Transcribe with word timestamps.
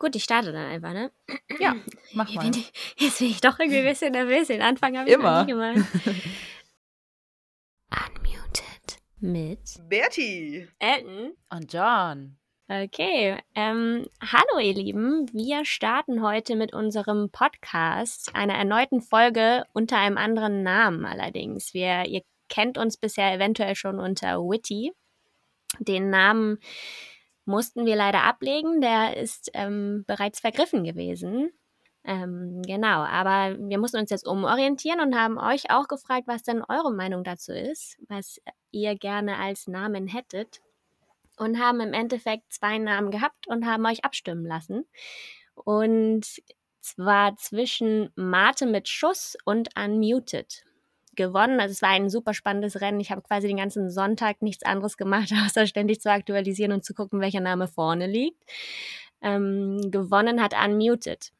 Gut, 0.00 0.16
ich 0.16 0.24
starte 0.24 0.50
dann 0.50 0.64
einfach, 0.64 0.94
ne? 0.94 1.12
Ja, 1.58 1.76
mach 2.14 2.32
mal. 2.32 2.50
Ich, 2.50 2.72
jetzt 2.96 3.18
bin 3.18 3.28
ich 3.28 3.42
doch 3.42 3.58
irgendwie 3.58 3.80
ein 3.80 3.84
bisschen 3.84 4.12
nervös. 4.12 4.48
Den 4.48 4.62
Anfang 4.62 4.96
habe 4.96 5.06
ich 5.06 5.14
Immer. 5.14 5.40
noch 5.40 5.46
nie 5.46 5.52
gemacht. 5.52 5.76
Unmuted 7.90 8.98
mit 9.20 9.60
Bertie, 9.90 10.66
Elton 10.78 11.34
und 11.50 11.70
John. 11.70 12.38
Okay, 12.68 13.36
ähm, 13.54 14.06
hallo 14.22 14.58
ihr 14.58 14.72
Lieben. 14.72 15.28
Wir 15.34 15.66
starten 15.66 16.22
heute 16.22 16.56
mit 16.56 16.72
unserem 16.72 17.28
Podcast, 17.28 18.34
einer 18.34 18.54
erneuten 18.54 19.02
Folge 19.02 19.66
unter 19.74 19.98
einem 19.98 20.16
anderen 20.16 20.62
Namen 20.62 21.04
allerdings. 21.04 21.74
Wir, 21.74 22.06
ihr 22.06 22.22
kennt 22.48 22.78
uns 22.78 22.96
bisher 22.96 23.34
eventuell 23.34 23.74
schon 23.74 24.00
unter 24.00 24.38
Witty. 24.38 24.92
Den 25.78 26.08
Namen 26.08 26.58
mussten 27.44 27.86
wir 27.86 27.96
leider 27.96 28.22
ablegen. 28.24 28.80
Der 28.80 29.16
ist 29.16 29.50
ähm, 29.54 30.04
bereits 30.06 30.40
vergriffen 30.40 30.84
gewesen. 30.84 31.50
Ähm, 32.04 32.62
genau, 32.62 33.02
aber 33.02 33.58
wir 33.58 33.78
mussten 33.78 33.98
uns 33.98 34.10
jetzt 34.10 34.26
umorientieren 34.26 35.00
und 35.00 35.14
haben 35.14 35.38
euch 35.38 35.70
auch 35.70 35.86
gefragt, 35.86 36.26
was 36.26 36.42
denn 36.42 36.62
eure 36.66 36.92
Meinung 36.92 37.24
dazu 37.24 37.52
ist, 37.52 37.98
was 38.08 38.40
ihr 38.70 38.96
gerne 38.96 39.36
als 39.36 39.66
Namen 39.66 40.06
hättet. 40.06 40.60
Und 41.36 41.58
haben 41.58 41.80
im 41.80 41.94
Endeffekt 41.94 42.52
zwei 42.52 42.76
Namen 42.76 43.10
gehabt 43.10 43.48
und 43.48 43.64
haben 43.64 43.86
euch 43.86 44.04
abstimmen 44.04 44.44
lassen. 44.44 44.84
Und 45.54 46.26
zwar 46.80 47.36
zwischen 47.36 48.10
Mate 48.14 48.66
mit 48.66 48.88
Schuss 48.88 49.36
und 49.44 49.70
Unmuted 49.78 50.64
gewonnen. 51.20 51.60
Also 51.60 51.72
es 51.72 51.82
war 51.82 51.90
ein 51.90 52.08
super 52.08 52.34
spannendes 52.34 52.80
Rennen. 52.80 53.00
Ich 53.00 53.10
habe 53.10 53.22
quasi 53.22 53.46
den 53.46 53.58
ganzen 53.58 53.90
Sonntag 53.90 54.40
nichts 54.42 54.64
anderes 54.64 54.96
gemacht, 54.96 55.30
außer 55.46 55.66
ständig 55.66 56.00
zu 56.00 56.10
aktualisieren 56.10 56.72
und 56.72 56.84
zu 56.84 56.94
gucken, 56.94 57.20
welcher 57.20 57.40
Name 57.40 57.68
vorne 57.68 58.06
liegt. 58.06 58.42
Ähm, 59.22 59.90
gewonnen 59.90 60.42
hat 60.42 60.54
Unmuted. 60.54 61.30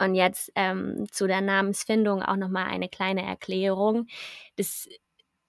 Und 0.00 0.14
jetzt 0.14 0.50
ähm, 0.56 1.06
zu 1.10 1.26
der 1.26 1.40
Namensfindung 1.40 2.22
auch 2.22 2.36
nochmal 2.36 2.66
eine 2.66 2.88
kleine 2.88 3.22
Erklärung. 3.22 4.06
Das 4.56 4.88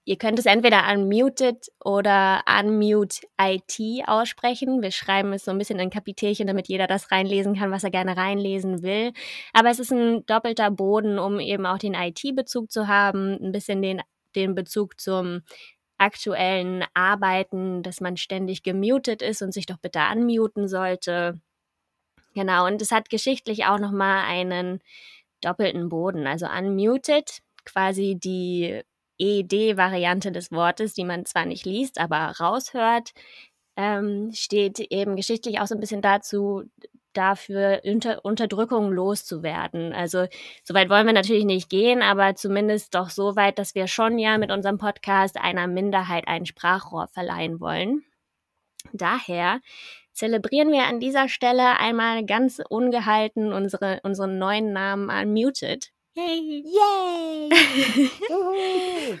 Ihr 0.08 0.16
könnt 0.18 0.38
es 0.38 0.46
entweder 0.46 0.84
unmuted 0.92 1.66
oder 1.84 2.44
unmute 2.46 3.26
IT 3.40 4.06
aussprechen. 4.06 4.80
Wir 4.80 4.92
schreiben 4.92 5.32
es 5.32 5.44
so 5.44 5.50
ein 5.50 5.58
bisschen 5.58 5.80
in 5.80 5.90
Kapitelchen, 5.90 6.46
damit 6.46 6.68
jeder 6.68 6.86
das 6.86 7.10
reinlesen 7.10 7.56
kann, 7.56 7.72
was 7.72 7.82
er 7.82 7.90
gerne 7.90 8.16
reinlesen 8.16 8.82
will. 8.82 9.12
Aber 9.52 9.68
es 9.68 9.80
ist 9.80 9.90
ein 9.90 10.24
doppelter 10.26 10.70
Boden, 10.70 11.18
um 11.18 11.40
eben 11.40 11.66
auch 11.66 11.78
den 11.78 11.94
IT-Bezug 11.94 12.70
zu 12.70 12.86
haben, 12.86 13.32
ein 13.42 13.50
bisschen 13.50 13.82
den, 13.82 14.00
den 14.36 14.54
Bezug 14.54 15.00
zum 15.00 15.42
aktuellen 15.98 16.84
Arbeiten, 16.94 17.82
dass 17.82 18.00
man 18.00 18.16
ständig 18.16 18.62
gemutet 18.62 19.22
ist 19.22 19.42
und 19.42 19.52
sich 19.52 19.66
doch 19.66 19.78
bitte 19.78 19.98
unmuten 20.12 20.68
sollte. 20.68 21.40
Genau, 22.32 22.66
und 22.66 22.80
es 22.80 22.92
hat 22.92 23.10
geschichtlich 23.10 23.64
auch 23.64 23.80
nochmal 23.80 24.24
einen 24.24 24.78
doppelten 25.40 25.88
Boden. 25.88 26.28
Also 26.28 26.46
unmuted, 26.46 27.40
quasi 27.64 28.14
die 28.16 28.82
ED-Variante 29.18 30.32
des 30.32 30.52
Wortes, 30.52 30.94
die 30.94 31.04
man 31.04 31.24
zwar 31.24 31.46
nicht 31.46 31.66
liest, 31.66 31.98
aber 31.98 32.34
raushört, 32.38 33.12
ähm, 33.76 34.30
steht 34.32 34.80
eben 34.80 35.16
geschichtlich 35.16 35.60
auch 35.60 35.66
so 35.66 35.74
ein 35.74 35.80
bisschen 35.80 36.02
dazu, 36.02 36.64
dafür 37.16 37.80
Unter 37.84 38.24
Unterdrückung 38.24 38.92
loszuwerden. 38.92 39.92
Also 39.92 40.26
so 40.64 40.74
weit 40.74 40.90
wollen 40.90 41.06
wir 41.06 41.12
natürlich 41.12 41.44
nicht 41.44 41.70
gehen, 41.70 42.02
aber 42.02 42.34
zumindest 42.34 42.94
doch 42.94 43.10
so 43.10 43.36
weit, 43.36 43.58
dass 43.58 43.74
wir 43.74 43.86
schon 43.86 44.18
ja 44.18 44.38
mit 44.38 44.50
unserem 44.50 44.78
Podcast 44.78 45.38
einer 45.38 45.66
Minderheit 45.66 46.28
ein 46.28 46.46
Sprachrohr 46.46 47.08
verleihen 47.08 47.60
wollen. 47.60 48.04
Daher 48.92 49.60
zelebrieren 50.12 50.70
wir 50.72 50.84
an 50.84 51.00
dieser 51.00 51.28
Stelle 51.28 51.78
einmal 51.78 52.24
ganz 52.24 52.60
ungehalten 52.68 53.52
unsere, 53.52 54.00
unseren 54.02 54.38
neuen 54.38 54.72
Namen 54.72 55.10
Unmuted. 55.10 55.92
Yay! 56.16 56.64
Yay! 56.64 57.50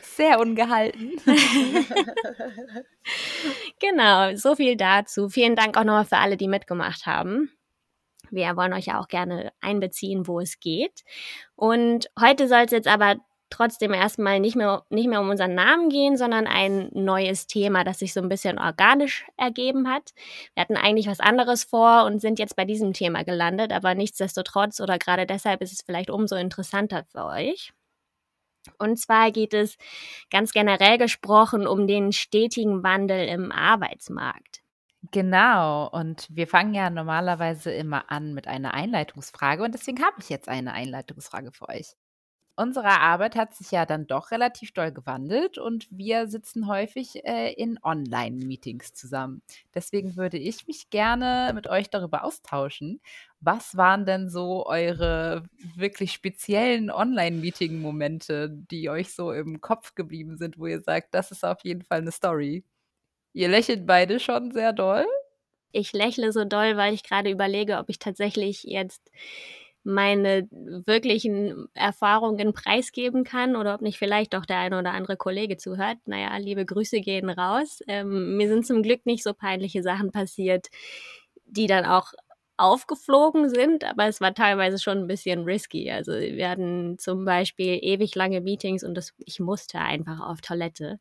Sehr 0.02 0.40
ungehalten. 0.40 1.20
genau, 3.78 4.34
so 4.34 4.54
viel 4.54 4.76
dazu. 4.76 5.28
Vielen 5.28 5.56
Dank 5.56 5.76
auch 5.76 5.84
nochmal 5.84 6.06
für 6.06 6.16
alle, 6.16 6.38
die 6.38 6.48
mitgemacht 6.48 7.04
haben. 7.04 7.50
Wir 8.30 8.56
wollen 8.56 8.72
euch 8.72 8.86
ja 8.86 8.98
auch 8.98 9.08
gerne 9.08 9.52
einbeziehen, 9.60 10.26
wo 10.26 10.40
es 10.40 10.58
geht. 10.58 11.04
Und 11.54 12.08
heute 12.18 12.48
soll 12.48 12.62
es 12.64 12.70
jetzt 12.70 12.88
aber 12.88 13.16
trotzdem 13.50 13.92
erstmal 13.92 14.40
nicht 14.40 14.56
mehr, 14.56 14.84
nicht 14.90 15.08
mehr 15.08 15.20
um 15.20 15.30
unseren 15.30 15.54
Namen 15.54 15.88
gehen, 15.88 16.16
sondern 16.16 16.46
ein 16.46 16.90
neues 16.92 17.46
Thema, 17.46 17.84
das 17.84 18.00
sich 18.00 18.12
so 18.12 18.20
ein 18.20 18.28
bisschen 18.28 18.58
organisch 18.58 19.26
ergeben 19.36 19.88
hat. 19.88 20.12
Wir 20.54 20.62
hatten 20.62 20.76
eigentlich 20.76 21.06
was 21.06 21.20
anderes 21.20 21.64
vor 21.64 22.04
und 22.04 22.20
sind 22.20 22.38
jetzt 22.38 22.56
bei 22.56 22.64
diesem 22.64 22.92
Thema 22.92 23.24
gelandet, 23.24 23.72
aber 23.72 23.94
nichtsdestotrotz 23.94 24.80
oder 24.80 24.98
gerade 24.98 25.26
deshalb 25.26 25.62
ist 25.62 25.72
es 25.72 25.82
vielleicht 25.82 26.10
umso 26.10 26.36
interessanter 26.36 27.04
für 27.04 27.24
euch. 27.26 27.72
Und 28.78 28.98
zwar 28.98 29.30
geht 29.30 29.54
es 29.54 29.76
ganz 30.30 30.52
generell 30.52 30.98
gesprochen 30.98 31.66
um 31.68 31.86
den 31.86 32.12
stetigen 32.12 32.82
Wandel 32.82 33.28
im 33.28 33.52
Arbeitsmarkt. 33.52 34.60
Genau, 35.12 35.88
und 35.88 36.26
wir 36.30 36.48
fangen 36.48 36.74
ja 36.74 36.90
normalerweise 36.90 37.70
immer 37.70 38.10
an 38.10 38.34
mit 38.34 38.48
einer 38.48 38.74
Einleitungsfrage 38.74 39.62
und 39.62 39.72
deswegen 39.72 40.02
habe 40.02 40.16
ich 40.18 40.28
jetzt 40.30 40.48
eine 40.48 40.72
Einleitungsfrage 40.72 41.52
für 41.52 41.68
euch 41.68 41.94
unsere 42.56 43.00
Arbeit 43.00 43.36
hat 43.36 43.54
sich 43.54 43.70
ja 43.70 43.86
dann 43.86 44.06
doch 44.06 44.30
relativ 44.30 44.72
doll 44.72 44.90
gewandelt 44.90 45.58
und 45.58 45.86
wir 45.90 46.26
sitzen 46.26 46.66
häufig 46.66 47.24
äh, 47.24 47.52
in 47.52 47.78
Online-Meetings 47.82 48.94
zusammen. 48.94 49.42
Deswegen 49.74 50.16
würde 50.16 50.38
ich 50.38 50.66
mich 50.66 50.90
gerne 50.90 51.52
mit 51.54 51.68
euch 51.68 51.90
darüber 51.90 52.24
austauschen. 52.24 53.00
Was 53.40 53.76
waren 53.76 54.06
denn 54.06 54.30
so 54.30 54.66
eure 54.66 55.44
wirklich 55.76 56.12
speziellen 56.12 56.90
Online-Meeting-Momente, 56.90 58.48
die 58.50 58.88
euch 58.88 59.14
so 59.14 59.32
im 59.32 59.60
Kopf 59.60 59.94
geblieben 59.94 60.38
sind, 60.38 60.58
wo 60.58 60.66
ihr 60.66 60.80
sagt, 60.80 61.14
das 61.14 61.30
ist 61.30 61.44
auf 61.44 61.62
jeden 61.62 61.82
Fall 61.82 61.98
eine 61.98 62.12
Story? 62.12 62.64
Ihr 63.34 63.48
lächelt 63.48 63.86
beide 63.86 64.18
schon 64.18 64.50
sehr 64.50 64.72
doll. 64.72 65.04
Ich 65.72 65.92
lächle 65.92 66.32
so 66.32 66.46
doll, 66.46 66.78
weil 66.78 66.94
ich 66.94 67.02
gerade 67.02 67.30
überlege, 67.30 67.76
ob 67.76 67.90
ich 67.90 67.98
tatsächlich 67.98 68.62
jetzt 68.64 69.10
meine 69.86 70.48
wirklichen 70.50 71.68
Erfahrungen 71.74 72.52
preisgeben 72.52 73.24
kann 73.24 73.56
oder 73.56 73.74
ob 73.74 73.82
nicht 73.82 73.98
vielleicht 73.98 74.34
doch 74.34 74.44
der 74.46 74.58
eine 74.58 74.78
oder 74.78 74.92
andere 74.92 75.16
Kollege 75.16 75.56
zuhört. 75.56 75.98
Naja, 76.06 76.36
liebe 76.38 76.66
Grüße 76.66 77.00
gehen 77.00 77.30
raus. 77.30 77.80
Ähm, 77.88 78.36
mir 78.36 78.48
sind 78.48 78.66
zum 78.66 78.82
Glück 78.82 79.06
nicht 79.06 79.22
so 79.22 79.32
peinliche 79.34 79.82
Sachen 79.82 80.10
passiert, 80.12 80.68
die 81.46 81.66
dann 81.66 81.84
auch 81.86 82.12
aufgeflogen 82.58 83.50
sind, 83.50 83.84
aber 83.84 84.06
es 84.08 84.20
war 84.20 84.32
teilweise 84.34 84.78
schon 84.78 84.98
ein 84.98 85.06
bisschen 85.06 85.44
risky. 85.44 85.90
Also 85.90 86.12
wir 86.12 86.48
hatten 86.48 86.98
zum 86.98 87.24
Beispiel 87.24 87.78
ewig 87.82 88.14
lange 88.14 88.40
Meetings 88.40 88.82
und 88.82 88.94
das, 88.94 89.12
ich 89.18 89.40
musste 89.40 89.78
einfach 89.78 90.20
auf 90.20 90.40
Toilette. 90.40 90.98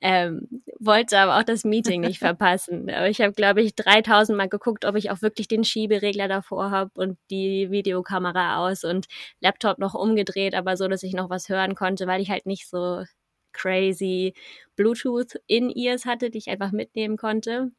Ähm, 0.00 0.62
wollte 0.78 1.18
aber 1.18 1.38
auch 1.38 1.42
das 1.42 1.64
Meeting 1.64 2.02
nicht 2.02 2.18
verpassen. 2.18 2.90
Aber 2.90 3.08
ich 3.08 3.20
habe, 3.20 3.32
glaube 3.32 3.62
ich, 3.62 3.74
3000 3.74 4.36
Mal 4.36 4.48
geguckt, 4.48 4.84
ob 4.84 4.94
ich 4.96 5.10
auch 5.10 5.22
wirklich 5.22 5.48
den 5.48 5.64
Schieberegler 5.64 6.28
davor 6.28 6.70
habe 6.70 6.90
und 6.94 7.18
die 7.30 7.70
Videokamera 7.70 8.58
aus 8.66 8.84
und 8.84 9.06
Laptop 9.40 9.78
noch 9.78 9.94
umgedreht, 9.94 10.54
aber 10.54 10.76
so, 10.76 10.86
dass 10.88 11.02
ich 11.02 11.14
noch 11.14 11.30
was 11.30 11.48
hören 11.48 11.74
konnte, 11.74 12.06
weil 12.06 12.20
ich 12.20 12.30
halt 12.30 12.46
nicht 12.46 12.68
so 12.68 13.04
crazy 13.52 14.34
Bluetooth 14.76 15.40
in 15.46 15.70
Ears 15.70 16.04
hatte, 16.04 16.30
die 16.30 16.38
ich 16.38 16.50
einfach 16.50 16.72
mitnehmen 16.72 17.16
konnte. 17.16 17.72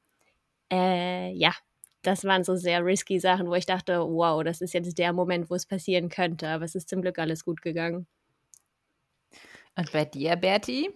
Äh, 0.72 1.32
ja, 1.34 1.54
das 2.02 2.24
waren 2.26 2.44
so 2.44 2.56
sehr 2.56 2.84
risky 2.86 3.20
Sachen, 3.20 3.48
wo 3.48 3.56
ich 3.56 3.66
dachte, 3.66 4.00
wow, 4.00 4.44
das 4.44 4.62
ist 4.62 4.74
jetzt 4.74 4.98
der 4.98 5.14
Moment, 5.14 5.50
wo 5.50 5.56
es 5.56 5.66
passieren 5.66 6.10
könnte. 6.10 6.48
Aber 6.48 6.66
es 6.66 6.76
ist 6.76 6.90
zum 6.90 7.02
Glück 7.02 7.20
alles 7.20 7.44
gut 7.46 7.62
gegangen. 7.62 8.08
Und 9.76 9.92
bei 9.92 10.06
dir, 10.06 10.36
Bertie? 10.36 10.90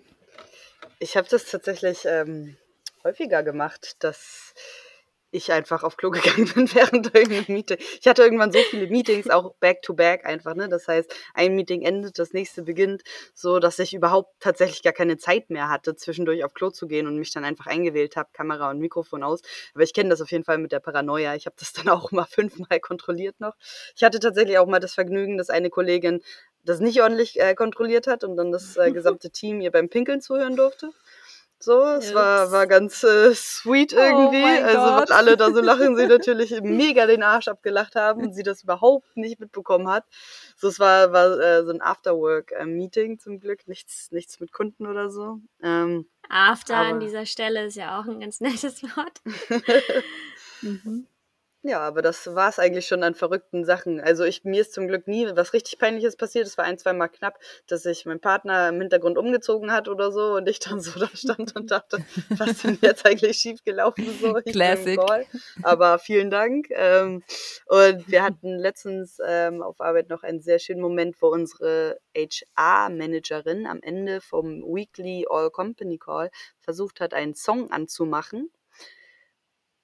Ich 1.03 1.17
habe 1.17 1.27
das 1.27 1.45
tatsächlich 1.45 2.05
ähm, 2.05 2.57
häufiger 3.03 3.41
gemacht, 3.41 3.95
dass 4.03 4.53
ich 5.31 5.51
einfach 5.51 5.81
auf 5.81 5.97
Klo 5.97 6.11
gegangen 6.11 6.47
bin 6.53 6.71
während 6.75 7.15
irgendeinem 7.15 7.55
Meeting. 7.55 7.77
Ich 7.99 8.07
hatte 8.07 8.21
irgendwann 8.21 8.51
so 8.51 8.59
viele 8.69 8.85
Meetings, 8.85 9.27
auch 9.27 9.55
back-to-back 9.55 10.27
einfach, 10.27 10.53
ne? 10.53 10.69
Das 10.69 10.87
heißt, 10.87 11.11
ein 11.33 11.55
Meeting 11.55 11.81
endet, 11.81 12.19
das 12.19 12.33
nächste 12.33 12.61
beginnt, 12.61 13.01
so 13.33 13.57
dass 13.57 13.79
ich 13.79 13.95
überhaupt 13.95 14.29
tatsächlich 14.39 14.83
gar 14.83 14.93
keine 14.93 15.17
Zeit 15.17 15.49
mehr 15.49 15.69
hatte, 15.69 15.95
zwischendurch 15.95 16.43
auf 16.43 16.53
Klo 16.53 16.69
zu 16.69 16.85
gehen 16.85 17.07
und 17.07 17.17
mich 17.17 17.33
dann 17.33 17.45
einfach 17.45 17.65
eingewählt 17.65 18.15
habe, 18.15 18.29
Kamera 18.31 18.69
und 18.69 18.77
Mikrofon 18.77 19.23
aus. 19.23 19.41
Aber 19.73 19.83
ich 19.83 19.95
kenne 19.95 20.09
das 20.09 20.21
auf 20.21 20.29
jeden 20.29 20.43
Fall 20.43 20.59
mit 20.59 20.71
der 20.71 20.81
Paranoia. 20.81 21.33
Ich 21.33 21.47
habe 21.47 21.55
das 21.57 21.73
dann 21.73 21.89
auch 21.89 22.11
mal 22.11 22.25
fünfmal 22.25 22.79
kontrolliert 22.79 23.39
noch. 23.39 23.55
Ich 23.95 24.03
hatte 24.03 24.19
tatsächlich 24.19 24.59
auch 24.59 24.67
mal 24.67 24.79
das 24.79 24.93
Vergnügen, 24.93 25.39
dass 25.39 25.49
eine 25.49 25.71
Kollegin 25.71 26.21
das 26.63 26.79
nicht 26.79 27.01
ordentlich 27.01 27.39
äh, 27.39 27.55
kontrolliert 27.55 28.07
hat 28.07 28.23
und 28.23 28.37
dann 28.37 28.51
das 28.51 28.77
äh, 28.77 28.91
gesamte 28.93 29.29
Team 29.29 29.61
ihr 29.61 29.71
beim 29.71 29.89
Pinkeln 29.89 30.21
zuhören 30.21 30.55
durfte. 30.55 30.91
So, 31.63 31.83
es 31.83 32.15
war, 32.15 32.51
war 32.51 32.65
ganz 32.65 33.03
äh, 33.03 33.35
sweet 33.35 33.93
oh 33.93 33.99
irgendwie. 33.99 34.43
Oh 34.43 34.65
also, 34.65 34.81
weil 34.81 35.15
alle 35.15 35.37
da 35.37 35.51
so 35.51 35.61
lachen, 35.61 35.95
sie 35.95 36.07
natürlich 36.07 36.59
mega 36.61 37.05
den 37.05 37.21
Arsch 37.21 37.47
abgelacht 37.49 37.95
haben 37.95 38.23
und 38.23 38.33
sie 38.33 38.41
das 38.41 38.63
überhaupt 38.63 39.15
nicht 39.15 39.39
mitbekommen 39.39 39.87
hat. 39.87 40.05
So, 40.57 40.69
es 40.69 40.79
war, 40.79 41.13
war 41.13 41.39
äh, 41.39 41.63
so 41.63 41.71
ein 41.71 41.79
Afterwork-Meeting 41.79 43.19
zum 43.19 43.39
Glück, 43.39 43.67
nichts, 43.67 44.11
nichts 44.11 44.39
mit 44.39 44.51
Kunden 44.51 44.87
oder 44.87 45.11
so. 45.11 45.37
Ähm, 45.61 46.07
After 46.29 46.77
an 46.77 46.99
dieser 46.99 47.27
Stelle 47.27 47.65
ist 47.65 47.75
ja 47.75 47.99
auch 47.99 48.05
ein 48.05 48.19
ganz 48.19 48.39
nettes 48.39 48.81
Wort. 48.81 49.21
mhm. 50.63 51.05
Ja, 51.63 51.81
aber 51.81 52.01
das 52.01 52.33
war 52.33 52.49
es 52.49 52.57
eigentlich 52.57 52.87
schon 52.87 53.03
an 53.03 53.13
verrückten 53.13 53.65
Sachen. 53.65 54.01
Also 54.01 54.23
ich, 54.23 54.43
mir 54.43 54.61
ist 54.61 54.73
zum 54.73 54.87
Glück 54.87 55.07
nie 55.07 55.27
was 55.35 55.53
richtig 55.53 55.77
Peinliches 55.77 56.15
passiert. 56.15 56.47
Es 56.47 56.57
war 56.57 56.65
ein, 56.65 56.79
zwei 56.79 56.91
Mal 56.93 57.07
knapp, 57.07 57.37
dass 57.67 57.83
sich 57.83 58.07
mein 58.07 58.19
Partner 58.19 58.69
im 58.69 58.81
Hintergrund 58.81 59.15
umgezogen 59.15 59.71
hat 59.71 59.87
oder 59.87 60.11
so 60.11 60.33
und 60.37 60.49
ich 60.49 60.59
dann 60.59 60.79
so 60.81 60.99
da 60.99 61.07
stand 61.13 61.55
und 61.55 61.69
dachte, 61.69 62.03
was 62.29 62.49
ist 62.49 62.63
denn 62.63 62.79
jetzt 62.81 63.05
eigentlich 63.05 63.37
schiefgelaufen? 63.37 64.07
So, 64.19 64.37
ich 64.43 64.53
Classic. 64.53 64.99
Aber 65.61 65.99
vielen 65.99 66.31
Dank. 66.31 66.67
Ähm, 66.71 67.21
und 67.67 68.11
wir 68.11 68.23
hatten 68.23 68.57
letztens 68.57 69.19
ähm, 69.23 69.61
auf 69.61 69.81
Arbeit 69.81 70.09
noch 70.09 70.23
einen 70.23 70.41
sehr 70.41 70.57
schönen 70.57 70.81
Moment, 70.81 71.21
wo 71.21 71.27
unsere 71.27 71.99
HR-Managerin 72.17 73.67
am 73.67 73.81
Ende 73.83 74.19
vom 74.19 74.63
Weekly 74.63 75.27
All 75.29 75.51
Company 75.51 75.99
Call 75.99 76.31
versucht 76.59 77.01
hat, 77.01 77.13
einen 77.13 77.35
Song 77.35 77.69
anzumachen 77.69 78.49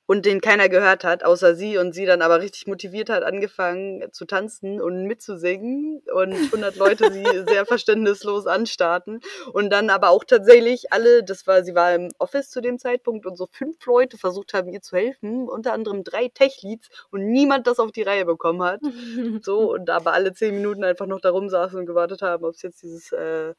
und 0.08 0.26
den 0.26 0.42
keiner 0.42 0.70
gehört 0.70 1.04
hat, 1.04 1.24
außer 1.24 1.56
sie 1.56 1.78
und 1.78 1.94
sie 1.94 2.06
dann 2.06 2.22
aber 2.22 2.42
richtig 2.42 2.66
motiviert 2.66 3.10
hat, 3.10 3.24
angefangen 3.24 4.12
zu 4.12 4.26
tanzen 4.26 4.82
und 4.82 5.04
mitzusingen 5.04 6.02
und 6.14 6.34
100 6.34 6.76
Leute 6.78 7.12
sie 7.12 7.24
sehr 7.48 7.66
verständnislos 7.66 8.48
anstarten 8.48 9.20
und 9.52 9.70
dann 9.70 9.90
aber 9.90 10.10
auch 10.10 10.24
tatsächlich 10.24 10.92
alle, 10.92 11.24
das 11.24 11.46
war, 11.46 11.64
sie 11.64 11.76
war 11.76 11.94
im 11.94 12.12
Office 12.18 12.50
zu 12.50 12.62
dem 12.62 12.80
Zeitpunkt 12.80 13.26
und 13.26 13.38
so 13.38 13.48
fünf 13.52 13.86
Leute 13.86 14.18
versucht 14.18 14.54
haben, 14.54 14.70
ihr 14.70 14.82
zu 14.82 14.96
helfen, 14.96 15.48
unter 15.48 15.74
anderem 15.74 16.04
drei 16.04 16.30
Tech-Leads 16.30 16.88
und 17.12 17.28
niemand 17.28 17.68
das 17.68 17.80
auf 17.80 17.92
die 17.92 18.04
Reihe 18.04 18.26
bekommen 18.26 18.64
hat. 18.64 18.82
So, 19.42 19.72
und 19.74 19.90
aber 19.90 20.14
alle 20.14 20.34
zehn 20.34 20.56
Minuten 20.56 20.84
einfach 20.84 21.06
noch 21.06 21.20
da 21.20 21.30
rumsaßen 21.30 21.78
und 21.78 21.86
gewartet 21.86 22.22
haben, 22.22 22.44
ob 22.44 22.56
es 22.56 22.62
jetzt 22.62 22.82
dieses 22.82 23.12
äh, 23.12 23.54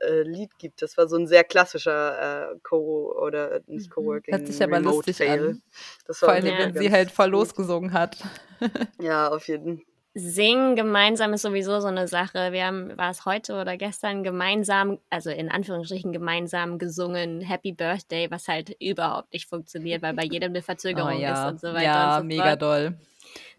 äh, 0.00 0.22
Lied 0.22 0.58
gibt. 0.58 0.82
Das 0.82 0.96
war 0.96 1.08
so 1.08 1.16
ein 1.16 1.26
sehr 1.26 1.44
klassischer 1.44 2.52
äh, 2.52 2.58
Co- 2.62 3.14
oder 3.20 3.60
nicht 3.66 3.88
Mhm. 3.88 3.94
Coworking. 3.94 4.34
Hört 4.36 4.46
sich 4.46 4.62
aber 4.62 4.76
Remote 4.76 4.96
lustig 4.96 5.16
Fail. 5.18 5.48
an. 5.50 5.62
Das 6.06 6.18
Vor 6.18 6.30
allem, 6.30 6.44
wenn 6.44 6.74
sie 6.74 6.90
halt 6.90 7.10
voll 7.10 7.30
losgesungen 7.30 7.92
hat. 7.92 8.18
Ja, 9.00 9.28
auf 9.28 9.48
jeden 9.48 9.78
Fall. 9.78 9.86
Singen 10.16 10.76
gemeinsam 10.76 11.32
ist 11.32 11.42
sowieso 11.42 11.80
so 11.80 11.88
eine 11.88 12.06
Sache. 12.06 12.52
Wir 12.52 12.66
haben, 12.66 12.96
war 12.96 13.10
es 13.10 13.24
heute 13.24 13.54
oder 13.60 13.76
gestern, 13.76 14.22
gemeinsam, 14.22 14.98
also 15.10 15.30
in 15.30 15.50
Anführungsstrichen 15.50 16.12
gemeinsam 16.12 16.78
gesungen 16.78 17.40
Happy 17.40 17.72
Birthday, 17.72 18.30
was 18.30 18.46
halt 18.46 18.76
überhaupt 18.80 19.32
nicht 19.32 19.48
funktioniert, 19.48 20.02
weil 20.02 20.14
bei 20.14 20.22
jedem 20.24 20.50
eine 20.52 20.58
Oh 20.62 20.62
Verzögerung 20.62 21.14
ist 21.14 21.20
ja, 21.20 21.48
und 21.48 21.60
so 21.60 21.68
weiter 21.68 21.82
ja, 21.82 22.14
und 22.16 22.22
so 22.22 22.26
mega 22.28 22.44
fort. 22.50 22.62
doll. 22.62 22.98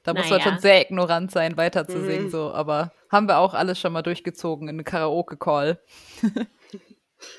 Da 0.03 0.13
muss 0.13 0.29
man 0.29 0.39
Naja. 0.39 0.51
schon 0.51 0.59
sehr 0.59 0.81
ignorant 0.81 1.31
sein, 1.31 1.57
weiter 1.57 1.87
zu 1.87 2.01
singen, 2.05 2.25
Mhm. 2.25 2.29
so. 2.29 2.53
Aber 2.53 2.91
haben 3.11 3.27
wir 3.27 3.39
auch 3.39 3.53
alles 3.53 3.77
schon 3.79 3.91
mal 3.91 4.01
durchgezogen 4.03 4.69
in 4.69 4.75
einem 4.75 4.85
Karaoke-Call. 4.85 5.79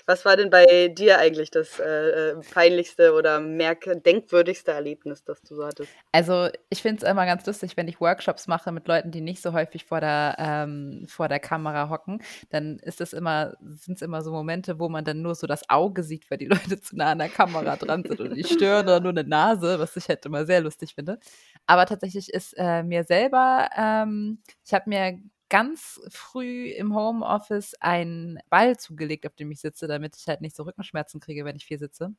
Was 0.07 0.25
war 0.25 0.37
denn 0.37 0.51
bei 0.51 0.89
dir 0.89 1.19
eigentlich 1.19 1.51
das 1.51 1.79
äh, 1.79 2.31
äh, 2.31 2.41
peinlichste 2.53 3.13
oder 3.13 3.41
denkwürdigste 3.41 4.73
Erlebnis, 4.73 5.25
das 5.25 5.43
du 5.43 5.55
so 5.55 5.67
hattest? 5.67 5.91
Also 6.13 6.49
ich 6.71 6.83
finde 6.83 7.05
es 7.05 7.11
immer 7.11 7.27
ganz 7.27 7.47
lustig, 7.47 7.77
wenn 7.77 7.89
ich 7.89 8.01
Workshops 8.01 8.47
mache 8.47 8.73
mit 8.73 8.89
Leuten, 8.89 9.11
die 9.11 9.21
nicht 9.21 9.43
so 9.43 9.53
häufig 9.53 9.85
vor 9.85 10.01
der, 10.01 10.37
ähm, 10.39 11.07
vor 11.09 11.29
der 11.29 11.41
Kamera 11.41 11.89
hocken, 11.89 12.23
dann 12.51 12.79
ist 12.79 13.01
es 13.01 13.13
immer, 13.13 13.55
sind 13.61 13.97
es 13.97 14.03
immer 14.03 14.23
so 14.23 14.33
Momente, 14.33 14.79
wo 14.79 14.89
man 14.89 15.05
dann 15.05 15.23
nur 15.23 15.35
so 15.35 15.47
das 15.47 15.69
Auge 15.69 16.03
sieht, 16.03 16.31
weil 16.31 16.39
die 16.39 16.47
Leute 16.77 16.81
zu 16.81 16.97
nah 16.97 17.13
an 17.13 17.19
der 17.19 17.29
Kamera 17.29 17.77
dran 17.77 18.05
sind 18.05 18.21
und 18.21 18.35
die 18.35 18.45
Stirn 18.45 18.87
oder 18.87 19.01
nur 19.01 19.11
eine 19.11 19.25
Nase, 19.25 19.79
was 19.79 19.97
ich 19.97 20.09
halt 20.09 20.25
immer 20.27 20.47
sehr 20.47 20.61
lustig 20.61 20.95
finde. 20.95 21.19
Aber 21.67 21.87
tatsächlich 21.87 22.33
ist 22.33 22.55
äh, 22.57 22.83
mir 22.83 23.05
selber, 23.05 23.69
ähm, 23.77 24.43
ich 24.65 24.73
habe 24.75 24.89
mir 24.89 25.19
ganz 25.49 26.01
früh 26.09 26.69
im 26.71 26.95
Homeoffice 26.95 27.75
einen 27.81 28.39
Ball 28.51 28.77
zugelegt, 28.77 29.27
auf 29.27 29.35
dem 29.37 29.51
ich 29.51 29.61
sitze, 29.61 29.87
damit 29.87 30.17
ich 30.17 30.27
halt 30.27 30.41
nicht 30.41 30.57
so 30.57 30.65
Rückenschmerzen 30.65 31.21
kriege, 31.21 31.45
wenn 31.45 31.57
ich 31.57 31.67
viel 31.67 31.79
sitze. 31.79 32.15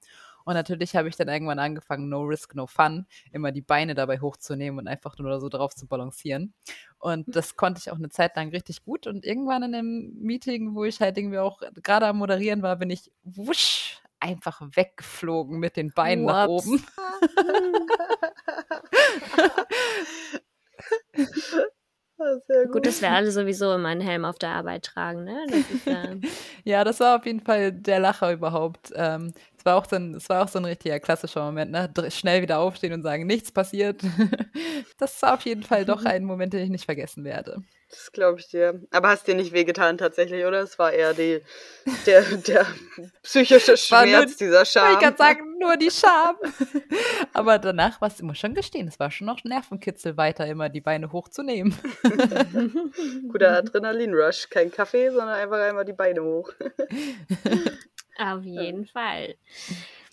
Und 0.46 0.54
natürlich 0.54 0.96
habe 0.96 1.10
ich 1.10 1.16
dann 1.16 1.28
irgendwann 1.28 1.60
angefangen, 1.60 2.10
no 2.10 2.22
risk, 2.22 2.56
no 2.56 2.68
fun, 2.68 3.06
immer 3.32 3.52
die 3.52 3.62
Beine 3.62 3.96
dabei 3.96 4.20
hochzunehmen 4.20 4.80
und 4.80 4.88
einfach 4.88 5.18
nur 5.18 5.40
so 5.40 5.50
drauf 5.50 5.76
zu 5.76 5.88
balancieren. 5.88 6.54
Und 7.00 7.36
das 7.36 7.56
konnte 7.56 7.80
ich 7.80 7.92
auch 7.92 7.98
eine 7.98 8.10
Zeit 8.10 8.36
lang 8.36 8.50
richtig 8.50 8.84
gut. 8.84 9.08
Und 9.08 9.26
irgendwann 9.26 9.64
in 9.64 9.76
einem 9.76 10.14
Meeting, 10.20 10.74
wo 10.74 10.86
ich 10.86 11.02
halt 11.02 11.18
irgendwie 11.18 11.40
auch 11.40 11.62
gerade 11.84 12.08
am 12.08 12.18
Moderieren 12.18 12.62
war, 12.62 12.78
bin 12.78 12.90
ich 12.90 13.12
wusch 13.24 14.02
einfach 14.20 14.62
weggeflogen 14.62 15.60
mit 15.60 15.76
den 15.76 15.92
Beinen 15.92 16.26
nach 16.26 16.48
Whoops. 16.48 16.68
oben. 16.68 16.86
Ah, 22.20 22.36
sehr 22.48 22.64
gut. 22.66 22.74
Gut, 22.74 22.86
dass 22.88 23.02
wir 23.02 23.12
alle 23.12 23.32
sowieso 23.32 23.74
immer 23.74 23.90
einen 23.90 24.02
Helm 24.02 24.26
auf 24.26 24.40
der 24.40 24.50
Arbeit 24.50 24.84
tragen, 24.86 25.24
ne? 25.24 25.46
Das 25.50 25.70
ist, 25.70 25.88
äh, 25.88 26.16
Ja, 26.66 26.84
das 26.84 27.00
war 27.00 27.18
auf 27.18 27.26
jeden 27.26 27.42
Fall 27.42 27.72
der 27.72 28.00
Lacher 28.00 28.32
überhaupt. 28.32 28.92
Ähm, 28.96 29.34
es 29.58 29.66
war 29.66 29.76
auch 29.78 29.86
so 29.86 29.96
ein, 29.96 30.16
es 30.16 30.28
war 30.30 30.44
auch 30.44 30.48
so 30.48 30.58
ein 30.60 30.66
richtiger 30.66 31.00
klassischer 31.00 31.46
Moment, 31.46 31.72
ne? 31.72 31.90
Dr- 31.94 32.10
Schnell 32.12 32.42
wieder 32.42 32.60
aufstehen 32.60 32.94
und 32.94 33.04
sagen, 33.04 33.28
nichts 33.28 33.52
passiert. 33.52 34.02
das 34.98 35.22
war 35.22 35.36
auf 35.36 35.46
jeden 35.46 35.64
Fall 35.64 35.86
doch 35.86 36.04
ein 36.06 36.26
Moment, 36.26 36.54
den 36.54 36.64
ich 36.64 36.70
nicht 36.70 36.86
vergessen 36.86 37.24
werde. 37.24 37.62
Das 37.90 38.12
glaube 38.12 38.40
ich 38.40 38.48
dir. 38.50 38.82
Aber 38.92 39.08
hast 39.08 39.28
dir 39.28 39.36
nicht 39.36 39.54
wehgetan 39.54 39.98
tatsächlich, 39.98 40.44
oder? 40.44 40.60
Es 40.62 40.78
war 40.78 40.92
eher 40.92 41.14
die, 41.14 41.42
der, 42.06 42.22
der 42.22 42.66
psychische 43.24 43.72
War 43.92 44.06
nur- 44.06 44.16
Schmerz 44.18 44.36
dieser 44.36 44.66
Scham. 44.66 44.94
Ich 44.94 45.00
kann 45.00 45.16
sagen, 45.16 45.58
nur 45.58 45.78
die 45.78 45.90
Scham. 45.90 46.36
Aber 47.34 47.58
danach 47.60 48.02
war 48.02 48.10
es 48.10 48.20
immer 48.20 48.36
schon 48.36 48.54
gestehen. 48.54 48.90
Es 48.90 49.00
war 49.00 49.10
schon 49.10 49.28
noch 49.28 49.42
Nervenkitzel, 49.46 50.18
weiter 50.18 50.46
immer 50.48 50.68
die 50.68 50.82
Beine 50.82 51.14
hochzunehmen. 51.14 51.78
Guter 53.32 53.58
Adrenalin-Rush. 53.58 54.50
Kein 54.50 54.70
Kaffee, 54.70 55.10
sondern 55.10 55.30
einfach 55.30 55.58
einmal 55.60 55.86
die 55.86 55.94
Beine 55.94 56.22
hoch. 56.24 56.52
Auf 58.20 58.44
jeden 58.44 58.86
Fall. 58.88 59.36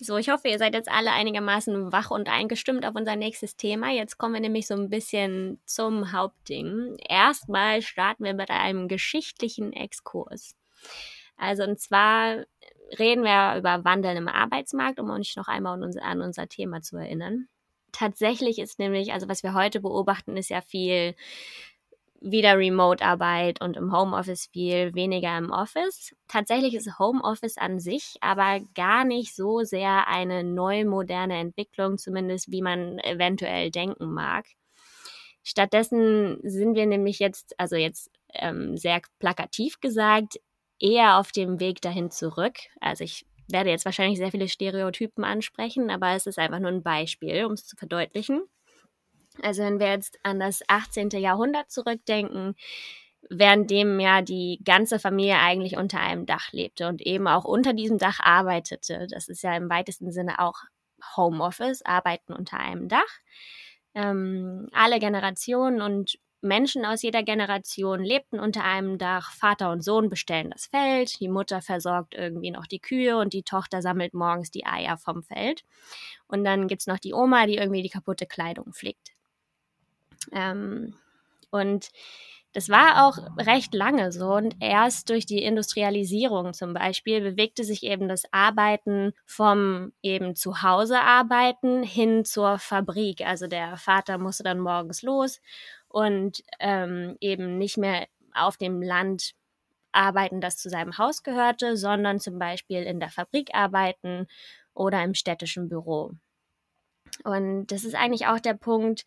So, 0.05 0.17
ich 0.17 0.29
hoffe, 0.29 0.49
ihr 0.49 0.59
seid 0.59 0.75
jetzt 0.75 0.91
alle 0.91 1.11
einigermaßen 1.11 1.91
wach 1.91 2.11
und 2.11 2.29
eingestimmt 2.29 2.85
auf 2.85 2.93
unser 2.93 3.15
nächstes 3.15 3.57
Thema. 3.57 3.89
Jetzt 3.89 4.19
kommen 4.19 4.35
wir 4.35 4.41
nämlich 4.41 4.67
so 4.67 4.75
ein 4.75 4.91
bisschen 4.91 5.59
zum 5.65 6.11
Hauptding. 6.11 6.95
Erstmal 7.09 7.81
starten 7.81 8.23
wir 8.23 8.35
mit 8.35 8.51
einem 8.51 8.87
geschichtlichen 8.87 9.73
Exkurs. 9.73 10.55
Also, 11.37 11.63
und 11.63 11.79
zwar 11.79 12.45
reden 12.99 13.23
wir 13.23 13.57
über 13.57 13.83
Wandel 13.83 14.15
im 14.15 14.27
Arbeitsmarkt, 14.27 14.99
um 14.99 15.09
euch 15.09 15.35
noch 15.37 15.47
einmal 15.47 15.81
an 16.01 16.21
unser 16.21 16.47
Thema 16.47 16.83
zu 16.83 16.97
erinnern. 16.97 17.47
Tatsächlich 17.91 18.59
ist 18.59 18.77
nämlich, 18.77 19.11
also 19.11 19.27
was 19.27 19.41
wir 19.41 19.55
heute 19.55 19.81
beobachten, 19.81 20.37
ist 20.37 20.49
ja 20.49 20.61
viel 20.61 21.15
wieder 22.31 22.57
Remote-Arbeit 22.57 23.61
und 23.61 23.77
im 23.77 23.95
Homeoffice 23.95 24.47
viel 24.51 24.95
weniger 24.95 25.37
im 25.37 25.51
Office. 25.51 26.15
Tatsächlich 26.27 26.73
ist 26.73 26.97
Homeoffice 26.99 27.57
an 27.57 27.79
sich 27.79 28.15
aber 28.21 28.61
gar 28.73 29.05
nicht 29.05 29.35
so 29.35 29.61
sehr 29.61 30.07
eine 30.07 30.43
neu 30.43 30.85
moderne 30.85 31.37
Entwicklung, 31.37 31.97
zumindest 31.97 32.51
wie 32.51 32.61
man 32.61 32.97
eventuell 32.99 33.69
denken 33.71 34.11
mag. 34.11 34.45
Stattdessen 35.43 36.39
sind 36.41 36.75
wir 36.75 36.87
nämlich 36.87 37.19
jetzt, 37.19 37.53
also 37.59 37.75
jetzt 37.75 38.09
ähm, 38.33 38.77
sehr 38.77 39.01
plakativ 39.19 39.79
gesagt, 39.79 40.39
eher 40.79 41.19
auf 41.19 41.31
dem 41.31 41.59
Weg 41.59 41.81
dahin 41.81 42.09
zurück. 42.09 42.55
Also 42.81 43.03
ich 43.03 43.25
werde 43.47 43.69
jetzt 43.69 43.85
wahrscheinlich 43.85 44.17
sehr 44.17 44.31
viele 44.31 44.49
Stereotypen 44.49 45.23
ansprechen, 45.23 45.91
aber 45.91 46.15
es 46.15 46.25
ist 46.25 46.39
einfach 46.39 46.59
nur 46.59 46.71
ein 46.71 46.81
Beispiel, 46.83 47.45
um 47.45 47.53
es 47.53 47.67
zu 47.67 47.75
verdeutlichen. 47.75 48.41
Also 49.41 49.63
wenn 49.63 49.79
wir 49.79 49.87
jetzt 49.87 50.19
an 50.23 50.39
das 50.39 50.61
18. 50.67 51.09
Jahrhundert 51.09 51.71
zurückdenken, 51.71 52.55
während 53.29 53.71
dem 53.71 53.99
ja 53.99 54.21
die 54.21 54.59
ganze 54.63 54.99
Familie 54.99 55.37
eigentlich 55.37 55.77
unter 55.77 55.99
einem 55.99 56.25
Dach 56.25 56.51
lebte 56.51 56.87
und 56.87 57.01
eben 57.01 57.27
auch 57.27 57.45
unter 57.45 57.73
diesem 57.73 57.97
Dach 57.97 58.19
arbeitete. 58.21 59.07
Das 59.09 59.27
ist 59.27 59.43
ja 59.43 59.55
im 59.55 59.69
weitesten 59.69 60.11
Sinne 60.11 60.39
auch 60.39 60.59
Homeoffice, 61.15 61.81
Arbeiten 61.83 62.33
unter 62.33 62.59
einem 62.59 62.87
Dach. 62.87 63.19
Ähm, 63.93 64.67
alle 64.73 64.99
Generationen 64.99 65.81
und 65.81 66.17
Menschen 66.41 66.85
aus 66.85 67.01
jeder 67.01 67.23
Generation 67.23 68.03
lebten 68.03 68.39
unter 68.39 68.63
einem 68.63 68.97
Dach. 68.97 69.31
Vater 69.31 69.71
und 69.71 69.83
Sohn 69.83 70.09
bestellen 70.09 70.51
das 70.51 70.67
Feld, 70.67 71.19
die 71.19 71.27
Mutter 71.27 71.61
versorgt 71.61 72.13
irgendwie 72.13 72.51
noch 72.51 72.67
die 72.67 72.79
Kühe 72.79 73.17
und 73.17 73.33
die 73.33 73.43
Tochter 73.43 73.81
sammelt 73.81 74.13
morgens 74.13 74.51
die 74.51 74.65
Eier 74.65 74.97
vom 74.97 75.23
Feld. 75.23 75.63
Und 76.27 76.43
dann 76.43 76.67
gibt's 76.67 76.87
noch 76.87 76.99
die 76.99 77.13
Oma, 77.13 77.47
die 77.47 77.55
irgendwie 77.55 77.81
die 77.81 77.89
kaputte 77.89 78.27
Kleidung 78.27 78.73
pflegt. 78.73 79.14
Ähm, 80.31 80.95
und 81.51 81.89
das 82.55 82.69
war 82.69 83.05
auch 83.05 83.17
recht 83.37 83.73
lange 83.73 84.13
so 84.13 84.27
und 84.33 84.55
erst 84.61 85.09
durch 85.09 85.25
die 85.25 85.43
Industrialisierung 85.43 86.53
zum 86.53 86.73
Beispiel 86.73 87.19
bewegte 87.19 87.65
sich 87.65 87.83
eben 87.83 88.07
das 88.07 88.23
Arbeiten 88.31 89.11
vom 89.25 89.91
eben 90.01 90.37
zu 90.37 90.61
Hause 90.61 91.01
arbeiten 91.01 91.83
hin 91.83 92.23
zur 92.23 92.57
Fabrik. 92.57 93.27
Also 93.27 93.47
der 93.47 93.75
Vater 93.75 94.17
musste 94.17 94.43
dann 94.43 94.61
morgens 94.61 95.01
los 95.01 95.41
und 95.89 96.43
ähm, 96.61 97.17
eben 97.19 97.57
nicht 97.57 97.75
mehr 97.75 98.07
auf 98.33 98.55
dem 98.55 98.81
Land 98.81 99.33
arbeiten, 99.91 100.39
das 100.39 100.55
zu 100.55 100.69
seinem 100.69 100.97
Haus 100.97 101.23
gehörte, 101.23 101.75
sondern 101.75 102.21
zum 102.21 102.39
Beispiel 102.39 102.83
in 102.83 103.01
der 103.01 103.09
Fabrik 103.09 103.53
arbeiten 103.53 104.27
oder 104.73 105.03
im 105.03 105.13
städtischen 105.13 105.67
Büro. 105.67 106.11
Und 107.25 107.67
das 107.67 107.83
ist 107.83 107.95
eigentlich 107.95 108.27
auch 108.27 108.39
der 108.39 108.53
Punkt, 108.53 109.05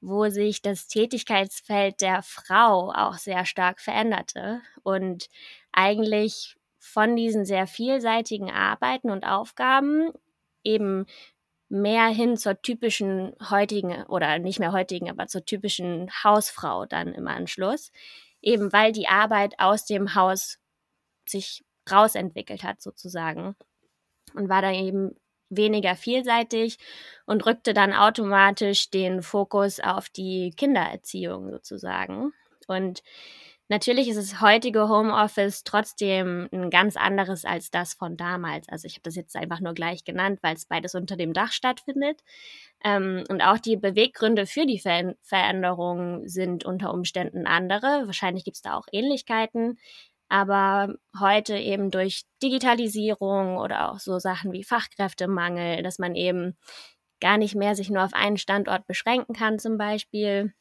wo 0.00 0.28
sich 0.28 0.62
das 0.62 0.86
Tätigkeitsfeld 0.86 2.00
der 2.00 2.22
Frau 2.22 2.92
auch 2.92 3.14
sehr 3.14 3.44
stark 3.44 3.80
veränderte 3.80 4.60
und 4.82 5.28
eigentlich 5.72 6.56
von 6.78 7.16
diesen 7.16 7.44
sehr 7.44 7.66
vielseitigen 7.66 8.50
Arbeiten 8.50 9.10
und 9.10 9.24
Aufgaben 9.24 10.12
eben 10.64 11.06
mehr 11.68 12.06
hin 12.06 12.36
zur 12.36 12.60
typischen 12.62 13.34
heutigen 13.50 14.04
oder 14.04 14.38
nicht 14.38 14.58
mehr 14.58 14.72
heutigen, 14.72 15.10
aber 15.10 15.26
zur 15.26 15.44
typischen 15.44 16.10
Hausfrau 16.24 16.86
dann 16.86 17.12
im 17.12 17.28
Anschluss, 17.28 17.92
eben 18.40 18.72
weil 18.72 18.92
die 18.92 19.08
Arbeit 19.08 19.54
aus 19.58 19.84
dem 19.84 20.14
Haus 20.14 20.58
sich 21.26 21.64
rausentwickelt 21.90 22.62
hat 22.62 22.80
sozusagen 22.80 23.54
und 24.34 24.48
war 24.48 24.62
dann 24.62 24.74
eben 24.74 25.16
weniger 25.50 25.96
vielseitig 25.96 26.78
und 27.26 27.46
rückte 27.46 27.74
dann 27.74 27.92
automatisch 27.92 28.90
den 28.90 29.22
Fokus 29.22 29.80
auf 29.80 30.08
die 30.08 30.52
Kindererziehung 30.56 31.50
sozusagen. 31.50 32.32
Und 32.66 33.02
Natürlich 33.70 34.08
ist 34.08 34.16
das 34.16 34.40
heutige 34.40 34.88
Homeoffice 34.88 35.62
trotzdem 35.62 36.48
ein 36.52 36.70
ganz 36.70 36.96
anderes 36.96 37.44
als 37.44 37.70
das 37.70 37.92
von 37.92 38.16
damals. 38.16 38.66
Also 38.70 38.86
ich 38.86 38.94
habe 38.94 39.02
das 39.02 39.14
jetzt 39.14 39.36
einfach 39.36 39.60
nur 39.60 39.74
gleich 39.74 40.04
genannt, 40.04 40.38
weil 40.42 40.56
es 40.56 40.64
beides 40.64 40.94
unter 40.94 41.16
dem 41.16 41.34
Dach 41.34 41.52
stattfindet. 41.52 42.22
Ähm, 42.82 43.24
und 43.28 43.42
auch 43.42 43.58
die 43.58 43.76
Beweggründe 43.76 44.46
für 44.46 44.64
die 44.64 44.78
Ver 44.78 45.14
Veränderung 45.20 46.26
sind 46.26 46.64
unter 46.64 46.94
Umständen 46.94 47.46
andere. 47.46 48.04
Wahrscheinlich 48.06 48.44
gibt 48.44 48.56
es 48.56 48.62
da 48.62 48.74
auch 48.74 48.86
Ähnlichkeiten. 48.90 49.78
Aber 50.28 50.94
heute 51.18 51.56
eben 51.56 51.90
durch 51.90 52.22
Digitalisierung 52.42 53.56
oder 53.56 53.90
auch 53.90 53.98
so 53.98 54.18
Sachen 54.18 54.52
wie 54.52 54.64
Fachkräftemangel, 54.64 55.82
dass 55.82 55.98
man 55.98 56.14
eben 56.14 56.56
gar 57.20 57.38
nicht 57.38 57.54
mehr 57.54 57.74
sich 57.74 57.90
nur 57.90 58.04
auf 58.04 58.14
einen 58.14 58.36
Standort 58.36 58.86
beschränken 58.86 59.34
kann 59.34 59.58
zum 59.58 59.78
Beispiel. 59.78 60.52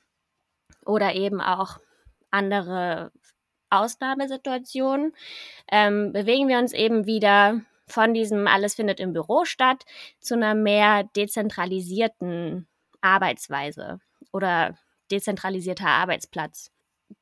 Oder 0.86 1.16
eben 1.16 1.42
auch 1.42 1.80
andere 2.32 3.12
Ausnahmesituationen, 3.70 5.14
ähm, 5.72 6.14
bewegen 6.14 6.48
wir 6.48 6.58
uns 6.58 6.74
eben 6.74 7.06
wieder 7.06 7.62
von 7.88 8.14
diesem 8.14 8.48
alles 8.48 8.76
findet 8.76 9.00
im 9.00 9.14
Büro 9.14 9.46
statt 9.46 9.86
zu 10.20 10.36
einer 10.36 10.56
mehr 10.56 11.04
dezentralisierten 11.16 12.68
Arbeitsweise 13.02 14.00
oder 14.34 14.78
dezentralisierter 15.12 15.88
Arbeitsplatz. 15.88 16.72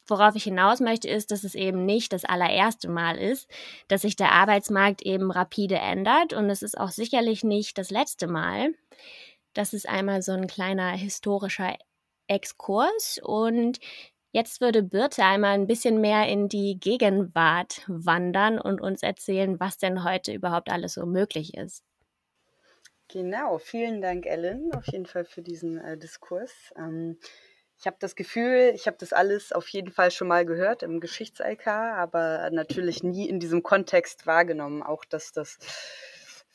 Worauf 0.08 0.36
ich 0.36 0.44
hinaus 0.44 0.80
möchte, 0.80 1.10
ist, 1.10 1.32
dass 1.32 1.44
es 1.44 1.56
eben 1.56 1.86
nicht 1.86 2.14
das 2.14 2.26
allererste 2.26 2.90
Mal 2.90 3.18
ist, 3.18 3.50
dass 3.88 4.02
sich 4.02 4.16
der 4.16 4.32
Arbeitsmarkt 4.32 5.02
eben 5.02 5.32
rapide 5.32 5.76
ändert 5.76 6.34
und 6.34 6.50
es 6.50 6.62
ist 6.62 6.78
auch 6.78 6.90
sicherlich 6.90 7.44
nicht 7.44 7.78
das 7.78 7.90
letzte 7.92 8.28
Mal. 8.28 8.74
Das 9.54 9.74
ist 9.74 9.88
einmal 9.88 10.22
so 10.22 10.34
ein 10.34 10.48
kleiner 10.48 10.92
historischer 10.92 11.76
Exkurs 12.28 13.20
und 13.24 13.80
Jetzt 14.36 14.60
würde 14.60 14.84
Birte 14.84 15.24
einmal 15.24 15.54
ein 15.54 15.66
bisschen 15.66 16.02
mehr 16.02 16.28
in 16.28 16.50
die 16.50 16.78
Gegenwart 16.78 17.84
wandern 17.88 18.60
und 18.60 18.82
uns 18.82 19.02
erzählen, 19.02 19.62
was 19.62 19.78
denn 19.78 20.04
heute 20.04 20.34
überhaupt 20.34 20.70
alles 20.70 20.96
so 20.96 21.06
möglich 21.06 21.54
ist. 21.54 21.86
Genau, 23.08 23.60
vielen 23.60 24.02
Dank, 24.02 24.26
Ellen, 24.26 24.74
auf 24.74 24.88
jeden 24.88 25.06
Fall 25.06 25.24
für 25.24 25.42
diesen 25.42 25.78
äh, 25.78 25.98
Diskurs. 25.98 26.74
Ähm, 26.76 27.18
ich 27.78 27.86
habe 27.88 27.98
das 28.00 28.16
Gefühl, 28.16 28.72
ich 28.74 28.88
habe 28.88 28.98
das 29.00 29.14
alles 29.14 29.52
auf 29.52 29.68
jeden 29.70 29.92
Fall 29.92 30.12
schon 30.12 30.28
mal 30.28 30.46
gehört 30.46 30.84
im 30.84 31.00
Geschichts-LK, 31.00 31.68
aber 31.68 32.50
natürlich 32.52 33.04
nie 33.04 33.28
in 33.28 33.40
diesem 33.40 33.64
Kontext 33.64 34.26
wahrgenommen. 34.26 34.82
Auch, 34.82 35.06
dass 35.06 35.32
das 35.32 35.58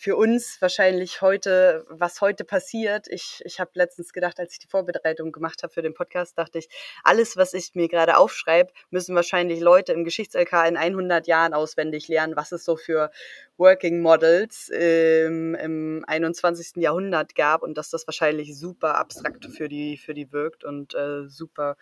für 0.00 0.16
uns 0.16 0.56
wahrscheinlich 0.62 1.20
heute, 1.20 1.84
was 1.90 2.22
heute 2.22 2.42
passiert. 2.42 3.06
Ich, 3.10 3.42
ich 3.44 3.60
habe 3.60 3.72
letztens 3.74 4.14
gedacht, 4.14 4.40
als 4.40 4.54
ich 4.54 4.58
die 4.58 4.66
Vorbereitung 4.66 5.30
gemacht 5.30 5.62
habe 5.62 5.74
für 5.74 5.82
den 5.82 5.92
Podcast, 5.92 6.38
dachte 6.38 6.58
ich, 6.58 6.70
alles, 7.04 7.36
was 7.36 7.52
ich 7.52 7.74
mir 7.74 7.86
gerade 7.86 8.16
aufschreibe, 8.16 8.72
müssen 8.88 9.14
wahrscheinlich 9.14 9.60
Leute 9.60 9.92
im 9.92 10.04
Geschichts-LK 10.04 10.68
in 10.68 10.78
100 10.78 11.26
Jahren 11.26 11.52
auswendig 11.52 12.08
lernen, 12.08 12.34
was 12.34 12.50
es 12.50 12.64
so 12.64 12.78
für 12.78 13.10
Working 13.58 14.00
Models 14.00 14.70
ähm, 14.72 15.54
im 15.54 16.02
21. 16.06 16.76
Jahrhundert 16.76 17.34
gab 17.34 17.62
und 17.62 17.76
dass 17.76 17.90
das 17.90 18.06
wahrscheinlich 18.06 18.58
super 18.58 18.94
abstrakt 18.96 19.44
für 19.54 19.68
die, 19.68 19.98
für 19.98 20.14
die 20.14 20.32
wirkt 20.32 20.64
und 20.64 20.94
äh, 20.94 21.28
super 21.28 21.76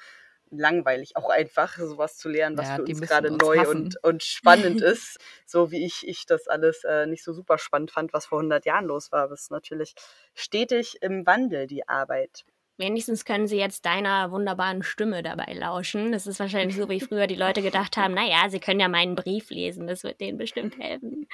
langweilig, 0.51 1.17
auch 1.17 1.31
einfach 1.31 1.77
sowas 1.79 2.17
zu 2.17 2.29
lernen, 2.29 2.57
was 2.57 2.69
ja, 2.69 2.77
für 2.77 2.83
uns 2.85 3.01
gerade 3.01 3.31
neu 3.31 3.69
und, 3.69 3.97
und 4.05 4.23
spannend 4.23 4.81
ist. 4.81 5.19
So 5.47 5.71
wie 5.71 5.85
ich, 5.85 6.07
ich 6.07 6.27
das 6.27 6.49
alles 6.49 6.85
äh, 6.85 7.07
nicht 7.07 7.25
so 7.25 7.33
super 7.33 7.59
spannend 7.59 7.91
fand, 7.91 8.13
was 8.13 8.27
vor 8.27 8.39
100 8.39 8.65
Jahren 8.65 8.87
los 8.87 9.13
war. 9.13 9.29
Das 9.29 9.43
ist 9.43 9.51
natürlich 9.51 9.95
stetig 10.35 10.99
im 11.01 11.27
Wandel, 11.27 11.67
die 11.67 11.89
Arbeit. 11.89 12.45
Wenigstens 12.81 13.25
können 13.25 13.49
sie 13.49 13.59
jetzt 13.59 13.87
deiner 13.87 14.31
wunderbaren 14.31 14.85
Stimme 14.85 15.25
dabei 15.25 15.53
lauschen. 15.53 16.13
Das 16.13 16.29
ist 16.29 16.39
wahrscheinlich 16.39 16.77
so, 16.77 16.89
wie 16.89 17.01
früher 17.01 17.27
die 17.27 17.35
Leute 17.35 17.61
gedacht 17.61 17.97
haben, 17.97 18.15
naja, 18.15 18.49
sie 18.49 18.61
können 18.61 18.79
ja 18.79 18.87
meinen 18.87 19.17
Brief 19.17 19.51
lesen, 19.51 19.89
das 19.89 20.05
wird 20.05 20.21
denen 20.21 20.39
bestimmt 20.39 20.79
helfen. 20.79 21.27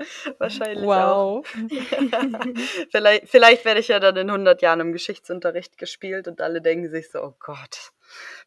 Wahrscheinlich 0.38 0.84
wow. 0.84 1.44
auch. 1.44 1.44
vielleicht, 2.90 3.28
vielleicht 3.28 3.64
werde 3.64 3.78
ich 3.78 3.86
ja 3.86 4.00
dann 4.00 4.16
in 4.16 4.30
100 4.30 4.60
Jahren 4.62 4.80
im 4.80 4.92
Geschichtsunterricht 4.92 5.78
gespielt 5.78 6.26
und 6.26 6.40
alle 6.40 6.60
denken 6.60 6.90
sich 6.90 7.08
so, 7.08 7.22
oh 7.22 7.34
Gott, 7.38 7.92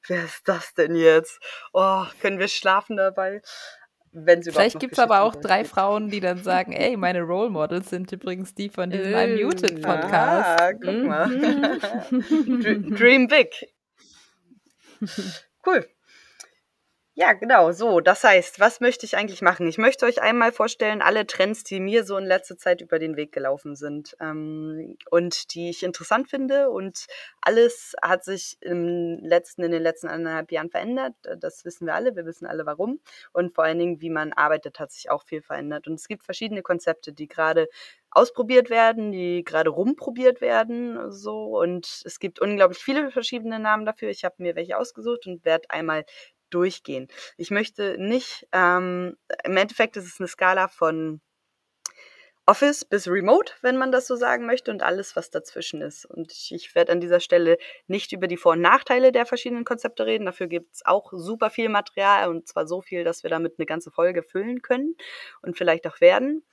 wer 0.08 0.26
ist 0.26 0.48
das 0.48 0.74
denn 0.74 0.96
jetzt? 0.96 1.40
Oh, 1.74 2.06
können 2.22 2.40
wir 2.40 2.48
schlafen 2.48 2.98
dabei? 2.98 3.42
Vielleicht 4.14 4.80
gibt 4.80 4.94
es 4.94 5.00
aber 5.00 5.22
auch 5.22 5.36
drei 5.36 5.66
Frauen, 5.66 6.10
die 6.10 6.20
dann 6.20 6.44
sagen, 6.44 6.72
ey, 6.72 6.96
meine 6.98 7.22
Role 7.22 7.50
Models 7.50 7.90
sind 7.90 8.12
übrigens 8.12 8.54
die 8.54 8.70
von 8.70 8.92
diesem 8.92 9.12
äh, 9.12 9.24
Unmuted 9.24 9.82
Podcast. 9.82 10.62
Ah, 10.62 10.74
guck 10.74 11.04
mal. 11.04 11.28
Mhm. 12.12 12.96
Dream 12.96 13.28
big. 13.28 13.50
Cool. 15.66 15.88
Ja, 17.16 17.34
genau, 17.34 17.72
so. 17.72 18.00
Das 18.00 18.24
heißt, 18.24 18.60
was 18.60 18.80
möchte 18.80 19.06
ich 19.06 19.16
eigentlich 19.16 19.44
machen? 19.44 19.68
Ich 19.68 19.78
möchte 19.78 20.08
euch 20.08 20.20
einmal 20.24 20.52
vorstellen, 20.52 21.04
alle 21.04 21.28
Trends, 21.28 21.64
die 21.64 21.80
mir 21.80 22.06
so 22.06 22.18
in 22.18 22.26
letzter 22.26 22.58
Zeit 22.58 22.82
über 22.82 22.98
den 22.98 23.16
Weg 23.16 23.32
gelaufen 23.32 23.76
sind 23.76 24.16
ähm, 24.20 24.98
und 25.12 25.54
die 25.54 25.70
ich 25.70 25.84
interessant 25.84 26.28
finde. 26.28 26.72
Und 26.72 27.06
alles 27.40 27.94
hat 28.02 28.24
sich 28.24 28.58
im 28.62 29.20
letzten, 29.22 29.62
in 29.62 29.72
den 29.72 29.84
letzten 29.84 30.08
eineinhalb 30.08 30.52
Jahren 30.52 30.72
verändert. 30.72 31.14
Das 31.38 31.64
wissen 31.66 31.86
wir 31.86 31.94
alle. 31.94 32.16
Wir 32.16 32.26
wissen 32.26 32.48
alle 32.48 32.66
warum. 32.66 33.00
Und 33.32 33.54
vor 33.54 33.64
allen 33.64 33.78
Dingen, 33.78 34.02
wie 34.02 34.10
man 34.10 34.34
arbeitet, 34.34 34.80
hat 34.80 34.92
sich 34.92 35.12
auch 35.12 35.24
viel 35.24 35.44
verändert. 35.44 35.88
Und 35.88 35.94
es 35.96 36.08
gibt 36.08 36.24
verschiedene 36.24 36.64
Konzepte, 36.64 37.14
die 37.14 37.28
gerade 37.28 37.70
ausprobiert 38.16 38.70
werden, 38.70 39.12
die 39.12 39.44
gerade 39.44 39.70
rumprobiert 39.70 40.40
werden, 40.40 41.12
so 41.12 41.60
und 41.60 42.04
es 42.06 42.20
gibt 42.20 42.40
unglaublich 42.40 42.84
viele 42.84 43.10
verschiedene 43.12 43.60
Namen 43.60 43.86
dafür. 43.86 44.10
Ich 44.10 44.24
habe 44.24 44.36
mir 44.38 44.56
welche 44.56 44.78
ausgesucht 44.78 45.26
und 45.26 45.44
werde 45.46 45.70
einmal 45.70 46.06
durchgehen. 46.54 47.08
Ich 47.38 47.52
möchte 47.52 47.98
nicht, 48.00 48.48
ähm, 48.52 49.18
im 49.44 49.58
Endeffekt 49.58 49.98
ist 49.98 50.06
es 50.06 50.20
eine 50.20 50.28
Skala 50.28 50.68
von 50.68 51.22
Office 52.46 52.84
bis 52.84 53.08
Remote, 53.08 53.54
wenn 53.62 53.78
man 53.78 53.94
das 53.94 54.06
so 54.06 54.18
sagen 54.18 54.46
möchte, 54.46 54.70
und 54.70 54.84
alles, 54.84 55.16
was 55.16 55.30
dazwischen 55.30 55.82
ist. 55.82 56.06
Und 56.06 56.34
ich, 56.34 56.52
ich 56.54 56.76
werde 56.76 56.92
an 56.92 57.00
dieser 57.00 57.22
Stelle 57.22 57.58
nicht 57.88 58.12
über 58.12 58.28
die 58.28 58.36
Vor- 58.36 58.54
und 58.54 58.62
Nachteile 58.62 59.14
der 59.14 59.26
verschiedenen 59.26 59.64
Konzepte 59.64 60.06
reden. 60.06 60.26
Dafür 60.26 60.48
gibt 60.48 60.74
es 60.74 60.86
auch 60.86 61.14
super 61.14 61.50
viel 61.50 61.70
Material 61.70 62.30
und 62.30 62.46
zwar 62.48 62.68
so 62.68 62.82
viel, 62.82 63.06
dass 63.06 63.24
wir 63.24 63.30
damit 63.30 63.54
eine 63.58 63.66
ganze 63.66 63.92
Folge 63.92 64.24
füllen 64.24 64.62
können 64.62 64.96
und 65.42 65.58
vielleicht 65.58 65.88
auch 65.88 66.02
werden. 66.02 66.44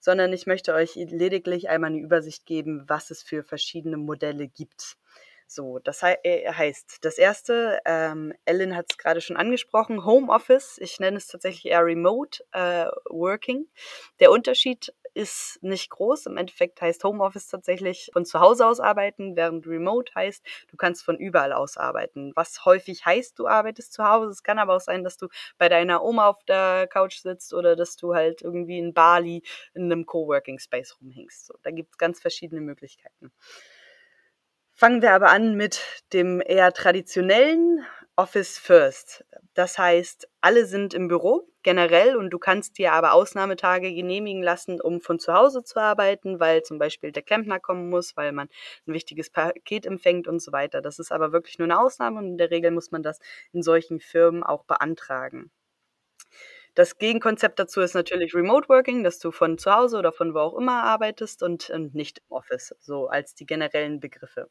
Sondern 0.00 0.32
ich 0.34 0.46
möchte 0.46 0.74
euch 0.74 0.94
lediglich 0.96 1.70
einmal 1.70 1.90
eine 1.90 2.00
Übersicht 2.00 2.44
geben, 2.44 2.84
was 2.86 3.10
es 3.10 3.22
für 3.22 3.42
verschiedene 3.42 3.96
Modelle 3.96 4.48
gibt. 4.48 4.98
So, 5.50 5.78
das 5.78 6.02
äh, 6.02 6.52
heißt, 6.52 6.98
das 7.00 7.16
erste, 7.16 7.80
ähm, 7.86 8.34
Ellen 8.44 8.76
hat 8.76 8.86
es 8.90 8.98
gerade 8.98 9.22
schon 9.22 9.38
angesprochen, 9.38 10.04
Homeoffice. 10.04 10.76
Ich 10.78 11.00
nenne 11.00 11.16
es 11.16 11.26
tatsächlich 11.26 11.72
eher 11.72 11.86
Remote 11.86 12.44
äh, 12.52 12.84
Working. 13.08 13.66
Der 14.20 14.30
Unterschied 14.30 14.92
ist 15.14 15.58
nicht 15.62 15.88
groß. 15.88 16.26
Im 16.26 16.36
Endeffekt 16.36 16.82
heißt 16.82 17.02
Homeoffice 17.02 17.46
tatsächlich 17.48 18.10
von 18.12 18.26
zu 18.26 18.40
Hause 18.40 18.66
aus 18.66 18.78
arbeiten, 18.78 19.36
während 19.36 19.66
Remote 19.66 20.12
heißt, 20.14 20.44
du 20.68 20.76
kannst 20.76 21.02
von 21.02 21.16
überall 21.16 21.54
aus 21.54 21.78
arbeiten. 21.78 22.32
Was 22.36 22.66
häufig 22.66 23.06
heißt, 23.06 23.38
du 23.38 23.46
arbeitest 23.46 23.94
zu 23.94 24.04
Hause. 24.04 24.30
Es 24.30 24.42
kann 24.42 24.58
aber 24.58 24.76
auch 24.76 24.80
sein, 24.80 25.02
dass 25.02 25.16
du 25.16 25.28
bei 25.56 25.70
deiner 25.70 26.04
Oma 26.04 26.28
auf 26.28 26.44
der 26.44 26.86
Couch 26.88 27.20
sitzt 27.20 27.54
oder 27.54 27.74
dass 27.74 27.96
du 27.96 28.14
halt 28.14 28.42
irgendwie 28.42 28.78
in 28.78 28.92
Bali 28.92 29.42
in 29.72 29.84
einem 29.84 30.04
Coworking 30.04 30.58
Space 30.58 30.94
rumhängst. 31.00 31.46
So, 31.46 31.54
da 31.62 31.70
gibt 31.70 31.92
es 31.94 31.98
ganz 31.98 32.20
verschiedene 32.20 32.60
Möglichkeiten. 32.60 33.32
Fangen 34.80 35.02
wir 35.02 35.12
aber 35.12 35.30
an 35.30 35.56
mit 35.56 36.04
dem 36.12 36.40
eher 36.40 36.72
traditionellen 36.72 37.84
Office 38.14 38.60
First. 38.60 39.24
Das 39.54 39.76
heißt, 39.76 40.28
alle 40.40 40.66
sind 40.66 40.94
im 40.94 41.08
Büro 41.08 41.48
generell 41.64 42.14
und 42.14 42.30
du 42.30 42.38
kannst 42.38 42.78
dir 42.78 42.92
aber 42.92 43.12
Ausnahmetage 43.12 43.92
genehmigen 43.92 44.40
lassen, 44.40 44.80
um 44.80 45.00
von 45.00 45.18
zu 45.18 45.34
Hause 45.34 45.64
zu 45.64 45.80
arbeiten, 45.80 46.38
weil 46.38 46.62
zum 46.62 46.78
Beispiel 46.78 47.10
der 47.10 47.24
Klempner 47.24 47.58
kommen 47.58 47.90
muss, 47.90 48.16
weil 48.16 48.30
man 48.30 48.48
ein 48.86 48.92
wichtiges 48.94 49.30
Paket 49.30 49.84
empfängt 49.84 50.28
und 50.28 50.40
so 50.40 50.52
weiter. 50.52 50.80
Das 50.80 51.00
ist 51.00 51.10
aber 51.10 51.32
wirklich 51.32 51.58
nur 51.58 51.66
eine 51.66 51.80
Ausnahme 51.80 52.20
und 52.20 52.28
in 52.28 52.38
der 52.38 52.52
Regel 52.52 52.70
muss 52.70 52.92
man 52.92 53.02
das 53.02 53.18
in 53.52 53.64
solchen 53.64 53.98
Firmen 53.98 54.44
auch 54.44 54.62
beantragen. 54.62 55.50
Das 56.78 56.96
Gegenkonzept 56.96 57.58
dazu 57.58 57.80
ist 57.80 57.94
natürlich 57.94 58.36
Remote 58.36 58.68
Working, 58.68 59.02
dass 59.02 59.18
du 59.18 59.32
von 59.32 59.58
zu 59.58 59.74
Hause 59.74 59.98
oder 59.98 60.12
von 60.12 60.32
wo 60.32 60.38
auch 60.38 60.56
immer 60.56 60.84
arbeitest 60.84 61.42
und, 61.42 61.70
und 61.70 61.96
nicht 61.96 62.18
im 62.18 62.36
Office, 62.36 62.72
so 62.78 63.08
als 63.08 63.34
die 63.34 63.46
generellen 63.46 63.98
Begriffe. 63.98 64.48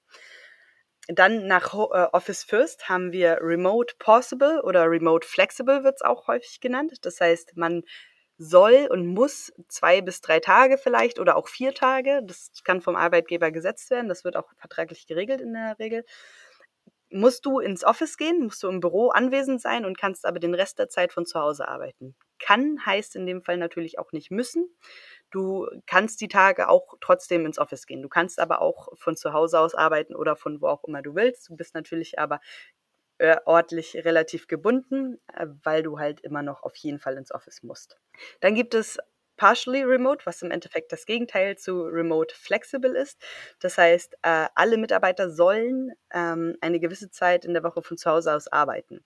Dann 1.07 1.47
nach 1.47 1.73
äh, 1.73 2.07
Office 2.11 2.43
First 2.43 2.89
haben 2.89 3.13
wir 3.13 3.37
Remote 3.39 3.95
Possible 3.97 4.61
oder 4.61 4.91
Remote 4.91 5.25
Flexible 5.25 5.85
wird 5.85 5.95
es 5.95 6.01
auch 6.01 6.27
häufig 6.27 6.59
genannt. 6.59 6.97
Das 7.03 7.21
heißt, 7.21 7.55
man 7.55 7.83
soll 8.37 8.89
und 8.91 9.07
muss 9.07 9.53
zwei 9.69 10.01
bis 10.01 10.19
drei 10.19 10.41
Tage 10.41 10.77
vielleicht 10.77 11.19
oder 11.19 11.37
auch 11.37 11.47
vier 11.47 11.73
Tage, 11.73 12.19
das 12.25 12.51
kann 12.65 12.81
vom 12.81 12.97
Arbeitgeber 12.97 13.51
gesetzt 13.51 13.89
werden, 13.89 14.09
das 14.09 14.25
wird 14.25 14.35
auch 14.35 14.49
vertraglich 14.57 15.07
geregelt 15.07 15.39
in 15.39 15.53
der 15.53 15.79
Regel, 15.79 16.03
musst 17.09 17.45
du 17.45 17.59
ins 17.59 17.83
Office 17.83 18.17
gehen, 18.17 18.43
musst 18.43 18.61
du 18.63 18.67
im 18.67 18.79
Büro 18.79 19.09
anwesend 19.09 19.61
sein 19.61 19.85
und 19.85 19.97
kannst 19.97 20.25
aber 20.25 20.39
den 20.39 20.53
Rest 20.53 20.79
der 20.79 20.89
Zeit 20.89 21.13
von 21.13 21.25
zu 21.25 21.39
Hause 21.39 21.67
arbeiten. 21.67 22.15
Kann 22.39 22.85
heißt 22.85 23.15
in 23.15 23.25
dem 23.25 23.41
Fall 23.41 23.57
natürlich 23.57 23.99
auch 23.99 24.11
nicht 24.11 24.31
müssen. 24.31 24.69
Du 25.31 25.67
kannst 25.85 26.21
die 26.21 26.27
Tage 26.27 26.69
auch 26.69 26.95
trotzdem 27.01 27.45
ins 27.45 27.59
Office 27.59 27.85
gehen. 27.85 28.01
Du 28.01 28.09
kannst 28.09 28.39
aber 28.39 28.61
auch 28.61 28.89
von 28.97 29.15
zu 29.15 29.33
Hause 29.33 29.59
aus 29.59 29.75
arbeiten 29.75 30.15
oder 30.15 30.35
von 30.35 30.61
wo 30.61 30.67
auch 30.67 30.83
immer 30.83 31.01
du 31.01 31.15
willst. 31.15 31.49
Du 31.49 31.55
bist 31.55 31.73
natürlich 31.73 32.19
aber 32.19 32.39
äh, 33.19 33.37
ortlich 33.45 33.95
relativ 33.95 34.47
gebunden, 34.47 35.19
äh, 35.33 35.47
weil 35.63 35.83
du 35.83 35.99
halt 35.99 36.21
immer 36.21 36.43
noch 36.43 36.63
auf 36.63 36.75
jeden 36.75 36.99
Fall 36.99 37.17
ins 37.17 37.31
Office 37.31 37.63
musst. 37.63 37.97
Dann 38.41 38.53
gibt 38.53 38.73
es 38.73 38.99
partially 39.37 39.83
remote, 39.83 40.25
was 40.25 40.41
im 40.41 40.51
Endeffekt 40.51 40.91
das 40.91 41.05
Gegenteil 41.05 41.57
zu 41.57 41.83
remote 41.83 42.35
flexible 42.35 42.95
ist. 42.95 43.21
Das 43.59 43.77
heißt, 43.77 44.15
äh, 44.23 44.47
alle 44.55 44.77
Mitarbeiter 44.77 45.29
sollen 45.29 45.91
ähm, 46.13 46.57
eine 46.61 46.79
gewisse 46.79 47.09
Zeit 47.09 47.45
in 47.45 47.53
der 47.53 47.63
Woche 47.63 47.81
von 47.81 47.97
zu 47.97 48.09
Hause 48.09 48.33
aus 48.35 48.47
arbeiten 48.47 49.03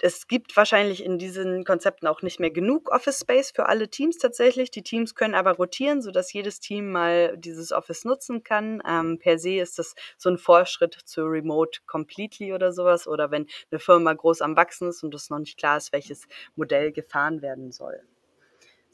es 0.00 0.28
gibt 0.28 0.56
wahrscheinlich 0.56 1.02
in 1.02 1.18
diesen 1.18 1.64
Konzepten 1.64 2.06
auch 2.06 2.22
nicht 2.22 2.38
mehr 2.38 2.50
genug 2.50 2.90
Office 2.90 3.20
Space 3.20 3.50
für 3.50 3.66
alle 3.66 3.88
Teams 3.88 4.18
tatsächlich. 4.18 4.70
Die 4.70 4.82
Teams 4.82 5.14
können 5.14 5.34
aber 5.34 5.52
rotieren, 5.52 6.02
sodass 6.02 6.32
jedes 6.32 6.60
Team 6.60 6.92
mal 6.92 7.36
dieses 7.38 7.72
Office 7.72 8.04
nutzen 8.04 8.42
kann. 8.42 8.82
Ähm, 8.86 9.18
per 9.18 9.38
se 9.38 9.58
ist 9.58 9.78
das 9.78 9.94
so 10.18 10.28
ein 10.28 10.38
Vorschritt 10.38 10.94
zu 11.04 11.22
Remote 11.22 11.80
Completely 11.86 12.52
oder 12.52 12.72
sowas 12.72 13.06
oder 13.06 13.30
wenn 13.30 13.46
eine 13.70 13.80
Firma 13.80 14.12
groß 14.12 14.42
am 14.42 14.56
Wachsen 14.56 14.88
ist 14.88 15.02
und 15.02 15.14
es 15.14 15.30
noch 15.30 15.38
nicht 15.38 15.58
klar 15.58 15.78
ist, 15.78 15.92
welches 15.92 16.26
Modell 16.56 16.92
gefahren 16.92 17.40
werden 17.40 17.72
soll. 17.72 18.00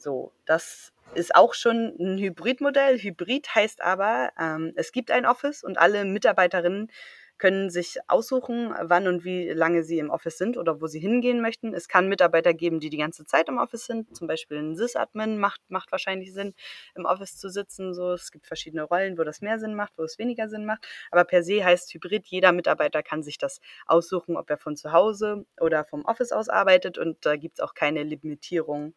So, 0.03 0.33
das 0.45 0.91
ist 1.15 1.33
auch 1.33 1.53
schon 1.53 1.95
ein 1.97 2.17
Hybridmodell. 2.17 2.99
Hybrid 2.99 3.55
heißt 3.55 3.81
aber, 3.81 4.31
ähm, 4.37 4.73
es 4.75 4.91
gibt 4.91 5.11
ein 5.11 5.25
Office 5.25 5.63
und 5.63 5.77
alle 5.77 6.03
Mitarbeiterinnen 6.03 6.91
können 7.37 7.69
sich 7.69 7.97
aussuchen, 8.07 8.73
wann 8.81 9.07
und 9.07 9.23
wie 9.23 9.49
lange 9.49 9.83
sie 9.83 9.99
im 9.99 10.09
Office 10.09 10.37
sind 10.37 10.57
oder 10.57 10.81
wo 10.81 10.87
sie 10.87 10.99
hingehen 10.99 11.41
möchten. 11.41 11.73
Es 11.73 11.87
kann 11.87 12.09
Mitarbeiter 12.09 12.53
geben, 12.53 12.81
die 12.81 12.89
die 12.89 12.97
ganze 12.97 13.25
Zeit 13.25 13.47
im 13.47 13.57
Office 13.57 13.85
sind. 13.85 14.13
Zum 14.13 14.27
Beispiel 14.27 14.57
ein 14.57 14.75
Sys-Admin 14.75 15.37
macht, 15.37 15.61
macht 15.69 15.93
wahrscheinlich 15.93 16.33
Sinn, 16.33 16.53
im 16.95 17.05
Office 17.05 17.37
zu 17.37 17.49
sitzen. 17.49 17.93
So, 17.93 18.11
es 18.11 18.29
gibt 18.31 18.45
verschiedene 18.45 18.83
Rollen, 18.83 19.17
wo 19.17 19.23
das 19.23 19.39
mehr 19.39 19.57
Sinn 19.57 19.73
macht, 19.73 19.93
wo 19.95 20.03
es 20.03 20.19
weniger 20.19 20.49
Sinn 20.49 20.65
macht. 20.65 20.85
Aber 21.11 21.23
per 21.23 21.43
se 21.43 21.63
heißt 21.63 21.93
Hybrid, 21.93 22.27
jeder 22.27 22.51
Mitarbeiter 22.51 23.03
kann 23.03 23.23
sich 23.23 23.37
das 23.37 23.61
aussuchen, 23.85 24.35
ob 24.35 24.49
er 24.49 24.57
von 24.57 24.75
zu 24.75 24.91
Hause 24.91 25.45
oder 25.61 25.85
vom 25.85 26.03
Office 26.03 26.33
aus 26.33 26.49
arbeitet. 26.49 26.97
Und 26.97 27.25
da 27.25 27.37
gibt 27.37 27.59
es 27.59 27.63
auch 27.63 27.73
keine 27.73 28.03
Limitierung 28.03 28.95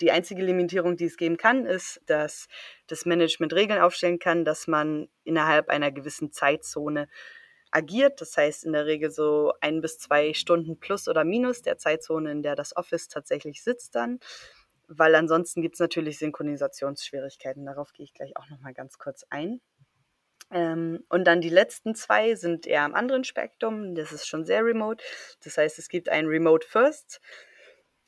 die 0.00 0.10
einzige 0.10 0.42
Limitierung, 0.42 0.96
die 0.96 1.04
es 1.04 1.16
geben 1.16 1.36
kann, 1.36 1.66
ist, 1.66 2.00
dass 2.06 2.48
das 2.86 3.06
Management 3.06 3.52
Regeln 3.52 3.80
aufstellen 3.80 4.18
kann, 4.18 4.44
dass 4.44 4.66
man 4.66 5.08
innerhalb 5.24 5.68
einer 5.68 5.92
gewissen 5.92 6.32
Zeitzone 6.32 7.08
agiert. 7.70 8.20
Das 8.20 8.36
heißt 8.36 8.64
in 8.64 8.72
der 8.72 8.86
Regel 8.86 9.10
so 9.10 9.52
ein 9.60 9.80
bis 9.80 9.98
zwei 9.98 10.32
Stunden 10.34 10.78
plus 10.78 11.08
oder 11.08 11.24
minus 11.24 11.62
der 11.62 11.78
Zeitzone, 11.78 12.30
in 12.32 12.42
der 12.42 12.56
das 12.56 12.76
Office 12.76 13.08
tatsächlich 13.08 13.62
sitzt 13.62 13.94
dann. 13.94 14.18
Weil 14.86 15.14
ansonsten 15.14 15.62
gibt 15.62 15.76
es 15.76 15.80
natürlich 15.80 16.18
Synchronisationsschwierigkeiten. 16.18 17.64
Darauf 17.64 17.92
gehe 17.92 18.04
ich 18.04 18.14
gleich 18.14 18.36
auch 18.36 18.48
nochmal 18.50 18.74
ganz 18.74 18.98
kurz 18.98 19.24
ein. 19.30 19.60
Ähm, 20.50 21.04
und 21.08 21.24
dann 21.24 21.40
die 21.40 21.48
letzten 21.48 21.94
zwei 21.94 22.34
sind 22.34 22.66
eher 22.66 22.82
am 22.82 22.94
anderen 22.94 23.24
Spektrum. 23.24 23.94
Das 23.94 24.12
ist 24.12 24.26
schon 24.26 24.44
sehr 24.44 24.64
remote. 24.64 25.02
Das 25.42 25.56
heißt, 25.56 25.78
es 25.78 25.88
gibt 25.88 26.08
ein 26.08 26.26
Remote 26.26 26.66
First 26.66 27.20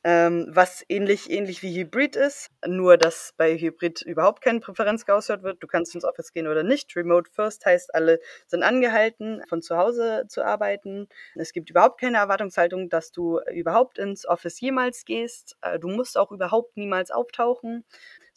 ähm, 0.03 0.47
was 0.49 0.85
ähnlich, 0.89 1.29
ähnlich 1.29 1.63
wie 1.63 1.75
Hybrid 1.75 2.15
ist, 2.15 2.49
nur 2.65 2.97
dass 2.97 3.33
bei 3.37 3.57
Hybrid 3.57 4.01
überhaupt 4.01 4.41
keine 4.41 4.59
Präferenz 4.59 5.05
geäußert 5.05 5.43
wird. 5.43 5.61
Du 5.61 5.67
kannst 5.67 5.95
ins 5.95 6.05
Office 6.05 6.31
gehen 6.31 6.47
oder 6.47 6.63
nicht. 6.63 6.95
Remote 6.95 7.29
First 7.31 7.65
heißt, 7.65 7.93
alle 7.93 8.19
sind 8.45 8.63
angehalten, 8.63 9.43
von 9.49 9.61
zu 9.61 9.77
Hause 9.77 10.25
zu 10.27 10.45
arbeiten. 10.45 11.07
Es 11.35 11.51
gibt 11.51 11.69
überhaupt 11.69 11.99
keine 11.99 12.17
Erwartungshaltung, 12.17 12.89
dass 12.89 13.11
du 13.11 13.39
überhaupt 13.51 13.97
ins 13.97 14.27
Office 14.27 14.59
jemals 14.61 15.03
gehst. 15.03 15.57
Äh, 15.61 15.79
du 15.79 15.87
musst 15.87 16.17
auch 16.17 16.31
überhaupt 16.31 16.77
niemals 16.77 17.11
auftauchen. 17.11 17.83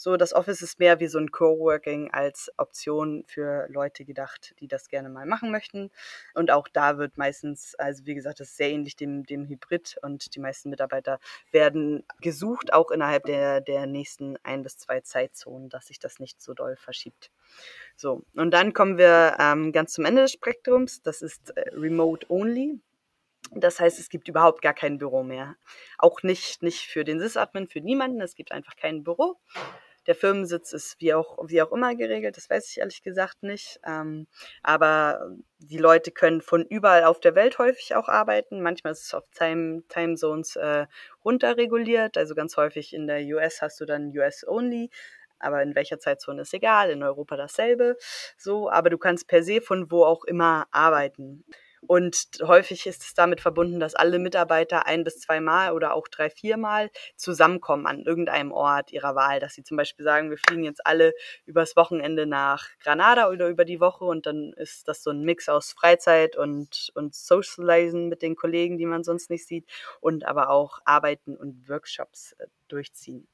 So, 0.03 0.17
das 0.17 0.33
Office 0.33 0.63
ist 0.63 0.79
mehr 0.79 0.99
wie 0.99 1.09
so 1.09 1.19
ein 1.19 1.31
Coworking 1.31 2.11
als 2.11 2.51
Option 2.57 3.23
für 3.27 3.67
Leute 3.69 4.07
gedacht, 4.07 4.55
die 4.59 4.67
das 4.67 4.89
gerne 4.89 5.11
mal 5.11 5.27
machen 5.27 5.51
möchten. 5.51 5.91
Und 6.33 6.51
auch 6.51 6.69
da 6.69 6.97
wird 6.97 7.19
meistens, 7.19 7.75
also 7.75 8.07
wie 8.07 8.15
gesagt, 8.15 8.41
das 8.41 8.49
ist 8.49 8.57
sehr 8.57 8.71
ähnlich 8.71 8.97
dem, 8.97 9.27
dem 9.27 9.47
Hybrid 9.47 9.99
und 10.01 10.35
die 10.35 10.41
meisten 10.41 10.71
Mitarbeiter 10.71 11.21
werden 11.53 12.03
gesucht, 12.23 12.73
auch 12.73 12.91
innerhalb 12.91 13.25
der, 13.25 13.61
der 13.61 13.85
nächsten 13.85 14.39
ein 14.43 14.63
bis 14.63 14.79
zwei 14.79 15.03
Zeitzonen, 15.03 15.69
dass 15.69 15.89
sich 15.89 15.99
das 15.99 16.19
nicht 16.19 16.41
so 16.41 16.55
doll 16.55 16.77
verschiebt. 16.77 17.31
So, 17.95 18.23
und 18.35 18.53
dann 18.53 18.73
kommen 18.73 18.97
wir 18.97 19.37
ähm, 19.39 19.71
ganz 19.71 19.93
zum 19.93 20.07
Ende 20.07 20.23
des 20.23 20.33
Spektrums. 20.33 21.03
Das 21.03 21.21
ist 21.21 21.51
äh, 21.51 21.75
Remote 21.75 22.25
Only. 22.31 22.81
Das 23.51 23.81
heißt, 23.81 23.99
es 23.99 24.09
gibt 24.09 24.29
überhaupt 24.29 24.63
gar 24.63 24.75
kein 24.75 24.97
Büro 24.97 25.23
mehr. 25.23 25.57
Auch 25.99 26.23
nicht, 26.23 26.63
nicht 26.63 26.87
für 26.87 27.05
den 27.05 27.21
Sysadmin, 27.21 27.69
für 27.69 27.83
niemanden. 27.83 28.23
Es 28.23 28.35
gibt 28.35 28.53
einfach 28.53 28.77
kein 28.77 29.05
Büro. 29.05 29.37
Der 30.11 30.17
Firmensitz 30.17 30.73
ist 30.73 30.97
wie 30.99 31.15
auch, 31.15 31.39
wie 31.47 31.63
auch 31.63 31.71
immer 31.71 31.95
geregelt, 31.95 32.37
das 32.37 32.51
weiß 32.51 32.69
ich 32.69 32.79
ehrlich 32.79 33.05
gesagt 33.05 33.45
nicht. 33.45 33.79
Ähm, 33.87 34.27
aber 34.61 35.31
die 35.59 35.79
Leute 35.79 36.11
können 36.11 36.41
von 36.41 36.65
überall 36.65 37.05
auf 37.05 37.21
der 37.21 37.37
Welt 37.37 37.59
häufig 37.59 37.95
auch 37.95 38.09
arbeiten. 38.09 38.61
Manchmal 38.61 38.95
ist 38.95 39.07
es 39.07 39.15
auf 39.15 39.23
Time, 39.39 39.85
Time 39.89 40.17
Zones 40.17 40.57
äh, 40.57 40.87
runterreguliert. 41.25 42.19
Also 42.19 42.35
ganz 42.35 42.57
häufig 42.57 42.93
in 42.93 43.07
der 43.07 43.21
US 43.37 43.63
hast 43.63 43.81
du 43.81 43.85
dann 43.85 44.09
US 44.09 44.45
Only 44.45 44.91
aber 45.39 45.63
in 45.63 45.77
welcher 45.77 46.01
Zeitzone 46.01 46.43
ist 46.43 46.53
egal, 46.55 46.91
in 46.91 47.05
Europa 47.05 47.37
dasselbe. 47.37 47.97
So, 48.37 48.69
aber 48.69 48.91
du 48.91 48.99
kannst 48.99 49.29
per 49.29 49.45
se 49.45 49.61
von 49.63 49.93
wo 49.93 50.05
auch 50.05 50.25
immer 50.25 50.67
arbeiten. 50.73 51.45
Und 51.87 52.27
häufig 52.43 52.87
ist 52.87 53.03
es 53.03 53.15
damit 53.15 53.41
verbunden, 53.41 53.81
dass 53.81 53.95
alle 53.95 54.19
Mitarbeiter 54.19 54.87
ein 54.87 55.03
bis 55.03 55.21
zweimal 55.21 55.73
oder 55.73 55.95
auch 55.95 56.09
drei, 56.09 56.29
viermal 56.29 56.91
zusammenkommen 57.17 57.87
an 57.87 58.03
irgendeinem 58.03 58.53
Ort 58.53 58.93
ihrer 58.93 59.15
Wahl. 59.15 59.41
Dass 59.41 59.55
sie 59.55 59.65
zum 59.65 59.77
Beispiel 59.77 60.05
sagen, 60.05 60.31
wir 60.31 60.39
fliegen 60.39 60.65
jetzt 60.65 60.87
alle 60.87 61.15
übers 61.47 61.77
Wochenende 61.77 62.27
nach 62.27 62.69
Granada 62.83 63.31
oder 63.31 63.49
über 63.49 63.65
die 63.65 63.81
Woche 63.81 64.05
und 64.05 64.27
dann 64.27 64.53
ist 64.57 64.89
das 64.89 65.03
so 65.03 65.11
ein 65.11 65.23
Mix 65.23 65.49
aus 65.49 65.73
Freizeit 65.73 66.37
und, 66.37 66.91
und 66.95 67.15
Socializen 67.15 68.09
mit 68.09 68.23
den 68.23 68.37
Kollegen, 68.37 68.77
die 68.79 68.87
man 68.87 69.03
sonst 69.03 69.31
nicht 69.31 69.47
sieht 69.47 69.67
und 70.01 70.27
aber 70.27 70.51
auch 70.51 70.81
Arbeiten 70.85 71.37
und 71.37 71.69
Workshops 71.69 72.33
äh, 72.39 72.47
durchziehen. 72.69 73.27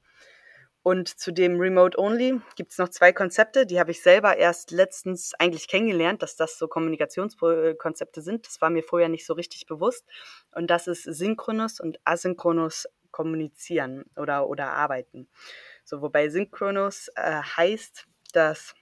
Und 0.86 1.08
zu 1.08 1.32
dem 1.32 1.58
Remote 1.58 1.98
Only 1.98 2.40
gibt 2.54 2.70
es 2.70 2.78
noch 2.78 2.90
zwei 2.90 3.12
Konzepte, 3.12 3.66
die 3.66 3.80
habe 3.80 3.90
ich 3.90 4.00
selber 4.00 4.36
erst 4.36 4.70
letztens 4.70 5.34
eigentlich 5.36 5.66
kennengelernt, 5.66 6.22
dass 6.22 6.36
das 6.36 6.58
so 6.58 6.68
Kommunikationskonzepte 6.68 8.22
sind. 8.22 8.46
Das 8.46 8.60
war 8.60 8.70
mir 8.70 8.84
vorher 8.84 9.08
nicht 9.08 9.26
so 9.26 9.34
richtig 9.34 9.66
bewusst. 9.66 10.06
Und 10.54 10.70
das 10.70 10.86
ist 10.86 11.02
synchronous 11.02 11.80
und 11.80 11.98
asynchronous 12.04 12.86
kommunizieren 13.10 14.04
oder, 14.14 14.48
oder 14.48 14.74
arbeiten. 14.74 15.28
So, 15.82 16.02
wobei 16.02 16.28
synchronous 16.28 17.08
äh, 17.16 17.42
heißt, 17.42 18.06
dass 18.32 18.76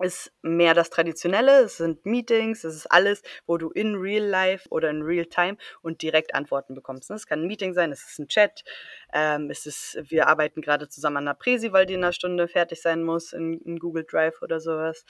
ist 0.00 0.32
mehr 0.42 0.74
das 0.74 0.90
Traditionelle. 0.90 1.62
Es 1.62 1.78
sind 1.78 2.04
Meetings, 2.06 2.64
es 2.64 2.74
ist 2.74 2.86
alles, 2.86 3.22
wo 3.46 3.58
du 3.58 3.70
in 3.70 3.94
Real 3.96 4.24
Life 4.24 4.68
oder 4.70 4.90
in 4.90 5.02
Real 5.02 5.26
Time 5.26 5.56
und 5.82 6.02
direkt 6.02 6.34
Antworten 6.34 6.74
bekommst. 6.74 7.10
Es 7.10 7.26
kann 7.26 7.42
ein 7.42 7.46
Meeting 7.46 7.74
sein, 7.74 7.92
es 7.92 8.04
ist 8.08 8.18
ein 8.18 8.28
Chat, 8.28 8.64
ähm, 9.12 9.50
es 9.50 9.66
ist, 9.66 9.98
wir 10.08 10.28
arbeiten 10.28 10.60
gerade 10.60 10.88
zusammen 10.88 11.18
an 11.18 11.28
einer 11.28 11.34
Präsi, 11.34 11.72
weil 11.72 11.86
die 11.86 11.94
in 11.94 12.04
einer 12.04 12.12
Stunde 12.12 12.48
fertig 12.48 12.80
sein 12.80 13.02
muss 13.02 13.32
in, 13.32 13.60
in 13.60 13.78
Google 13.78 14.04
Drive 14.04 14.42
oder 14.42 14.60
sowas. 14.60 15.04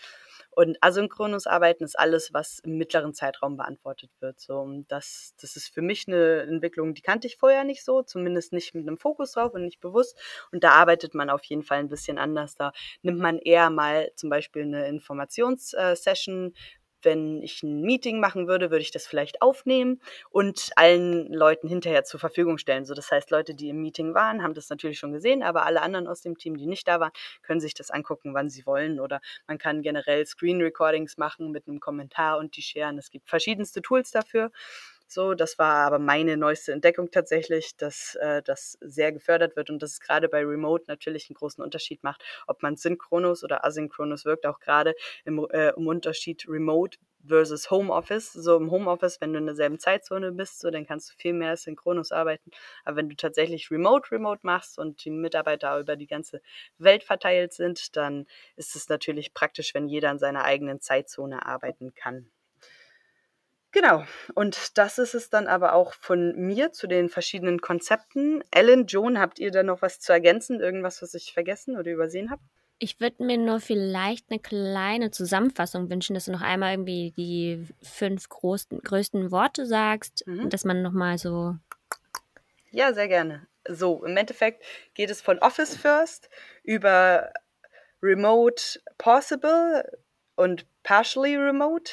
Und 0.59 0.77
asynchrones 0.81 1.47
Arbeiten 1.47 1.85
ist 1.85 1.97
alles, 1.97 2.33
was 2.33 2.59
im 2.59 2.79
mittleren 2.79 3.14
Zeitraum 3.14 3.57
beantwortet 3.57 4.11
wird. 4.18 4.40
So, 4.40 4.59
und 4.59 4.90
das, 4.90 5.33
das 5.40 5.55
ist 5.55 5.73
für 5.73 5.83
mich 5.83 6.09
eine 6.09 6.40
Entwicklung, 6.40 6.94
die 6.94 7.01
kannte 7.01 7.29
ich 7.29 7.37
vorher 7.37 7.62
nicht 7.62 7.85
so, 7.85 8.03
zumindest 8.03 8.53
nicht 8.53 8.75
mit 8.75 8.85
einem 8.88 8.99
Fokus 8.99 9.31
drauf 9.31 9.55
und 9.55 9.64
nicht 9.64 9.79
bewusst. 9.79 10.18
Und 10.51 10.64
da 10.64 10.73
arbeitet 10.73 11.14
man 11.14 11.31
auf 11.31 11.44
jeden 11.44 11.62
Fall 11.62 11.79
ein 11.79 11.88
bisschen 11.88 12.18
anders. 12.18 12.57
Da 12.57 12.73
nimmt 13.03 13.21
man 13.21 13.38
eher 13.38 13.71
mal 13.71 14.11
zum 14.16 14.31
Beispiel 14.31 14.62
eine 14.62 14.88
Informationssession 14.88 16.55
wenn 17.02 17.42
ich 17.42 17.62
ein 17.62 17.82
Meeting 17.82 18.20
machen 18.20 18.48
würde, 18.48 18.70
würde 18.70 18.82
ich 18.82 18.90
das 18.90 19.06
vielleicht 19.06 19.42
aufnehmen 19.42 20.00
und 20.30 20.70
allen 20.76 21.32
Leuten 21.32 21.68
hinterher 21.68 22.04
zur 22.04 22.20
Verfügung 22.20 22.58
stellen. 22.58 22.84
So, 22.84 22.94
das 22.94 23.11
heißt, 23.11 23.30
Leute, 23.30 23.54
die 23.54 23.68
im 23.68 23.80
Meeting 23.80 24.14
waren, 24.14 24.42
haben 24.42 24.54
das 24.54 24.68
natürlich 24.70 24.98
schon 24.98 25.12
gesehen, 25.12 25.42
aber 25.42 25.66
alle 25.66 25.82
anderen 25.82 26.06
aus 26.06 26.20
dem 26.22 26.37
Team, 26.38 26.56
die 26.56 26.66
nicht 26.66 26.88
da 26.88 27.00
waren, 27.00 27.12
können 27.42 27.61
sich 27.61 27.74
das 27.74 27.90
angucken, 27.90 28.34
wann 28.34 28.50
sie 28.50 28.66
wollen. 28.66 29.00
Oder 29.00 29.20
man 29.46 29.58
kann 29.58 29.82
generell 29.82 30.26
Screen 30.26 30.61
Recordings 30.61 31.16
machen 31.16 31.50
mit 31.50 31.68
einem 31.68 31.80
Kommentar 31.80 32.38
und 32.38 32.56
die 32.56 32.62
scheren. 32.62 32.98
Es 32.98 33.11
gibt 33.11 33.28
verschiedenste 33.28 33.82
Tools 33.82 34.11
dafür. 34.11 34.50
So, 35.11 35.33
das 35.35 35.59
war 35.59 35.87
aber 35.87 35.99
meine 35.99 36.37
neueste 36.37 36.71
Entdeckung 36.73 37.11
tatsächlich, 37.11 37.77
dass 37.79 38.14
äh, 38.16 38.42
das 38.42 38.77
sehr 38.83 39.11
gefördert 39.11 39.57
wird 39.57 39.71
und 39.71 39.83
dass 39.83 39.92
es 39.92 40.01
gerade 40.01 40.29
bei 40.29 40.44
Remote 40.44 40.85
natürlich 40.87 41.31
einen 41.31 41.35
großen 41.37 41.64
Unterschied 41.64 42.03
macht, 42.05 42.23
ob 42.47 42.62
man 42.62 42.77
synchronus 42.77 43.42
oder 43.42 43.64
asynchronus 43.64 44.27
wirkt, 44.27 44.44
auch 44.44 44.61
gerade 44.61 44.94
im, 45.25 45.47
äh, 45.51 45.71
im 45.71 45.87
Unterschied 45.87 46.47
Remote 46.47 46.99
versus 47.27 47.71
Homeoffice. 47.71 48.33
So 48.35 48.57
im 48.59 48.71
Homeoffice, 48.71 49.18
wenn 49.23 49.33
du 49.33 49.38
in 49.38 49.47
derselben 49.47 49.79
Zeitzone 49.79 50.31
bist, 50.33 50.61
so 50.61 50.71
dann 50.71 50.87
kannst 50.87 51.11
du 51.11 51.14
viel 51.16 51.33
mehr 51.33 51.57
synchronus 51.57 52.12
arbeiten. 52.12 52.51
Aber 52.85 52.97
wenn 52.97 53.09
du 53.09 53.16
tatsächlich 53.16 53.71
Remote 53.71 54.11
Remote 54.12 54.40
machst 54.42 54.79
und 54.79 55.03
die 55.07 55.11
Mitarbeiter 55.11 55.79
über 55.81 55.97
die 55.97 56.07
ganze 56.07 56.42
Welt 56.77 57.03
verteilt 57.03 57.55
sind, 57.55 57.97
dann 57.97 58.27
ist 58.57 58.77
es 58.77 58.90
natürlich 58.90 59.33
praktisch, 59.33 59.73
wenn 59.75 59.88
jeder 59.88 60.11
in 60.11 60.18
seiner 60.18 60.44
eigenen 60.44 60.83
Zeitzone 60.83 61.47
arbeiten 61.47 61.94
kann. 61.94 62.31
Genau, 63.70 64.04
und 64.35 64.78
das 64.78 64.98
ist 64.98 65.14
es 65.14 65.28
dann 65.28 65.46
aber 65.46 65.74
auch 65.74 65.92
von 65.92 66.35
mir 66.37 66.72
zu 66.72 66.87
den 66.87 67.09
verschiedenen 67.11 67.61
Konzepten. 67.61 68.42
Ellen, 68.50 68.87
Joan, 68.87 69.20
habt 69.20 69.38
ihr 69.38 69.50
da 69.50 69.62
noch 69.62 69.83
was 69.83 70.00
zu 70.00 70.12
ergänzen? 70.12 70.61
Irgendwas, 70.61 71.02
was 71.02 71.12
ich 71.14 71.35
vergessen 71.35 71.76
oder 71.76 71.90
übersehen 71.90 72.31
habe? 72.31 72.40
Ich 72.78 73.00
würde 73.00 73.24
mir 73.24 73.37
nur 73.37 73.61
vielleicht 73.61 74.31
eine 74.31 74.38
kleine 74.38 75.11
Zusammenfassung 75.11 75.90
wünschen, 75.90 76.14
dass 76.14 76.26
du 76.26 76.33
noch 76.33 76.40
einmal 76.42 76.72
irgendwie 76.74 77.12
die 77.16 77.66
fünf 77.83 78.28
großen, 78.28 78.78
größten 78.81 79.31
Worte 79.33 79.66
sagst, 79.66 80.26
Mhm. 80.26 80.48
dass 80.48 80.64
man 80.64 80.81
nochmal 80.81 81.18
so. 81.18 81.57
Ja, 82.70 82.92
sehr 82.94 83.09
gerne. 83.09 83.46
So, 83.68 84.04
im 84.04 84.16
Endeffekt 84.16 84.64
geht 84.94 85.11
es 85.11 85.20
von 85.20 85.38
Office 85.40 85.76
First 85.76 86.31
über 86.62 87.33
Remote 88.02 88.81
Possible 88.96 89.98
und 90.37 90.64
Partially 90.85 91.37
Remote 91.37 91.92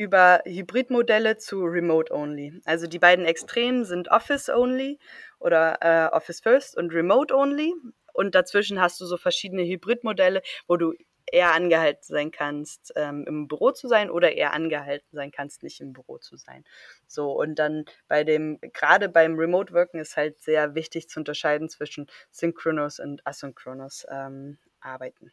über 0.00 0.40
Hybridmodelle 0.46 1.36
zu 1.36 1.62
Remote 1.62 2.10
Only. 2.10 2.58
Also 2.64 2.86
die 2.86 2.98
beiden 2.98 3.26
Extremen 3.26 3.84
sind 3.84 4.10
Office 4.10 4.48
Only 4.48 4.98
oder 5.38 5.76
äh, 5.82 6.16
Office 6.16 6.40
First 6.40 6.74
und 6.78 6.90
Remote 6.94 7.34
Only. 7.34 7.74
Und 8.14 8.34
dazwischen 8.34 8.80
hast 8.80 8.98
du 9.02 9.04
so 9.04 9.18
verschiedene 9.18 9.62
Hybridmodelle, 9.62 10.40
wo 10.66 10.78
du 10.78 10.94
eher 11.30 11.52
angehalten 11.52 12.02
sein 12.02 12.30
kannst, 12.30 12.94
ähm, 12.96 13.26
im 13.28 13.46
Büro 13.46 13.72
zu 13.72 13.88
sein 13.88 14.08
oder 14.10 14.32
eher 14.32 14.54
angehalten 14.54 15.10
sein 15.12 15.32
kannst, 15.32 15.62
nicht 15.62 15.82
im 15.82 15.92
Büro 15.92 16.16
zu 16.16 16.38
sein. 16.38 16.64
So, 17.06 17.32
und 17.32 17.56
dann 17.58 17.84
bei 18.08 18.24
dem, 18.24 18.58
gerade 18.72 19.10
beim 19.10 19.34
Remote 19.34 19.74
Worken 19.74 20.00
ist 20.00 20.16
halt 20.16 20.40
sehr 20.40 20.74
wichtig 20.74 21.10
zu 21.10 21.20
unterscheiden 21.20 21.68
zwischen 21.68 22.06
Synchronous 22.30 23.00
und 23.00 23.26
Asynchronous 23.26 24.06
ähm, 24.10 24.56
Arbeiten. 24.80 25.30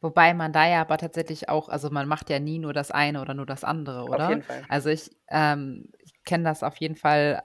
Wobei 0.00 0.34
man 0.34 0.52
da 0.52 0.66
ja 0.68 0.80
aber 0.80 0.98
tatsächlich 0.98 1.48
auch, 1.48 1.68
also 1.68 1.90
man 1.90 2.08
macht 2.08 2.30
ja 2.30 2.38
nie 2.38 2.58
nur 2.58 2.72
das 2.72 2.90
eine 2.90 3.20
oder 3.20 3.34
nur 3.34 3.46
das 3.46 3.64
andere, 3.64 4.04
oder? 4.04 4.24
Auf 4.24 4.30
jeden 4.30 4.42
Fall. 4.42 4.62
Also 4.68 4.90
ich, 4.90 5.10
ähm, 5.28 5.88
ich 5.98 6.12
kenne 6.24 6.44
das 6.44 6.62
auf 6.62 6.76
jeden 6.76 6.96
Fall 6.96 7.42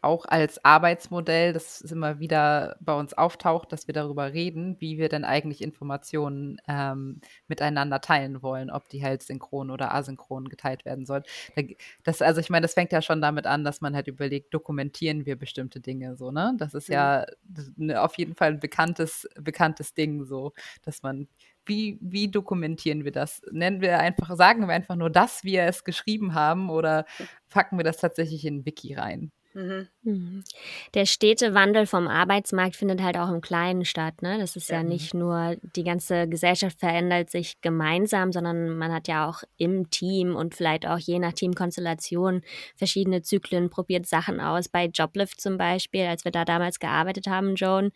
auch 0.00 0.26
als 0.26 0.64
Arbeitsmodell, 0.64 1.52
das 1.52 1.80
immer 1.80 2.20
wieder 2.20 2.76
bei 2.80 2.94
uns 2.94 3.14
auftaucht, 3.14 3.72
dass 3.72 3.88
wir 3.88 3.94
darüber 3.94 4.32
reden, 4.32 4.76
wie 4.78 4.96
wir 4.96 5.08
denn 5.08 5.24
eigentlich 5.24 5.60
Informationen 5.60 6.60
ähm, 6.68 7.20
miteinander 7.48 8.00
teilen 8.00 8.42
wollen, 8.42 8.70
ob 8.70 8.88
die 8.88 9.02
halt 9.02 9.22
synchron 9.24 9.70
oder 9.70 9.92
asynchron 9.92 10.48
geteilt 10.48 10.84
werden 10.84 11.04
sollen. 11.04 11.24
Das, 12.04 12.22
also 12.22 12.40
ich 12.40 12.48
meine, 12.48 12.62
das 12.62 12.74
fängt 12.74 12.92
ja 12.92 13.02
schon 13.02 13.20
damit 13.20 13.46
an, 13.46 13.64
dass 13.64 13.80
man 13.80 13.96
halt 13.96 14.06
überlegt, 14.06 14.54
dokumentieren 14.54 15.26
wir 15.26 15.36
bestimmte 15.36 15.80
Dinge 15.80 16.16
so, 16.16 16.30
ne? 16.30 16.54
Das 16.58 16.74
ist 16.74 16.88
ja 16.88 17.26
mhm. 17.76 17.90
auf 17.92 18.16
jeden 18.18 18.36
Fall 18.36 18.52
ein 18.52 18.60
bekanntes, 18.60 19.28
bekanntes 19.40 19.94
Ding 19.94 20.24
so, 20.24 20.52
dass 20.84 21.02
man 21.02 21.26
wie, 21.68 21.98
wie 22.00 22.30
dokumentieren 22.30 23.04
wir 23.04 23.12
das? 23.12 23.42
Nennen 23.50 23.80
wir 23.80 23.98
einfach, 24.00 24.34
sagen 24.36 24.66
wir 24.66 24.74
einfach 24.74 24.96
nur, 24.96 25.10
dass 25.10 25.44
wir 25.44 25.64
es 25.64 25.84
geschrieben 25.84 26.34
haben 26.34 26.70
oder 26.70 27.04
packen 27.50 27.78
wir 27.78 27.84
das 27.84 27.98
tatsächlich 27.98 28.44
in 28.44 28.64
Wiki 28.66 28.94
rein? 28.94 29.32
Mhm. 29.54 29.88
Mhm. 30.02 30.44
Der 30.94 31.06
stete 31.06 31.54
Wandel 31.54 31.86
vom 31.86 32.06
Arbeitsmarkt 32.06 32.76
findet 32.76 33.02
halt 33.02 33.16
auch 33.16 33.28
im 33.30 33.40
Kleinen 33.40 33.84
statt. 33.84 34.22
Ne? 34.22 34.38
Das 34.38 34.56
ist 34.56 34.68
ja. 34.68 34.76
Ja. 34.76 34.82
nicht 34.82 35.14
nur, 35.14 35.56
die 35.74 35.84
ganze 35.84 36.28
Gesellschaft 36.28 36.78
verändert 36.78 37.30
sich 37.30 37.60
gemeinsam, 37.60 38.30
sondern 38.32 38.76
man 38.76 38.92
hat 38.92 39.08
ja 39.08 39.28
auch 39.28 39.42
im 39.56 39.90
Team 39.90 40.36
und 40.36 40.54
vielleicht 40.54 40.86
auch 40.86 40.98
je 40.98 41.18
nach 41.18 41.32
Teamkonstellation 41.32 42.42
verschiedene 42.76 43.22
Zyklen, 43.22 43.70
probiert 43.70 44.06
Sachen 44.06 44.40
aus. 44.40 44.68
Bei 44.68 44.86
Joblift 44.86 45.40
zum 45.40 45.56
Beispiel, 45.58 46.04
als 46.06 46.24
wir 46.24 46.32
da 46.32 46.44
damals 46.44 46.78
gearbeitet 46.78 47.26
haben, 47.26 47.54
Joan, 47.56 47.90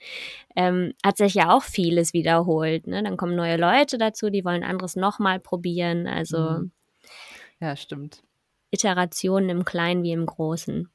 ähm, 0.56 0.94
hat 1.04 1.16
sich 1.18 1.34
ja 1.34 1.54
auch 1.54 1.62
vieles 1.62 2.12
wiederholt. 2.12 2.86
Ne? 2.86 3.02
Dann 3.02 3.16
kommen 3.16 3.36
neue 3.36 3.56
Leute 3.56 3.98
dazu, 3.98 4.30
die 4.30 4.44
wollen 4.44 4.64
anderes 4.64 4.96
nochmal 4.96 5.38
probieren. 5.38 6.06
Also 6.06 6.38
Mhm. 6.38 6.72
Ja, 7.60 7.76
stimmt. 7.76 8.22
Iterationen 8.70 9.50
im 9.50 9.64
Kleinen 9.64 10.02
wie 10.02 10.12
im 10.12 10.26
Großen. 10.26 10.88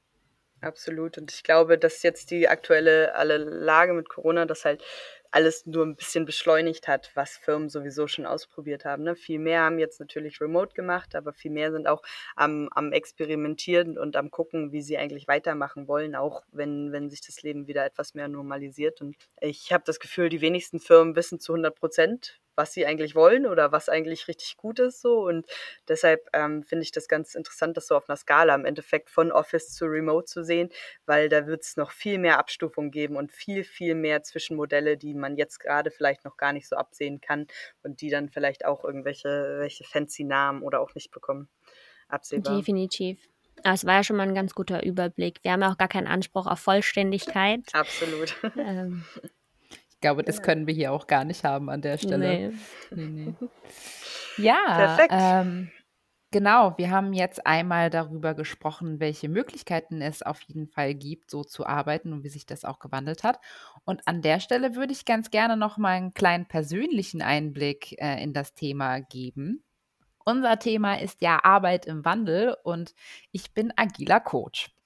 Absolut. 0.62 1.18
Und 1.18 1.32
ich 1.32 1.44
glaube, 1.44 1.78
dass 1.78 2.02
jetzt 2.04 2.32
die 2.32 2.48
aktuelle 2.48 3.14
alle 3.16 3.38
Lage 3.38 3.94
mit 3.94 4.10
Corona 4.10 4.46
das 4.46 4.66
halt 4.66 4.84
alles 5.32 5.66
nur 5.66 5.86
ein 5.86 5.96
bisschen 5.96 6.26
beschleunigt 6.26 6.88
hat, 6.88 7.12
was 7.14 7.38
Firmen 7.38 7.70
sowieso 7.70 8.08
schon 8.08 8.26
ausprobiert 8.26 8.86
haben. 8.86 9.04
Ne? 9.04 9.16
Viel 9.16 9.40
mehr 9.40 9.62
haben 9.62 9.78
jetzt 9.78 10.00
natürlich 10.00 10.42
remote 10.42 10.74
gemacht, 10.74 11.16
aber 11.16 11.34
viel 11.34 11.52
mehr 11.52 11.72
sind 11.72 11.88
auch 11.88 12.02
am, 12.36 12.70
am 12.72 12.92
Experimentieren 12.92 13.98
und 13.98 14.16
am 14.16 14.32
Gucken, 14.32 14.72
wie 14.72 14.82
sie 14.82 14.98
eigentlich 14.98 15.28
weitermachen 15.28 15.88
wollen, 15.88 16.16
auch 16.16 16.44
wenn, 16.52 16.92
wenn 16.92 17.10
sich 17.10 17.22
das 17.22 17.42
Leben 17.44 17.68
wieder 17.68 17.86
etwas 17.86 18.14
mehr 18.14 18.28
normalisiert. 18.28 19.02
Und 19.02 19.16
ich 19.42 19.72
habe 19.72 19.84
das 19.86 20.00
Gefühl, 20.00 20.30
die 20.30 20.42
wenigsten 20.42 20.80
Firmen 20.80 21.16
wissen 21.16 21.40
zu 21.40 21.54
100 21.54 21.76
Prozent, 21.76 22.40
was 22.58 22.74
sie 22.74 22.86
eigentlich 22.86 23.16
wollen 23.16 23.46
oder 23.46 23.72
was 23.72 23.90
eigentlich 23.90 24.28
richtig 24.28 24.58
gut 24.58 24.80
ist 24.80 25.02
so 25.02 25.26
und 25.26 25.46
deshalb 25.88 26.28
ähm, 26.34 26.64
finde 26.64 26.84
ich 26.84 26.92
das 26.92 27.08
ganz 27.08 27.36
interessant, 27.36 27.78
das 27.78 27.88
so 27.88 27.96
auf 27.96 28.10
einer 28.10 28.18
Skala 28.18 28.56
im 28.56 28.66
Endeffekt 28.66 29.10
von 29.10 29.32
Office 29.32 29.74
zu 29.74 29.86
Remote 29.86 30.26
zu 30.26 30.44
sehen, 30.44 30.70
weil 31.06 31.30
da 31.30 31.48
wird 31.48 31.64
es 31.64 31.78
noch 31.78 31.92
viel 31.92 32.18
mehr 32.18 32.40
Abstufungen 32.40 32.92
geben 32.92 33.16
und 33.16 33.32
viel, 33.32 33.64
viel 33.64 33.96
mehr 33.96 34.24
Zwischenmodelle, 34.24 34.98
die 34.98 35.14
man 35.14 35.38
jetzt 35.38 35.60
gerade 35.60 35.92
vielleicht 35.92 36.26
noch 36.26 36.38
gar 36.38 36.54
nicht 36.54 36.68
so 36.68 36.76
absehen 36.76 37.22
kann 37.22 37.48
und 37.84 38.02
die 38.02 38.10
dann 38.10 38.30
vielleicht 38.30 38.66
auch 38.66 38.84
irgendwelche 38.84 39.58
welche 39.60 39.84
fancy 39.84 40.24
Namen 40.24 40.64
oder 40.64 40.82
auch 40.82 40.96
nicht 40.96 41.12
bekommen. 41.12 41.50
Absehbar. 42.08 42.56
Definitiv. 42.56 43.20
Aber 43.64 43.74
es 43.74 43.86
war 43.86 43.96
ja 43.96 44.04
schon 44.04 44.18
mal 44.18 44.28
ein 44.28 44.36
ganz 44.36 44.54
guter 44.54 44.84
Überblick. 44.84 45.40
Wir 45.42 45.52
haben 45.52 45.62
ja 45.62 45.72
auch 45.72 45.78
gar 45.78 45.88
keinen 45.88 46.08
Anspruch 46.08 46.48
auf 46.48 46.60
Vollständigkeit. 46.60 47.62
Absolut. 47.74 48.36
Ähm, 48.58 49.04
Ich 49.98 50.02
glaube, 50.02 50.22
das 50.22 50.44
können 50.44 50.68
wir 50.68 50.76
hier 50.76 50.92
auch 50.92 51.08
gar 51.08 51.26
nicht 51.26 51.44
haben 51.44 51.72
an 51.72 51.82
der 51.82 51.98
Stelle. 51.98 52.20
nee. 52.20 52.52
Nee, 52.92 53.08
nee. 53.32 53.34
Ja, 54.38 54.96
Perfekt. 54.96 55.10
ähm, 55.12 55.72
genau. 56.30 56.78
Wir 56.78 56.92
haben 56.92 57.14
jetzt 57.14 57.48
einmal 57.48 57.90
darüber 57.90 58.36
gesprochen, 58.36 59.00
welche 59.00 59.28
Möglichkeiten 59.28 60.04
es 60.04 60.22
auf 60.22 60.40
jeden 60.42 60.68
Fall 60.68 60.94
gibt, 60.94 61.32
so 61.32 61.44
zu 61.44 61.66
arbeiten 61.66 62.14
und 62.14 62.24
wie 62.24 62.30
sich 62.30 62.46
das 62.46 62.64
auch 62.64 62.78
gewandelt 62.78 63.24
hat. 63.24 63.40
Und 63.86 64.08
an 64.08 64.22
der 64.22 64.40
Stelle 64.40 64.76
würde 64.76 64.94
ich 64.94 65.06
ganz 65.06 65.32
gerne 65.32 65.58
noch 65.58 65.80
mal 65.80 65.98
einen 65.98 66.14
kleinen 66.14 66.48
persönlichen 66.48 67.24
Einblick 67.24 68.00
äh, 68.00 68.22
in 68.22 68.34
das 68.34 68.54
Thema 68.54 69.00
geben. 69.00 69.64
Unser 70.24 70.60
Thema 70.60 71.02
ist 71.02 71.24
ja 71.24 71.44
Arbeit 71.44 71.88
im 71.88 72.06
Wandel 72.06 72.56
und 72.64 72.94
ich 73.32 73.56
bin 73.56 73.74
agiler 73.76 74.20
Coach. 74.20 74.77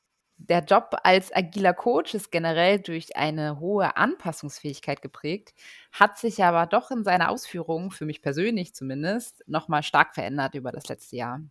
Der 0.49 0.63
Job 0.63 0.95
als 1.03 1.31
agiler 1.35 1.73
Coach 1.73 2.15
ist 2.15 2.31
generell 2.31 2.79
durch 2.79 3.15
eine 3.15 3.59
hohe 3.59 3.95
Anpassungsfähigkeit 3.95 5.03
geprägt, 5.03 5.53
hat 5.91 6.17
sich 6.17 6.43
aber 6.43 6.65
doch 6.65 6.89
in 6.89 7.03
seiner 7.03 7.29
Ausführung, 7.29 7.91
für 7.91 8.05
mich 8.05 8.23
persönlich 8.23 8.73
zumindest, 8.73 9.43
nochmal 9.47 9.83
stark 9.83 10.15
verändert 10.15 10.55
über 10.55 10.71
das 10.71 10.87
letzte 10.87 11.15
Jahr. 11.15 11.41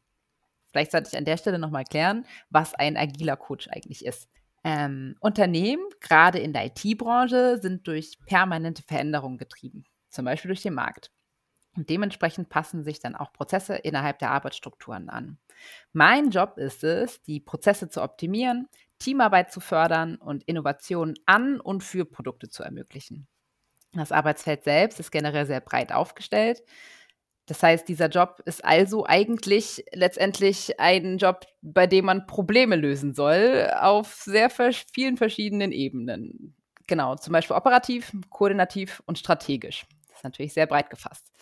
Vielleicht 0.73 0.91
sollte 0.91 1.09
ich 1.13 1.17
an 1.17 1.25
der 1.25 1.37
Stelle 1.37 1.61
nochmal 1.61 1.85
klären, 1.85 2.27
was 2.51 2.75
ein 2.75 2.97
agiler 2.97 3.37
Coach 3.37 3.69
eigentlich 3.69 4.05
ist. 4.05 4.29
Ähm, 4.65 5.15
Unternehmen, 5.21 5.85
gerade 6.01 6.41
in 6.41 6.53
der 6.53 6.67
IT-Branche, 6.67 7.59
sind 7.63 7.87
durch 7.87 8.19
permanente 8.27 8.83
Veränderungen 8.83 9.39
getrieben, 9.39 9.85
zum 10.09 10.25
Beispiel 10.25 10.49
durch 10.49 10.63
den 10.63 10.75
Markt. 10.75 11.13
Und 11.77 11.89
dementsprechend 11.89 12.49
passen 12.49 12.83
sich 12.83 12.99
dann 13.01 13.15
auch 13.15 13.33
Prozesse 13.33 13.77
innerhalb 13.77 14.19
der 14.19 14.31
Arbeitsstrukturen 14.31 15.09
an. 15.09 15.39
Mein 15.93 16.31
Job 16.31 16.59
ist 16.59 16.83
es, 16.83 17.23
die 17.23 17.41
Prozesse 17.41 17.89
zu 17.89 18.03
optimieren, 18.03 18.69
Teamarbeit 18.99 19.53
zu 19.53 19.61
fördern 19.61 20.17
und 20.17 20.43
Innovationen 20.45 21.15
an 21.27 21.61
und 21.61 21.85
für 21.85 22.05
Produkte 22.05 22.49
zu 22.49 22.63
ermöglichen. 22.63 23.29
Das 23.93 24.13
Arbeitsfeld 24.13 24.65
selbst 24.65 25.01
ist 25.01 25.11
generell 25.11 25.47
sehr 25.47 25.61
breit 25.61 25.93
aufgestellt. 25.93 26.63
Das 27.47 27.63
heißt, 27.63 27.89
dieser 27.89 28.09
Job 28.09 28.41
ist 28.45 28.65
also 28.65 29.07
eigentlich 29.07 29.85
letztendlich 29.93 30.79
ein 30.79 31.19
Job, 31.19 31.47
bei 31.63 31.89
dem 31.89 32.05
man 32.05 32.27
Probleme 32.27 32.77
lösen 32.77 33.15
soll, 33.15 33.69
auf 33.77 34.15
sehr 34.15 34.51
vielen 34.51 35.17
verschiedenen 35.17 35.73
Ebenen. 35.73 36.55
Genau, 36.87 37.17
zum 37.17 37.33
Beispiel 37.33 37.57
operativ, 37.57 38.13
koordinativ 38.31 39.03
und 39.07 39.19
strategisch. 39.19 39.87
Das 40.09 40.19
ist 40.19 40.25
natürlich 40.25 40.53
sehr 40.53 40.67
breit 40.67 40.91
gefasst. 40.91 41.33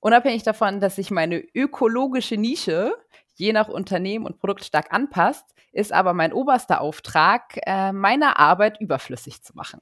Unabhängig 0.00 0.42
davon, 0.42 0.80
dass 0.80 0.96
sich 0.96 1.10
meine 1.10 1.38
ökologische 1.54 2.36
Nische 2.36 2.94
je 3.34 3.52
nach 3.52 3.68
Unternehmen 3.68 4.26
und 4.26 4.38
Produkt 4.38 4.64
stark 4.64 4.92
anpasst, 4.92 5.54
ist 5.72 5.92
aber 5.92 6.12
mein 6.12 6.32
oberster 6.32 6.80
Auftrag, 6.80 7.58
äh, 7.66 7.92
meine 7.92 8.38
Arbeit 8.38 8.80
überflüssig 8.80 9.42
zu 9.42 9.54
machen. 9.56 9.80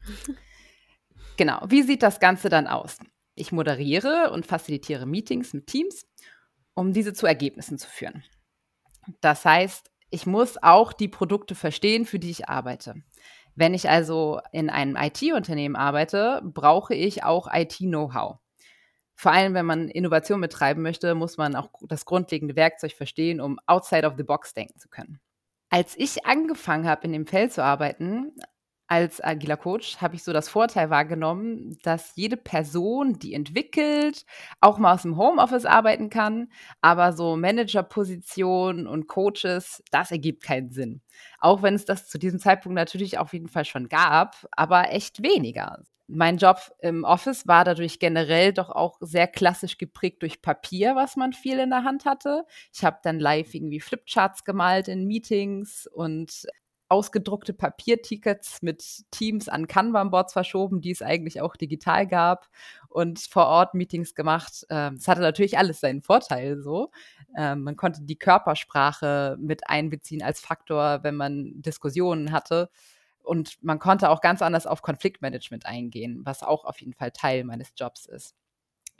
genau, 1.36 1.60
wie 1.68 1.82
sieht 1.82 2.02
das 2.02 2.20
Ganze 2.20 2.48
dann 2.48 2.66
aus? 2.66 2.98
Ich 3.34 3.52
moderiere 3.52 4.30
und 4.30 4.46
facilitiere 4.46 5.04
Meetings 5.04 5.52
mit 5.52 5.66
Teams, 5.66 6.06
um 6.74 6.92
diese 6.92 7.12
zu 7.12 7.26
Ergebnissen 7.26 7.76
zu 7.76 7.88
führen. 7.88 8.24
Das 9.20 9.44
heißt, 9.44 9.90
ich 10.10 10.26
muss 10.26 10.62
auch 10.62 10.92
die 10.92 11.08
Produkte 11.08 11.54
verstehen, 11.54 12.06
für 12.06 12.18
die 12.18 12.30
ich 12.30 12.48
arbeite. 12.48 12.94
Wenn 13.54 13.74
ich 13.74 13.88
also 13.88 14.40
in 14.52 14.70
einem 14.70 14.96
IT-Unternehmen 14.96 15.76
arbeite, 15.76 16.40
brauche 16.44 16.94
ich 16.94 17.24
auch 17.24 17.48
IT-Know-how. 17.52 18.38
Vor 19.16 19.32
allem, 19.32 19.54
wenn 19.54 19.66
man 19.66 19.88
Innovation 19.88 20.40
betreiben 20.40 20.82
möchte, 20.82 21.14
muss 21.14 21.38
man 21.38 21.56
auch 21.56 21.70
das 21.88 22.04
grundlegende 22.04 22.54
Werkzeug 22.54 22.92
verstehen, 22.92 23.40
um 23.40 23.58
outside 23.66 24.06
of 24.06 24.14
the 24.16 24.22
box 24.22 24.52
denken 24.52 24.78
zu 24.78 24.88
können. 24.88 25.20
Als 25.70 25.96
ich 25.96 26.26
angefangen 26.26 26.86
habe, 26.86 27.06
in 27.06 27.12
dem 27.12 27.26
Feld 27.26 27.52
zu 27.52 27.62
arbeiten, 27.64 28.32
als 28.88 29.22
agiler 29.22 29.56
Coach 29.56 30.00
habe 30.00 30.14
ich 30.14 30.22
so 30.22 30.32
das 30.32 30.48
Vorteil 30.48 30.90
wahrgenommen, 30.90 31.76
dass 31.82 32.14
jede 32.14 32.36
Person, 32.36 33.18
die 33.18 33.34
entwickelt, 33.34 34.24
auch 34.60 34.78
mal 34.78 34.94
aus 34.94 35.02
dem 35.02 35.16
Homeoffice 35.16 35.64
arbeiten 35.66 36.08
kann, 36.08 36.52
aber 36.80 37.12
so 37.12 37.36
Managerpositionen 37.36 38.86
und 38.86 39.08
Coaches, 39.08 39.82
das 39.90 40.12
ergibt 40.12 40.44
keinen 40.44 40.70
Sinn. 40.70 41.00
Auch 41.40 41.62
wenn 41.62 41.74
es 41.74 41.84
das 41.84 42.06
zu 42.08 42.18
diesem 42.18 42.38
Zeitpunkt 42.38 42.76
natürlich 42.76 43.18
auf 43.18 43.32
jeden 43.32 43.48
Fall 43.48 43.64
schon 43.64 43.88
gab, 43.88 44.46
aber 44.52 44.92
echt 44.92 45.22
weniger. 45.22 45.82
Mein 46.08 46.36
Job 46.36 46.58
im 46.80 47.02
Office 47.04 47.46
war 47.48 47.64
dadurch 47.64 47.98
generell 47.98 48.52
doch 48.52 48.70
auch 48.70 48.98
sehr 49.00 49.26
klassisch 49.26 49.76
geprägt 49.76 50.22
durch 50.22 50.40
Papier, 50.40 50.94
was 50.94 51.16
man 51.16 51.32
viel 51.32 51.58
in 51.58 51.70
der 51.70 51.82
Hand 51.84 52.04
hatte. 52.04 52.44
Ich 52.72 52.84
habe 52.84 52.98
dann 53.02 53.18
live 53.18 53.52
irgendwie 53.54 53.80
Flipcharts 53.80 54.44
gemalt 54.44 54.86
in 54.88 55.06
Meetings 55.06 55.88
und 55.92 56.46
ausgedruckte 56.88 57.52
Papiertickets 57.52 58.62
mit 58.62 58.84
Teams 59.10 59.48
an 59.48 59.66
Kanban-Boards 59.66 60.32
verschoben, 60.32 60.80
die 60.80 60.92
es 60.92 61.02
eigentlich 61.02 61.40
auch 61.40 61.56
digital 61.56 62.06
gab 62.06 62.48
und 62.88 63.18
vor 63.18 63.46
Ort 63.46 63.74
Meetings 63.74 64.14
gemacht. 64.14 64.64
Ähm, 64.70 64.94
es 64.94 65.08
hatte 65.08 65.20
natürlich 65.20 65.58
alles 65.58 65.80
seinen 65.80 66.02
Vorteil 66.02 66.60
so. 66.62 66.90
Ähm, 67.36 67.62
man 67.62 67.76
konnte 67.76 68.02
die 68.02 68.18
Körpersprache 68.18 69.36
mit 69.40 69.68
einbeziehen 69.68 70.22
als 70.22 70.40
Faktor, 70.40 71.00
wenn 71.02 71.16
man 71.16 71.60
Diskussionen 71.60 72.30
hatte. 72.30 72.70
Und 73.26 73.58
man 73.62 73.78
konnte 73.78 74.10
auch 74.10 74.20
ganz 74.20 74.42
anders 74.42 74.66
auf 74.66 74.82
Konfliktmanagement 74.82 75.66
eingehen, 75.66 76.22
was 76.24 76.42
auch 76.42 76.64
auf 76.64 76.80
jeden 76.80 76.94
Fall 76.94 77.10
Teil 77.10 77.44
meines 77.44 77.72
Jobs 77.76 78.06
ist 78.06 78.34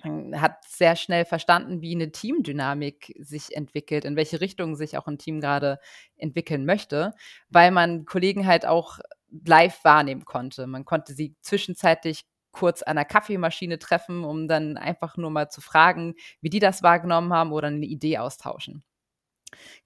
man 0.04 0.40
hat 0.40 0.64
sehr 0.66 0.96
schnell 0.96 1.24
verstanden, 1.24 1.80
wie 1.80 1.94
eine 1.94 2.12
Teamdynamik 2.12 3.14
sich 3.18 3.56
entwickelt, 3.56 4.04
in 4.04 4.16
welche 4.16 4.40
Richtung 4.40 4.76
sich 4.76 4.98
auch 4.98 5.06
ein 5.06 5.18
Team 5.18 5.40
gerade 5.40 5.78
entwickeln 6.16 6.64
möchte, 6.66 7.14
weil 7.48 7.70
man 7.70 8.04
Kollegen 8.04 8.46
halt 8.46 8.66
auch 8.66 8.98
live 9.44 9.82
wahrnehmen 9.84 10.24
konnte. 10.24 10.66
Man 10.66 10.84
konnte 10.84 11.14
sie 11.14 11.34
zwischenzeitlich 11.40 12.24
kurz 12.52 12.82
an 12.82 12.96
der 12.96 13.04
Kaffeemaschine 13.04 13.78
treffen, 13.78 14.24
um 14.24 14.48
dann 14.48 14.76
einfach 14.76 15.16
nur 15.16 15.30
mal 15.30 15.50
zu 15.50 15.60
fragen, 15.60 16.14
wie 16.40 16.50
die 16.50 16.58
das 16.60 16.82
wahrgenommen 16.82 17.32
haben 17.32 17.52
oder 17.52 17.68
eine 17.68 17.84
Idee 17.86 18.18
austauschen. 18.18 18.82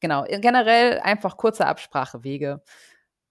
Genau, 0.00 0.24
generell 0.24 1.00
einfach 1.00 1.37
kurze 1.37 1.66
Absprachewege. 1.66 2.62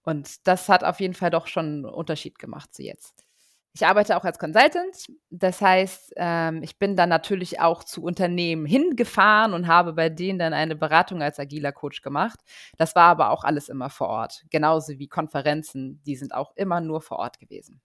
Und 0.04 0.46
das 0.46 0.68
hat 0.68 0.84
auf 0.84 1.00
jeden 1.00 1.14
Fall 1.14 1.30
doch 1.30 1.46
schon 1.46 1.66
einen 1.66 1.84
Unterschied 1.84 2.38
gemacht 2.38 2.74
zu 2.74 2.82
jetzt. 2.82 3.24
Ich 3.72 3.86
arbeite 3.86 4.16
auch 4.16 4.24
als 4.24 4.38
Consultant. 4.38 5.06
Das 5.30 5.60
heißt, 5.60 6.14
ähm, 6.16 6.62
ich 6.62 6.78
bin 6.78 6.96
dann 6.96 7.08
natürlich 7.08 7.60
auch 7.60 7.84
zu 7.84 8.02
Unternehmen 8.02 8.66
hingefahren 8.66 9.54
und 9.54 9.68
habe 9.68 9.92
bei 9.92 10.08
denen 10.08 10.38
dann 10.40 10.52
eine 10.52 10.74
Beratung 10.74 11.22
als 11.22 11.38
agiler 11.38 11.72
Coach 11.72 12.02
gemacht. 12.02 12.40
Das 12.78 12.96
war 12.96 13.04
aber 13.04 13.30
auch 13.30 13.44
alles 13.44 13.68
immer 13.68 13.88
vor 13.88 14.08
Ort. 14.08 14.44
Genauso 14.50 14.98
wie 14.98 15.06
Konferenzen, 15.08 16.02
die 16.04 16.16
sind 16.16 16.34
auch 16.34 16.52
immer 16.56 16.80
nur 16.80 17.00
vor 17.00 17.18
Ort 17.18 17.38
gewesen. 17.38 17.80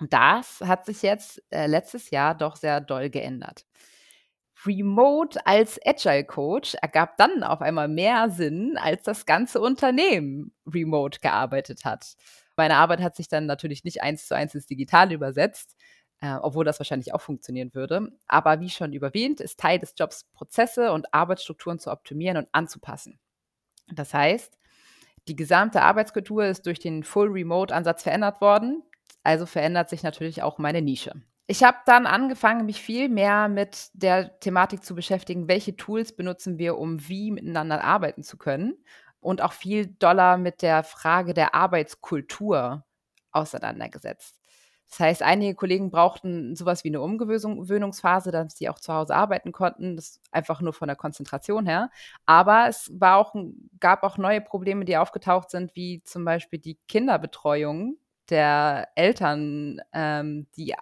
Und 0.00 0.12
das 0.12 0.60
hat 0.62 0.86
sich 0.86 1.02
jetzt 1.02 1.40
äh, 1.50 1.66
letztes 1.66 2.10
Jahr 2.10 2.34
doch 2.34 2.56
sehr 2.56 2.80
doll 2.80 3.08
geändert. 3.08 3.64
Remote 4.66 5.44
als 5.46 5.80
Agile 5.84 6.24
Coach 6.24 6.74
ergab 6.80 7.16
dann 7.16 7.42
auf 7.42 7.60
einmal 7.60 7.88
mehr 7.88 8.30
Sinn, 8.30 8.76
als 8.80 9.02
das 9.02 9.26
ganze 9.26 9.60
Unternehmen 9.60 10.54
remote 10.66 11.20
gearbeitet 11.20 11.84
hat. 11.84 12.14
Meine 12.56 12.76
Arbeit 12.76 13.00
hat 13.00 13.16
sich 13.16 13.28
dann 13.28 13.46
natürlich 13.46 13.84
nicht 13.84 14.02
eins 14.02 14.28
zu 14.28 14.36
eins 14.36 14.54
ins 14.54 14.66
Digitale 14.66 15.14
übersetzt, 15.14 15.76
äh, 16.20 16.34
obwohl 16.34 16.64
das 16.64 16.78
wahrscheinlich 16.78 17.14
auch 17.14 17.20
funktionieren 17.20 17.74
würde. 17.74 18.12
Aber 18.28 18.60
wie 18.60 18.70
schon 18.70 18.92
überwähnt, 18.92 19.40
ist 19.40 19.58
Teil 19.58 19.78
des 19.78 19.94
Jobs, 19.96 20.24
Prozesse 20.32 20.92
und 20.92 21.12
Arbeitsstrukturen 21.12 21.78
zu 21.78 21.90
optimieren 21.90 22.36
und 22.36 22.48
anzupassen. 22.52 23.18
Das 23.92 24.14
heißt, 24.14 24.56
die 25.28 25.36
gesamte 25.36 25.82
Arbeitskultur 25.82 26.44
ist 26.44 26.66
durch 26.66 26.78
den 26.78 27.04
Full 27.04 27.28
Remote-Ansatz 27.28 28.02
verändert 28.02 28.40
worden. 28.40 28.82
Also 29.22 29.46
verändert 29.46 29.88
sich 29.88 30.02
natürlich 30.02 30.42
auch 30.42 30.58
meine 30.58 30.82
Nische. 30.82 31.22
Ich 31.48 31.64
habe 31.64 31.78
dann 31.86 32.06
angefangen, 32.06 32.66
mich 32.66 32.80
viel 32.80 33.08
mehr 33.08 33.48
mit 33.48 33.90
der 33.94 34.38
Thematik 34.40 34.84
zu 34.84 34.94
beschäftigen, 34.94 35.48
welche 35.48 35.76
Tools 35.76 36.14
benutzen 36.14 36.58
wir, 36.58 36.78
um 36.78 37.08
wie 37.08 37.30
miteinander 37.30 37.82
arbeiten 37.84 38.22
zu 38.22 38.38
können 38.38 38.74
und 39.20 39.42
auch 39.42 39.52
viel 39.52 39.86
doller 39.86 40.36
mit 40.38 40.62
der 40.62 40.84
Frage 40.84 41.34
der 41.34 41.54
Arbeitskultur 41.54 42.84
auseinandergesetzt. 43.32 44.38
Das 44.88 45.00
heißt, 45.00 45.22
einige 45.22 45.54
Kollegen 45.54 45.90
brauchten 45.90 46.54
sowas 46.54 46.84
wie 46.84 46.88
eine 46.88 47.00
Umgewöhnungsphase, 47.00 48.30
dass 48.30 48.58
sie 48.58 48.68
auch 48.68 48.78
zu 48.78 48.92
Hause 48.92 49.14
arbeiten 49.14 49.50
konnten, 49.50 49.96
das 49.96 50.20
einfach 50.32 50.60
nur 50.60 50.74
von 50.74 50.86
der 50.86 50.96
Konzentration 50.96 51.66
her. 51.66 51.90
Aber 52.26 52.66
es 52.68 52.90
war 52.94 53.16
auch, 53.16 53.34
gab 53.80 54.02
auch 54.02 54.18
neue 54.18 54.42
Probleme, 54.42 54.84
die 54.84 54.98
aufgetaucht 54.98 55.50
sind, 55.50 55.74
wie 55.74 56.02
zum 56.04 56.26
Beispiel 56.26 56.58
die 56.58 56.78
Kinderbetreuung 56.88 57.96
der 58.28 58.88
Eltern, 58.94 59.80
ähm, 59.94 60.46
die 60.56 60.74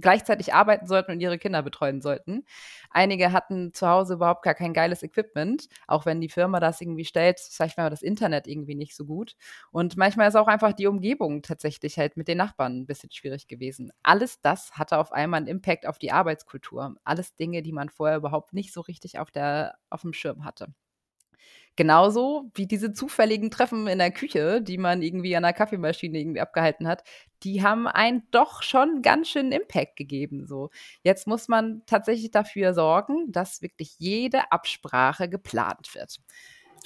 gleichzeitig 0.00 0.54
arbeiten 0.54 0.86
sollten 0.86 1.12
und 1.12 1.20
ihre 1.20 1.38
Kinder 1.38 1.62
betreuen 1.62 2.00
sollten. 2.00 2.44
Einige 2.90 3.32
hatten 3.32 3.72
zu 3.74 3.88
Hause 3.88 4.14
überhaupt 4.14 4.42
gar 4.42 4.54
kein 4.54 4.72
geiles 4.72 5.02
Equipment, 5.02 5.68
auch 5.86 6.06
wenn 6.06 6.20
die 6.20 6.28
Firma 6.28 6.60
das 6.60 6.80
irgendwie 6.80 7.04
stellt, 7.04 7.40
vielleicht 7.40 7.76
war 7.76 7.90
das 7.90 8.02
Internet 8.02 8.46
irgendwie 8.46 8.74
nicht 8.74 8.96
so 8.96 9.04
gut. 9.04 9.36
Und 9.70 9.96
manchmal 9.96 10.28
ist 10.28 10.36
auch 10.36 10.48
einfach 10.48 10.72
die 10.72 10.86
Umgebung 10.86 11.42
tatsächlich 11.42 11.98
halt 11.98 12.16
mit 12.16 12.28
den 12.28 12.38
Nachbarn 12.38 12.80
ein 12.80 12.86
bisschen 12.86 13.10
schwierig 13.10 13.48
gewesen. 13.48 13.92
Alles 14.02 14.40
das 14.40 14.72
hatte 14.72 14.98
auf 14.98 15.12
einmal 15.12 15.38
einen 15.38 15.46
Impact 15.48 15.86
auf 15.86 15.98
die 15.98 16.12
Arbeitskultur. 16.12 16.96
Alles 17.04 17.36
Dinge, 17.36 17.62
die 17.62 17.72
man 17.72 17.88
vorher 17.88 18.16
überhaupt 18.18 18.52
nicht 18.52 18.72
so 18.72 18.80
richtig 18.80 19.18
auf, 19.18 19.30
der, 19.30 19.76
auf 19.90 20.02
dem 20.02 20.12
Schirm 20.12 20.44
hatte. 20.44 20.68
Genauso 21.78 22.50
wie 22.54 22.66
diese 22.66 22.92
zufälligen 22.92 23.52
Treffen 23.52 23.86
in 23.86 23.98
der 23.98 24.10
Küche, 24.10 24.60
die 24.60 24.78
man 24.78 25.00
irgendwie 25.00 25.36
an 25.36 25.44
der 25.44 25.52
Kaffeemaschine 25.52 26.18
irgendwie 26.18 26.40
abgehalten 26.40 26.88
hat, 26.88 27.04
die 27.44 27.62
haben 27.62 27.86
einen 27.86 28.24
doch 28.32 28.64
schon 28.64 29.00
ganz 29.00 29.28
schön 29.28 29.52
Impact 29.52 29.94
gegeben. 29.94 30.44
So. 30.48 30.70
Jetzt 31.04 31.28
muss 31.28 31.46
man 31.46 31.82
tatsächlich 31.86 32.32
dafür 32.32 32.74
sorgen, 32.74 33.30
dass 33.30 33.62
wirklich 33.62 33.94
jede 33.98 34.50
Absprache 34.50 35.28
geplant 35.28 35.94
wird. 35.94 36.18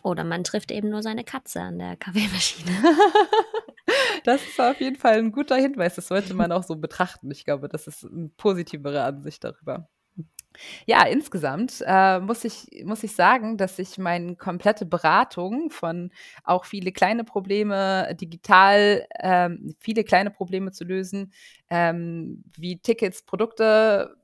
Oder 0.02 0.24
man 0.24 0.44
trifft 0.44 0.70
eben 0.70 0.90
nur 0.90 1.02
seine 1.02 1.24
Katze 1.24 1.62
an 1.62 1.78
der 1.78 1.96
Kaffeemaschine. 1.96 2.70
das 4.24 4.46
ist 4.46 4.60
auf 4.60 4.78
jeden 4.78 4.96
Fall 4.96 5.16
ein 5.16 5.32
guter 5.32 5.56
Hinweis. 5.56 5.94
Das 5.94 6.08
sollte 6.08 6.34
man 6.34 6.52
auch 6.52 6.64
so 6.64 6.76
betrachten. 6.76 7.30
Ich 7.30 7.46
glaube, 7.46 7.70
das 7.70 7.86
ist 7.86 8.04
eine 8.04 8.28
positivere 8.36 9.04
Ansicht 9.04 9.42
darüber. 9.42 9.88
Ja, 10.86 11.04
insgesamt 11.06 11.82
äh, 11.86 12.20
muss, 12.20 12.44
ich, 12.44 12.66
muss 12.84 13.02
ich 13.02 13.14
sagen, 13.14 13.56
dass 13.56 13.78
ich 13.78 13.98
meine 13.98 14.36
komplette 14.36 14.86
Beratung 14.86 15.70
von 15.70 16.10
auch 16.44 16.64
viele 16.64 16.92
kleine 16.92 17.24
Probleme 17.24 18.14
digital, 18.20 19.06
ähm, 19.20 19.74
viele 19.80 20.04
kleine 20.04 20.30
Probleme 20.30 20.72
zu 20.72 20.84
lösen, 20.84 21.32
ähm, 21.70 22.44
wie 22.56 22.78
Tickets, 22.78 23.22
Produkte, 23.22 24.16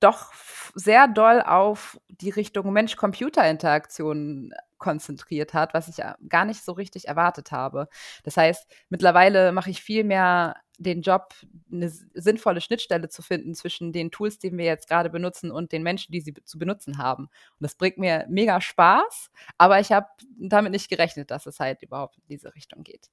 doch 0.00 0.32
sehr 0.74 1.08
doll 1.08 1.42
auf 1.42 2.00
die 2.08 2.30
Richtung 2.30 2.72
Mensch-Computer-Interaktion 2.72 4.52
konzentriert 4.78 5.54
hat, 5.54 5.74
was 5.74 5.88
ich 5.88 5.96
gar 6.28 6.44
nicht 6.44 6.64
so 6.64 6.72
richtig 6.72 7.08
erwartet 7.08 7.52
habe. 7.52 7.88
Das 8.22 8.36
heißt, 8.36 8.66
mittlerweile 8.88 9.52
mache 9.52 9.70
ich 9.70 9.82
viel 9.82 10.04
mehr 10.04 10.56
den 10.78 11.02
Job, 11.02 11.34
eine 11.72 11.90
sinnvolle 11.90 12.60
Schnittstelle 12.60 13.08
zu 13.08 13.20
finden 13.20 13.54
zwischen 13.54 13.92
den 13.92 14.10
Tools, 14.10 14.38
die 14.38 14.56
wir 14.56 14.64
jetzt 14.64 14.88
gerade 14.88 15.10
benutzen 15.10 15.50
und 15.50 15.72
den 15.72 15.82
Menschen, 15.82 16.12
die 16.12 16.20
sie 16.20 16.34
zu 16.44 16.58
benutzen 16.58 16.98
haben. 16.98 17.24
Und 17.24 17.60
das 17.60 17.74
bringt 17.74 17.98
mir 17.98 18.26
mega 18.28 18.60
Spaß, 18.60 19.30
aber 19.58 19.80
ich 19.80 19.90
habe 19.90 20.06
damit 20.38 20.72
nicht 20.72 20.88
gerechnet, 20.88 21.30
dass 21.32 21.46
es 21.46 21.58
halt 21.58 21.82
überhaupt 21.82 22.16
in 22.18 22.24
diese 22.28 22.54
Richtung 22.54 22.84
geht. 22.84 23.10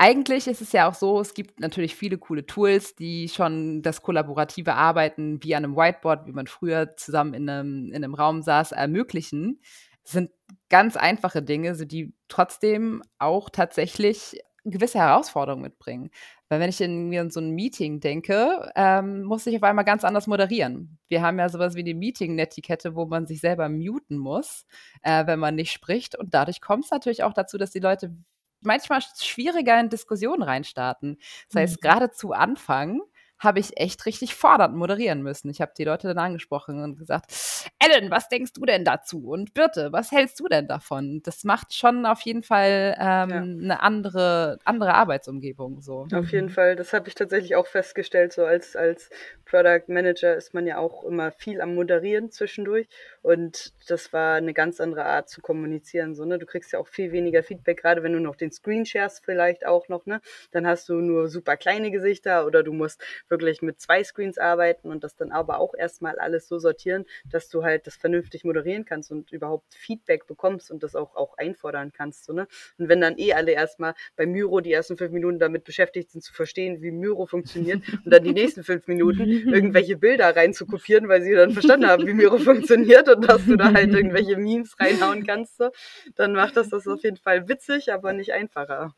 Eigentlich 0.00 0.46
ist 0.46 0.60
es 0.60 0.70
ja 0.70 0.88
auch 0.88 0.94
so, 0.94 1.18
es 1.20 1.34
gibt 1.34 1.58
natürlich 1.58 1.96
viele 1.96 2.18
coole 2.18 2.46
Tools, 2.46 2.94
die 2.94 3.28
schon 3.28 3.82
das 3.82 4.02
kollaborative 4.02 4.74
Arbeiten 4.74 5.42
wie 5.42 5.56
an 5.56 5.64
einem 5.64 5.76
Whiteboard, 5.76 6.26
wie 6.26 6.32
man 6.32 6.46
früher 6.46 6.96
zusammen 6.96 7.34
in 7.34 7.50
einem, 7.50 7.88
in 7.88 7.96
einem 7.96 8.14
Raum 8.14 8.42
saß, 8.42 8.70
ermöglichen. 8.72 9.60
Sind 10.08 10.30
ganz 10.70 10.96
einfache 10.96 11.42
Dinge, 11.42 11.74
die 11.86 12.14
trotzdem 12.28 13.02
auch 13.18 13.50
tatsächlich 13.50 14.40
gewisse 14.64 14.98
Herausforderungen 14.98 15.62
mitbringen. 15.62 16.10
Weil 16.48 16.60
wenn 16.60 16.70
ich 16.70 16.80
in, 16.80 17.12
in 17.12 17.30
so 17.30 17.40
ein 17.40 17.50
Meeting 17.50 18.00
denke, 18.00 18.70
ähm, 18.74 19.22
muss 19.22 19.46
ich 19.46 19.56
auf 19.56 19.62
einmal 19.62 19.84
ganz 19.84 20.04
anders 20.04 20.26
moderieren. 20.26 20.98
Wir 21.08 21.22
haben 21.22 21.38
ja 21.38 21.48
sowas 21.48 21.74
wie 21.74 21.80
eine 21.80 21.94
Meeting-Netiquette, 21.94 22.94
wo 22.94 23.06
man 23.06 23.26
sich 23.26 23.40
selber 23.40 23.68
muten 23.68 24.18
muss, 24.18 24.66
äh, 25.02 25.26
wenn 25.26 25.38
man 25.38 25.54
nicht 25.54 25.72
spricht. 25.72 26.16
Und 26.16 26.34
dadurch 26.34 26.60
kommt 26.60 26.86
es 26.86 26.90
natürlich 26.90 27.22
auch 27.22 27.32
dazu, 27.34 27.58
dass 27.58 27.70
die 27.70 27.80
Leute 27.80 28.14
manchmal 28.60 29.00
schwieriger 29.16 29.78
in 29.78 29.88
Diskussionen 29.88 30.42
reinstarten. 30.42 31.18
Das 31.48 31.62
heißt, 31.62 31.76
mhm. 31.76 31.86
gerade 31.86 32.10
zu 32.10 32.32
Anfang 32.32 33.00
habe 33.38 33.60
ich 33.60 33.78
echt 33.78 34.04
richtig 34.06 34.34
fordernd 34.34 34.74
moderieren 34.74 35.22
müssen. 35.22 35.48
Ich 35.50 35.60
habe 35.60 35.72
die 35.76 35.84
Leute 35.84 36.08
dann 36.08 36.18
angesprochen 36.18 36.82
und 36.82 36.98
gesagt, 36.98 37.32
Ellen, 37.78 38.10
was 38.10 38.28
denkst 38.28 38.52
du 38.52 38.64
denn 38.64 38.84
dazu? 38.84 39.28
Und 39.30 39.54
Birte, 39.54 39.92
was 39.92 40.10
hältst 40.10 40.40
du 40.40 40.48
denn 40.48 40.66
davon? 40.66 41.20
Das 41.22 41.44
macht 41.44 41.74
schon 41.74 42.06
auf 42.06 42.20
jeden 42.22 42.42
Fall 42.42 42.96
ähm, 42.98 43.30
ja. 43.30 43.36
eine 43.36 43.82
andere, 43.82 44.58
andere 44.64 44.94
Arbeitsumgebung. 44.94 45.80
So. 45.80 46.06
Auf 46.12 46.32
jeden 46.32 46.50
Fall, 46.50 46.76
das 46.76 46.92
habe 46.92 47.08
ich 47.08 47.14
tatsächlich 47.14 47.54
auch 47.54 47.66
festgestellt, 47.66 48.32
so 48.32 48.44
als, 48.44 48.74
als 48.74 49.10
Product 49.44 49.84
Manager 49.88 50.34
ist 50.36 50.52
man 50.54 50.66
ja 50.66 50.78
auch 50.78 51.04
immer 51.04 51.32
viel 51.32 51.60
am 51.60 51.74
Moderieren 51.74 52.30
zwischendurch 52.30 52.88
und 53.28 53.74
das 53.90 54.14
war 54.14 54.36
eine 54.36 54.54
ganz 54.54 54.80
andere 54.80 55.04
Art 55.04 55.28
zu 55.28 55.42
kommunizieren. 55.42 56.14
So, 56.14 56.24
ne? 56.24 56.38
Du 56.38 56.46
kriegst 56.46 56.72
ja 56.72 56.78
auch 56.78 56.88
viel 56.88 57.12
weniger 57.12 57.42
Feedback, 57.42 57.82
gerade 57.82 58.02
wenn 58.02 58.14
du 58.14 58.20
noch 58.20 58.36
den 58.36 58.50
Screen 58.50 58.86
shares 58.86 59.20
vielleicht 59.22 59.66
auch 59.66 59.90
noch, 59.90 60.06
ne? 60.06 60.22
Dann 60.50 60.66
hast 60.66 60.88
du 60.88 60.94
nur 60.94 61.28
super 61.28 61.58
kleine 61.58 61.90
Gesichter 61.90 62.46
oder 62.46 62.62
du 62.62 62.72
musst 62.72 63.04
wirklich 63.28 63.60
mit 63.60 63.82
zwei 63.82 64.02
Screens 64.02 64.38
arbeiten 64.38 64.90
und 64.90 65.04
das 65.04 65.14
dann 65.14 65.30
aber 65.30 65.58
auch 65.58 65.74
erstmal 65.74 66.18
alles 66.18 66.48
so 66.48 66.58
sortieren, 66.58 67.04
dass 67.30 67.50
du 67.50 67.64
halt 67.64 67.86
das 67.86 67.96
vernünftig 67.96 68.44
moderieren 68.44 68.86
kannst 68.86 69.10
und 69.12 69.30
überhaupt 69.30 69.74
Feedback 69.74 70.26
bekommst 70.26 70.70
und 70.70 70.82
das 70.82 70.96
auch, 70.96 71.14
auch 71.14 71.36
einfordern 71.36 71.92
kannst. 71.92 72.24
So, 72.24 72.32
ne? 72.32 72.48
Und 72.78 72.88
wenn 72.88 73.02
dann 73.02 73.18
eh 73.18 73.34
alle 73.34 73.52
erstmal 73.52 73.92
bei 74.16 74.24
Myro 74.24 74.60
die 74.60 74.72
ersten 74.72 74.96
fünf 74.96 75.12
Minuten 75.12 75.38
damit 75.38 75.64
beschäftigt 75.64 76.12
sind 76.12 76.22
zu 76.22 76.32
verstehen, 76.32 76.80
wie 76.80 76.92
Myro 76.92 77.26
funktioniert 77.26 77.82
und 78.06 78.10
dann 78.10 78.24
die 78.24 78.32
nächsten 78.32 78.64
fünf 78.64 78.86
Minuten 78.86 79.20
irgendwelche 79.52 79.98
Bilder 79.98 80.34
reinzukopieren, 80.34 81.08
weil 81.08 81.20
sie 81.20 81.34
dann 81.34 81.50
verstanden 81.50 81.88
haben, 81.88 82.06
wie 82.06 82.14
Myro 82.14 82.38
funktioniert 82.38 83.06
und 83.17 83.17
dass 83.20 83.44
du 83.44 83.56
da 83.56 83.72
halt 83.74 83.92
irgendwelche 83.92 84.36
Memes 84.36 84.78
reinhauen 84.78 85.26
kannst, 85.26 85.56
so, 85.56 85.70
dann 86.16 86.32
macht 86.32 86.56
das 86.56 86.68
das 86.70 86.86
auf 86.86 87.02
jeden 87.02 87.16
Fall 87.16 87.48
witzig, 87.48 87.92
aber 87.92 88.12
nicht 88.12 88.32
einfacher. 88.32 88.94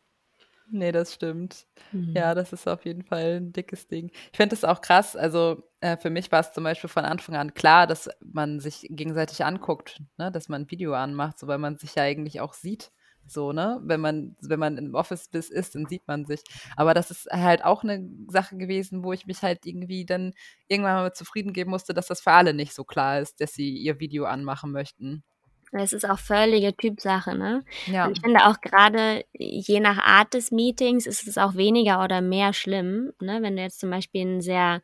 Nee, 0.72 0.92
das 0.92 1.14
stimmt. 1.14 1.66
Mhm. 1.90 2.14
Ja, 2.14 2.34
das 2.34 2.52
ist 2.52 2.68
auf 2.68 2.84
jeden 2.84 3.02
Fall 3.02 3.40
ein 3.40 3.52
dickes 3.52 3.88
Ding. 3.88 4.10
Ich 4.30 4.36
finde 4.36 4.54
es 4.54 4.64
auch 4.64 4.80
krass. 4.80 5.16
Also 5.16 5.64
äh, 5.80 5.96
für 5.96 6.10
mich 6.10 6.30
war 6.30 6.40
es 6.40 6.52
zum 6.52 6.62
Beispiel 6.62 6.88
von 6.88 7.04
Anfang 7.04 7.34
an 7.34 7.54
klar, 7.54 7.86
dass 7.88 8.08
man 8.20 8.60
sich 8.60 8.86
gegenseitig 8.88 9.44
anguckt, 9.44 10.00
ne? 10.16 10.30
dass 10.30 10.48
man 10.48 10.62
ein 10.62 10.70
Video 10.70 10.94
anmacht, 10.94 11.38
so 11.40 11.48
weil 11.48 11.58
man 11.58 11.76
sich 11.76 11.96
ja 11.96 12.04
eigentlich 12.04 12.40
auch 12.40 12.54
sieht. 12.54 12.92
So, 13.26 13.52
ne? 13.52 13.80
Wenn 13.84 14.00
man, 14.00 14.36
wenn 14.40 14.58
man 14.58 14.76
im 14.76 14.94
Office 14.94 15.28
ist, 15.32 15.74
dann 15.74 15.86
sieht 15.86 16.06
man 16.08 16.26
sich. 16.26 16.40
Aber 16.76 16.94
das 16.94 17.10
ist 17.10 17.28
halt 17.30 17.64
auch 17.64 17.84
eine 17.84 18.08
Sache 18.28 18.56
gewesen, 18.56 19.04
wo 19.04 19.12
ich 19.12 19.26
mich 19.26 19.42
halt 19.42 19.66
irgendwie 19.66 20.04
dann 20.04 20.32
irgendwann 20.68 20.96
mal 20.96 21.12
zufrieden 21.12 21.52
geben 21.52 21.70
musste, 21.70 21.94
dass 21.94 22.08
das 22.08 22.20
für 22.20 22.32
alle 22.32 22.54
nicht 22.54 22.74
so 22.74 22.84
klar 22.84 23.20
ist, 23.20 23.40
dass 23.40 23.52
sie 23.52 23.76
ihr 23.76 24.00
Video 24.00 24.24
anmachen 24.24 24.72
möchten. 24.72 25.22
Es 25.72 25.92
ist 25.92 26.08
auch 26.08 26.18
völlige 26.18 26.76
Typsache, 26.76 27.36
ne? 27.36 27.64
Ja. 27.86 28.06
Und 28.06 28.16
ich 28.16 28.20
finde 28.20 28.46
auch 28.46 28.60
gerade 28.60 29.24
je 29.32 29.78
nach 29.78 29.98
Art 29.98 30.34
des 30.34 30.50
Meetings 30.50 31.06
ist 31.06 31.28
es 31.28 31.38
auch 31.38 31.54
weniger 31.54 32.02
oder 32.02 32.20
mehr 32.20 32.52
schlimm, 32.52 33.12
ne? 33.20 33.38
Wenn 33.42 33.54
du 33.54 33.62
jetzt 33.62 33.78
zum 33.78 33.90
Beispiel 33.90 34.26
ein 34.26 34.40
sehr 34.40 34.82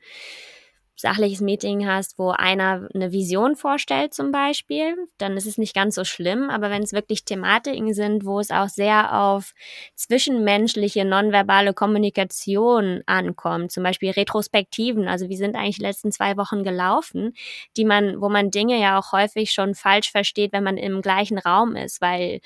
sachliches 0.96 1.40
Meeting 1.40 1.86
hast, 1.86 2.18
wo 2.18 2.30
einer 2.30 2.88
eine 2.94 3.12
Vision 3.12 3.54
vorstellt 3.54 4.14
zum 4.14 4.32
Beispiel, 4.32 4.96
dann 5.18 5.36
ist 5.36 5.46
es 5.46 5.58
nicht 5.58 5.74
ganz 5.74 5.94
so 5.94 6.04
schlimm. 6.04 6.50
Aber 6.50 6.70
wenn 6.70 6.82
es 6.82 6.92
wirklich 6.92 7.24
Thematiken 7.24 7.92
sind, 7.92 8.24
wo 8.24 8.40
es 8.40 8.50
auch 8.50 8.68
sehr 8.68 9.20
auf 9.20 9.52
zwischenmenschliche, 9.94 11.04
nonverbale 11.04 11.74
Kommunikation 11.74 13.02
ankommt, 13.06 13.72
zum 13.72 13.82
Beispiel 13.82 14.10
Retrospektiven, 14.10 15.06
also 15.06 15.28
wie 15.28 15.36
sind 15.36 15.54
eigentlich 15.54 15.76
die 15.76 15.82
letzten 15.82 16.12
zwei 16.12 16.36
Wochen 16.36 16.64
gelaufen, 16.64 17.34
die 17.76 17.84
man, 17.84 18.20
wo 18.20 18.28
man 18.28 18.50
Dinge 18.50 18.80
ja 18.80 18.98
auch 18.98 19.12
häufig 19.12 19.52
schon 19.52 19.74
falsch 19.74 20.10
versteht, 20.10 20.52
wenn 20.52 20.64
man 20.64 20.78
im 20.78 21.02
gleichen 21.02 21.38
Raum 21.38 21.76
ist, 21.76 22.00
weil 22.00 22.40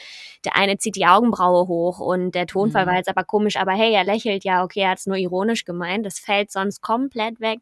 der 0.45 0.57
eine 0.57 0.79
zieht 0.79 0.97
die 0.97 1.07
Augenbraue 1.07 1.69
hoch 1.69 2.01
und 2.01 2.35
der 2.35 2.47
Tonfall 2.47 2.85
mhm. 2.85 2.91
war 2.91 2.97
jetzt 2.97 3.09
aber 3.09 3.25
komisch, 3.25 3.57
aber 3.57 3.73
hey, 3.73 3.93
er 3.93 4.05
lächelt 4.05 4.45
ja, 4.45 4.65
okay, 4.65 4.81
er 4.81 4.91
hat 4.91 4.99
es 4.99 5.07
nur 5.07 5.17
ironisch 5.17 5.65
gemeint. 5.65 6.05
Das 6.05 6.19
fällt 6.19 6.51
sonst 6.51 6.81
komplett 6.81 7.41
weg. 7.41 7.61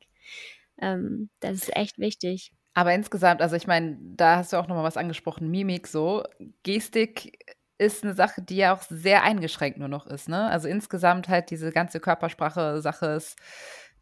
Ähm, 0.80 1.30
das 1.40 1.54
ist 1.54 1.76
echt 1.76 1.98
wichtig. 1.98 2.52
Aber 2.74 2.94
insgesamt, 2.94 3.42
also 3.42 3.56
ich 3.56 3.66
meine, 3.66 3.98
da 4.00 4.36
hast 4.36 4.52
du 4.52 4.56
auch 4.56 4.68
nochmal 4.68 4.84
was 4.84 4.96
angesprochen, 4.96 5.50
Mimik 5.50 5.88
so. 5.88 6.22
Gestik 6.62 7.56
ist 7.78 8.04
eine 8.04 8.14
Sache, 8.14 8.42
die 8.42 8.56
ja 8.56 8.74
auch 8.74 8.82
sehr 8.82 9.22
eingeschränkt 9.22 9.78
nur 9.78 9.88
noch 9.88 10.06
ist, 10.06 10.28
ne? 10.28 10.48
Also 10.50 10.68
insgesamt 10.68 11.28
halt 11.28 11.50
diese 11.50 11.72
ganze 11.72 12.00
Körpersprache-Sache 12.00 13.06
ist, 13.06 13.36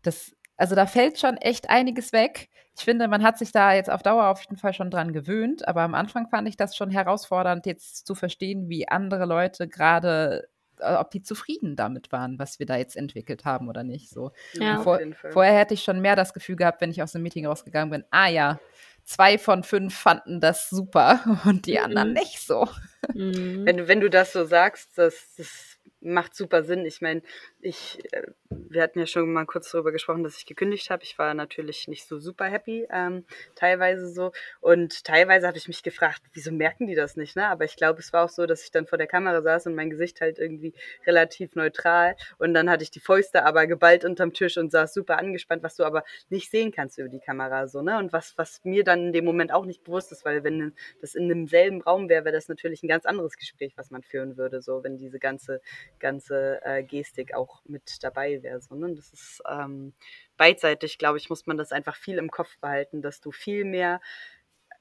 das, 0.03 0.33
also 0.57 0.75
da 0.75 0.87
fällt 0.87 1.19
schon 1.19 1.37
echt 1.37 1.71
einiges 1.71 2.13
weg. 2.13 2.49
Ich 2.79 2.85
finde, 2.85 3.09
man 3.09 3.23
hat 3.23 3.39
sich 3.39 3.53
da 3.53 3.73
jetzt 3.75 3.91
auf 3.91 4.03
Dauer 4.03 4.27
auf 4.29 4.41
jeden 4.43 4.57
Fall 4.59 4.75
schon 4.75 4.91
dran 4.91 5.13
gewöhnt, 5.13 5.67
aber 5.67 5.83
am 5.83 5.95
Anfang 5.95 6.29
fand 6.29 6.49
ich 6.49 6.57
das 6.57 6.77
schon 6.77 6.91
herausfordernd, 6.91 7.67
jetzt 7.67 8.07
zu 8.07 8.15
verstehen, 8.15 8.69
wie 8.69 8.89
andere 8.89 9.25
Leute 9.27 9.69
gerade 9.69 10.49
ob 10.81 11.11
die 11.11 11.23
zufrieden 11.23 11.77
damit 11.77 12.13
waren, 12.13 12.39
was 12.39 12.59
wir 12.59 12.67
da 12.67 12.77
jetzt 12.77 12.97
entwickelt 12.97 13.45
haben 13.45 13.69
oder 13.69 13.85
nicht. 13.85 14.11
So. 14.11 14.33
Ja, 14.55 14.81
vor, 14.81 15.01
vorher 15.31 15.59
hätte 15.59 15.75
ich 15.75 15.83
schon 15.83 16.01
mehr 16.01 16.17
das 16.17 16.35
Gefühl 16.35 16.57
gehabt, 16.57 16.81
wenn 16.81 16.91
ich 16.91 17.03
aus 17.03 17.13
dem 17.13 17.23
Meeting 17.23 17.47
rausgegangen 17.47 17.91
bin, 17.91 18.05
ah 18.11 18.29
ja, 18.29 18.59
zwei 19.05 19.39
von 19.39 19.63
fünf 19.63 19.97
fanden 19.97 20.41
das 20.41 20.69
super 20.69 21.21
und 21.45 21.67
die 21.67 21.79
anderen 21.79 22.09
mhm. 22.09 22.15
nicht 22.15 22.41
so. 22.41 22.69
Mhm. 23.15 23.65
Wenn, 23.65 23.89
wenn 23.89 24.01
du 24.01 24.11
das 24.11 24.33
so 24.33 24.45
sagst, 24.45 24.99
das, 24.99 25.35
das 25.37 25.79
macht 26.01 26.35
super 26.35 26.63
Sinn. 26.63 26.85
Ich 26.85 27.01
meine, 27.01 27.23
ich, 27.67 27.99
äh, 28.13 28.23
wir 28.49 28.83
hatten 28.83 28.99
ja 29.01 29.07
schon 29.07 29.33
mal 29.33 29.45
kurz 29.45 29.71
darüber 29.71 29.91
gesprochen, 29.91 30.23
dass 30.23 30.39
ich 30.39 30.47
gekündigt 30.47 30.89
habe. 30.91 31.03
Ich 31.03 31.19
war 31.19 31.35
natürlich 31.35 31.89
nicht 31.89 32.07
so 32.07 32.19
super 32.19 32.45
happy, 32.47 32.87
ähm, 32.91 33.25
teilweise 33.57 34.09
so. 34.09 34.33
Und 34.61 35.05
teilweise 35.05 35.47
habe 35.47 35.59
ich 35.59 35.67
mich 35.67 35.83
gefragt, 35.83 36.23
wieso 36.33 36.53
merken 36.53 36.87
die 36.87 36.95
das 36.95 37.17
nicht, 37.17 37.37
ne? 37.37 37.49
Aber 37.49 37.65
ich 37.65 37.77
glaube, 37.77 38.01
es 38.01 38.13
war 38.13 38.25
auch 38.25 38.29
so, 38.29 38.47
dass 38.47 38.63
ich 38.63 38.71
dann 38.71 38.87
vor 38.87 38.99
der 38.99 39.09
Kamera 39.09 39.43
saß 39.43 39.67
und 39.67 39.75
mein 39.75 39.91
Gesicht 39.91 40.21
halt 40.21 40.39
irgendwie 40.39 40.75
relativ 41.07 41.57
neutral. 41.57 42.17
Und 42.39 42.55
dann 42.55 42.71
hatte 42.71 42.85
ich 42.85 42.91
die 42.91 43.01
Fäuste 43.01 43.45
aber 43.45 43.67
geballt 43.67 44.05
unterm 44.05 44.33
Tisch 44.33 44.57
und 44.59 44.71
saß 44.71 44.95
super 44.95 45.19
angespannt, 45.19 45.63
was 45.63 45.77
du 45.77 45.85
aber 45.85 46.05
nicht 46.29 46.51
sehen 46.51 46.71
kannst 46.71 46.99
über 46.99 47.09
die 47.09 47.21
Kamera, 47.21 47.67
so, 47.67 47.83
ne? 47.83 47.99
Und 47.99 48.13
was, 48.13 48.39
was 48.39 48.65
mir 48.65 48.85
dann 48.85 49.07
in 49.07 49.13
dem 49.13 49.25
Moment 49.25 49.53
auch 49.53 49.67
nicht 49.67 49.83
bewusst 49.83 50.13
ist, 50.13 50.25
weil 50.25 50.45
wenn 50.45 50.73
das 51.01 51.15
in 51.15 51.29
demselben 51.29 51.83
Raum 51.83 52.09
wäre, 52.09 52.25
wäre 52.25 52.35
das 52.35 52.49
natürlich 52.49 52.83
ein 52.83 52.89
ganz 52.89 53.07
anderes 53.07 53.37
Gespräch, 53.37 53.73
was 53.77 53.91
man 53.91 54.03
führen 54.03 54.37
würde, 54.37 54.63
so, 54.63 54.85
wenn 54.85 54.97
diese 54.99 55.19
ganze, 55.19 55.61
ganze 55.99 56.61
äh, 56.65 56.85
Gestik 56.85 57.35
auch 57.35 57.56
mit 57.65 58.03
dabei 58.03 58.43
wäre. 58.43 58.61
So, 58.61 58.75
ne? 58.75 58.95
Das 58.95 59.13
ist 59.13 59.43
ähm, 59.49 59.95
beidseitig, 60.37 60.99
glaube 60.99 61.19
ich, 61.19 61.31
muss 61.31 61.47
man 61.47 61.57
das 61.57 61.73
einfach 61.73 61.97
viel 61.97 62.19
im 62.19 62.31
Kopf 62.31 62.59
behalten, 62.61 63.03
dass 63.03 63.21
du 63.21 63.33
viel 63.33 63.65
mehr 63.65 64.01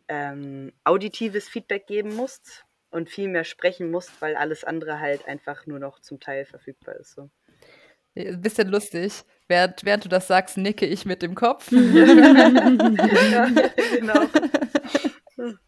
ähm, 0.08 0.72
auditives 0.84 1.50
Feedback 1.50 1.88
geben 1.88 2.16
musst 2.16 2.66
und 2.92 3.10
viel 3.10 3.28
mehr 3.28 3.44
sprechen 3.44 3.92
musst, 3.92 4.22
weil 4.22 4.36
alles 4.36 4.64
andere 4.64 5.00
halt 5.00 5.28
einfach 5.28 5.66
nur 5.66 5.80
noch 5.80 6.00
zum 6.00 6.20
Teil 6.20 6.46
verfügbar 6.46 6.96
ist. 6.96 7.16
So. 7.16 7.30
Ein 8.16 8.42
bisschen 8.42 8.70
lustig. 8.70 9.24
Während, 9.48 9.84
während 9.84 10.06
du 10.06 10.10
das 10.10 10.28
sagst, 10.28 10.58
nicke 10.58 10.86
ich 10.86 11.06
mit 11.06 11.22
dem 11.22 11.36
Kopf. 11.36 11.72
ja, 11.72 13.50
genau. 13.92 14.28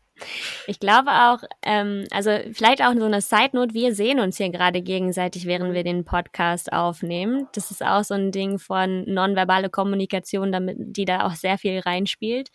Ich 0.66 0.80
glaube 0.80 1.12
auch, 1.12 1.40
ähm, 1.64 2.06
also 2.12 2.32
vielleicht 2.54 2.82
auch 2.82 2.94
so 2.94 3.06
eine 3.06 3.22
Side 3.22 3.52
Note, 3.54 3.74
wir 3.74 3.94
sehen 3.94 4.20
uns 4.20 4.38
hier 4.38 4.50
gerade 4.50 4.82
gegenseitig, 4.82 5.46
während 5.46 5.74
wir 5.74 5.84
den 5.84 6.06
Podcast 6.06 6.72
aufnehmen. 6.74 7.48
Das 7.54 7.72
ist 7.72 7.84
auch 7.84 8.04
so 8.04 8.14
ein 8.14 8.32
Ding 8.32 8.60
von 8.60 9.04
nonverbale 9.06 9.70
Kommunikation, 9.70 10.52
damit, 10.52 10.78
die 10.80 11.06
da 11.06 11.26
auch 11.26 11.34
sehr 11.34 11.58
viel 11.58 11.80
reinspielt. 11.80 12.50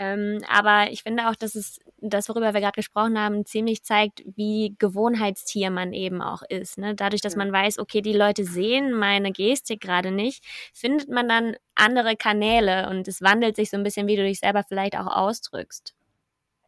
Ähm, 0.00 0.42
aber 0.48 0.92
ich 0.92 1.02
finde 1.02 1.28
auch, 1.28 1.34
dass 1.34 1.56
es 1.56 1.80
das, 2.00 2.28
worüber 2.28 2.54
wir 2.54 2.60
gerade 2.60 2.76
gesprochen 2.76 3.18
haben, 3.18 3.44
ziemlich 3.44 3.82
zeigt, 3.82 4.22
wie 4.36 4.76
Gewohnheitstier 4.78 5.70
man 5.70 5.92
eben 5.92 6.22
auch 6.22 6.42
ist. 6.48 6.78
Ne? 6.78 6.94
Dadurch, 6.94 7.20
dass 7.20 7.34
man 7.34 7.52
weiß, 7.52 7.78
okay, 7.78 8.00
die 8.00 8.12
Leute 8.12 8.44
sehen 8.44 8.92
meine 8.92 9.32
Gestik 9.32 9.80
gerade 9.80 10.12
nicht, 10.12 10.44
findet 10.72 11.08
man 11.08 11.28
dann 11.28 11.56
andere 11.74 12.16
Kanäle 12.16 12.88
und 12.90 13.08
es 13.08 13.20
wandelt 13.22 13.56
sich 13.56 13.70
so 13.70 13.76
ein 13.76 13.82
bisschen, 13.82 14.06
wie 14.06 14.16
du 14.16 14.22
dich 14.22 14.38
selber 14.38 14.62
vielleicht 14.62 14.96
auch 14.96 15.08
ausdrückst. 15.08 15.97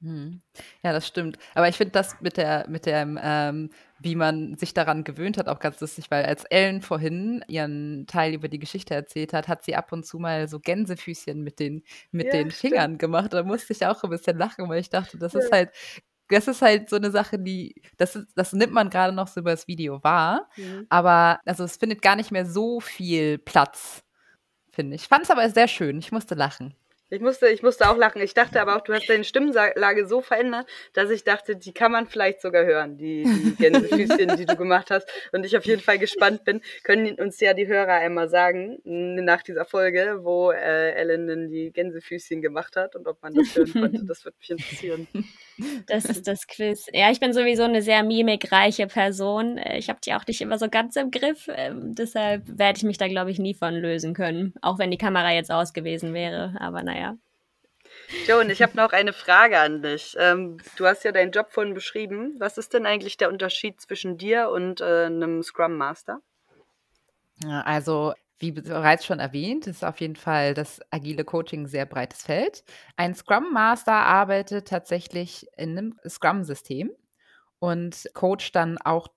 Mhm. 0.01 0.41
Ja, 0.83 0.93
das 0.93 1.07
stimmt. 1.07 1.39
Aber 1.55 1.69
ich 1.69 1.77
finde 1.77 1.93
das 1.93 2.21
mit 2.21 2.37
der, 2.37 2.67
mit 2.69 2.87
dem, 2.87 3.19
ähm, 3.23 3.71
wie 3.99 4.17
man 4.17 4.57
sich 4.57 4.73
daran 4.73 5.05
gewöhnt 5.05 5.37
hat, 5.37 5.49
auch 5.49 5.59
ganz 5.59 5.81
lustig, 5.81 6.11
weil 6.11 6.25
als 6.25 6.45
Ellen 6.45 6.81
vorhin 6.81 7.45
ihren 7.49 8.07
Teil 8.07 8.33
über 8.33 8.49
die 8.49 8.59
Geschichte 8.59 8.95
erzählt 8.95 9.35
hat, 9.35 9.47
hat 9.47 9.63
sie 9.63 9.77
ab 9.77 9.93
und 9.93 10.07
zu 10.07 10.19
mal 10.19 10.49
so 10.49 10.59
Gänsefüßchen 10.59 11.43
mit 11.43 11.61
den, 11.61 11.83
mit 12.13 12.29
ja, 12.29 12.33
den 12.33 12.51
Fingern 12.51 12.97
gemacht. 12.97 13.33
Da 13.35 13.43
musste 13.43 13.75
ich 13.75 13.85
auch 13.85 14.03
ein 14.03 14.11
bisschen 14.11 14.39
lachen, 14.39 14.69
weil 14.69 14.81
ich 14.81 14.89
dachte, 14.89 15.19
das 15.19 15.35
ja. 15.35 15.41
ist 15.41 15.53
halt, 15.53 15.71
das 16.29 16.49
ist 16.49 16.63
halt 16.63 16.89
so 16.89 16.97
eine 16.97 17.11
Sache, 17.11 17.39
die, 17.39 17.75
das, 17.99 18.17
ist, 18.17 18.29
das 18.37 18.55
nimmt 18.55 18.73
man 18.73 18.89
gerade 18.89 19.13
noch 19.13 19.29
so 19.29 19.41
über 19.41 19.51
das 19.51 19.69
Video 19.69 20.03
wahr. 20.03 20.49
Mhm. 20.57 20.87
Aber 20.89 21.41
also 21.45 21.65
es 21.65 21.77
findet 21.77 22.01
gar 22.01 22.17
nicht 22.17 22.31
mehr 22.31 22.47
so 22.47 22.81
viel 22.81 23.37
Platz, 23.37 24.03
finde 24.71 24.97
ich. 24.97 25.03
Ich 25.03 25.09
fand 25.09 25.25
es 25.25 25.31
aber 25.31 25.49
sehr 25.51 25.69
schön. 25.69 25.99
Ich 25.99 26.11
musste 26.11 26.35
lachen. 26.35 26.75
Ich 27.11 27.21
musste, 27.21 27.49
ich 27.49 27.63
musste 27.63 27.91
auch 27.91 27.97
lachen. 27.97 28.23
Ich 28.23 28.35
dachte 28.35 28.61
aber 28.61 28.77
auch, 28.77 28.83
du 28.83 28.95
hast 28.95 29.09
deine 29.09 29.25
Stimmlage 29.25 30.07
so 30.07 30.21
verändert, 30.21 30.67
dass 30.93 31.11
ich 31.11 31.25
dachte, 31.25 31.57
die 31.57 31.73
kann 31.73 31.93
man 31.93 32.07
vielleicht 32.07 32.41
sogar 32.41 32.65
hören, 32.65 32.97
die, 32.97 33.25
die 33.25 33.57
Gänsefüßchen, 33.57 34.37
die 34.37 34.47
du 34.47 34.57
gemacht 34.57 34.91
hast. 34.91 35.09
Und 35.33 35.45
ich 35.45 35.57
auf 35.57 35.65
jeden 35.67 35.83
Fall 35.83 35.99
gespannt 35.99 36.45
bin, 36.45 36.61
können 36.85 37.15
uns 37.17 37.41
ja 37.41 37.53
die 37.53 37.67
Hörer 37.67 37.95
einmal 37.95 38.29
sagen, 38.29 38.79
nach 38.85 39.43
dieser 39.43 39.65
Folge, 39.65 40.21
wo 40.23 40.53
äh, 40.53 40.93
Ellen 40.93 41.51
die 41.51 41.73
Gänsefüßchen 41.73 42.43
gemacht 42.43 42.77
hat 42.77 42.95
und 42.95 43.07
ob 43.09 43.21
man 43.23 43.35
das 43.35 43.55
hören 43.57 43.73
konnte. 43.73 44.05
Das 44.05 44.25
würde 44.25 44.37
mich 44.39 44.51
interessieren. 44.51 45.09
Das 45.87 46.05
ist 46.07 46.29
das 46.29 46.47
Quiz. 46.47 46.87
Ja, 46.93 47.11
ich 47.11 47.19
bin 47.19 47.33
sowieso 47.33 47.65
eine 47.65 47.83
sehr 47.83 48.03
mimikreiche 48.03 48.87
Person. 48.87 49.59
Ich 49.75 49.89
habe 49.89 50.01
die 50.05 50.15
auch 50.15 50.27
nicht 50.27 50.41
immer 50.41 50.59
so 50.59 50.69
ganz 50.69 50.97
im 50.97 51.11
Griff. 51.11 51.49
Ähm, 51.53 51.95
deshalb 51.95 52.43
werde 52.47 52.77
ich 52.77 52.85
mich 52.85 52.99
da, 52.99 53.09
glaube 53.09 53.31
ich, 53.31 53.39
nie 53.39 53.55
von 53.55 53.75
lösen 53.75 54.15
können. 54.15 54.55
Auch 54.63 54.79
wenn 54.79 54.91
die 54.91 54.99
Kamera 54.99 55.33
jetzt 55.33 55.51
aus 55.51 55.73
gewesen 55.73 56.15
wäre. 56.15 56.55
Aber 56.61 56.83
naja 56.83 57.01
naja. 57.01 57.17
Joan, 58.27 58.51
ich 58.51 58.63
habe 58.63 58.77
noch 58.77 58.93
eine 58.93 59.13
Frage 59.13 59.59
an 59.59 59.83
dich. 59.83 60.17
Ähm, 60.19 60.59
du 60.77 60.87
hast 60.87 61.05
ja 61.05 61.13
deinen 61.13 61.33
Job 61.33 61.51
vorhin 61.51 61.75
beschrieben. 61.75 62.35
Was 62.39 62.59
ist 62.59 62.75
denn 62.75 62.87
eigentlich 62.87 63.17
der 63.17 63.29
Unterschied 63.29 63.81
zwischen 63.81 64.19
dir 64.19 64.51
und 64.51 64.81
äh, 64.81 65.07
einem 65.07 65.43
Scrum 65.43 65.77
Master? 65.77 66.21
Also, 67.47 68.15
wie 68.41 68.53
bereits 68.53 69.05
schon 69.07 69.21
erwähnt, 69.21 69.67
ist 69.67 69.85
auf 69.85 70.01
jeden 70.01 70.17
Fall 70.17 70.55
das 70.55 70.81
agile 70.91 71.25
Coaching 71.25 71.63
ein 71.63 71.67
sehr 71.67 71.87
breites 71.87 72.23
Feld. 72.23 72.65
Ein 72.97 73.15
Scrum 73.15 73.53
Master 73.53 73.93
arbeitet 73.93 74.69
tatsächlich 74.69 75.47
in 75.57 75.79
einem 75.79 76.01
Scrum-System 76.09 76.91
und 77.59 78.09
coacht 78.15 78.55
dann 78.55 78.79
auch 78.79 79.09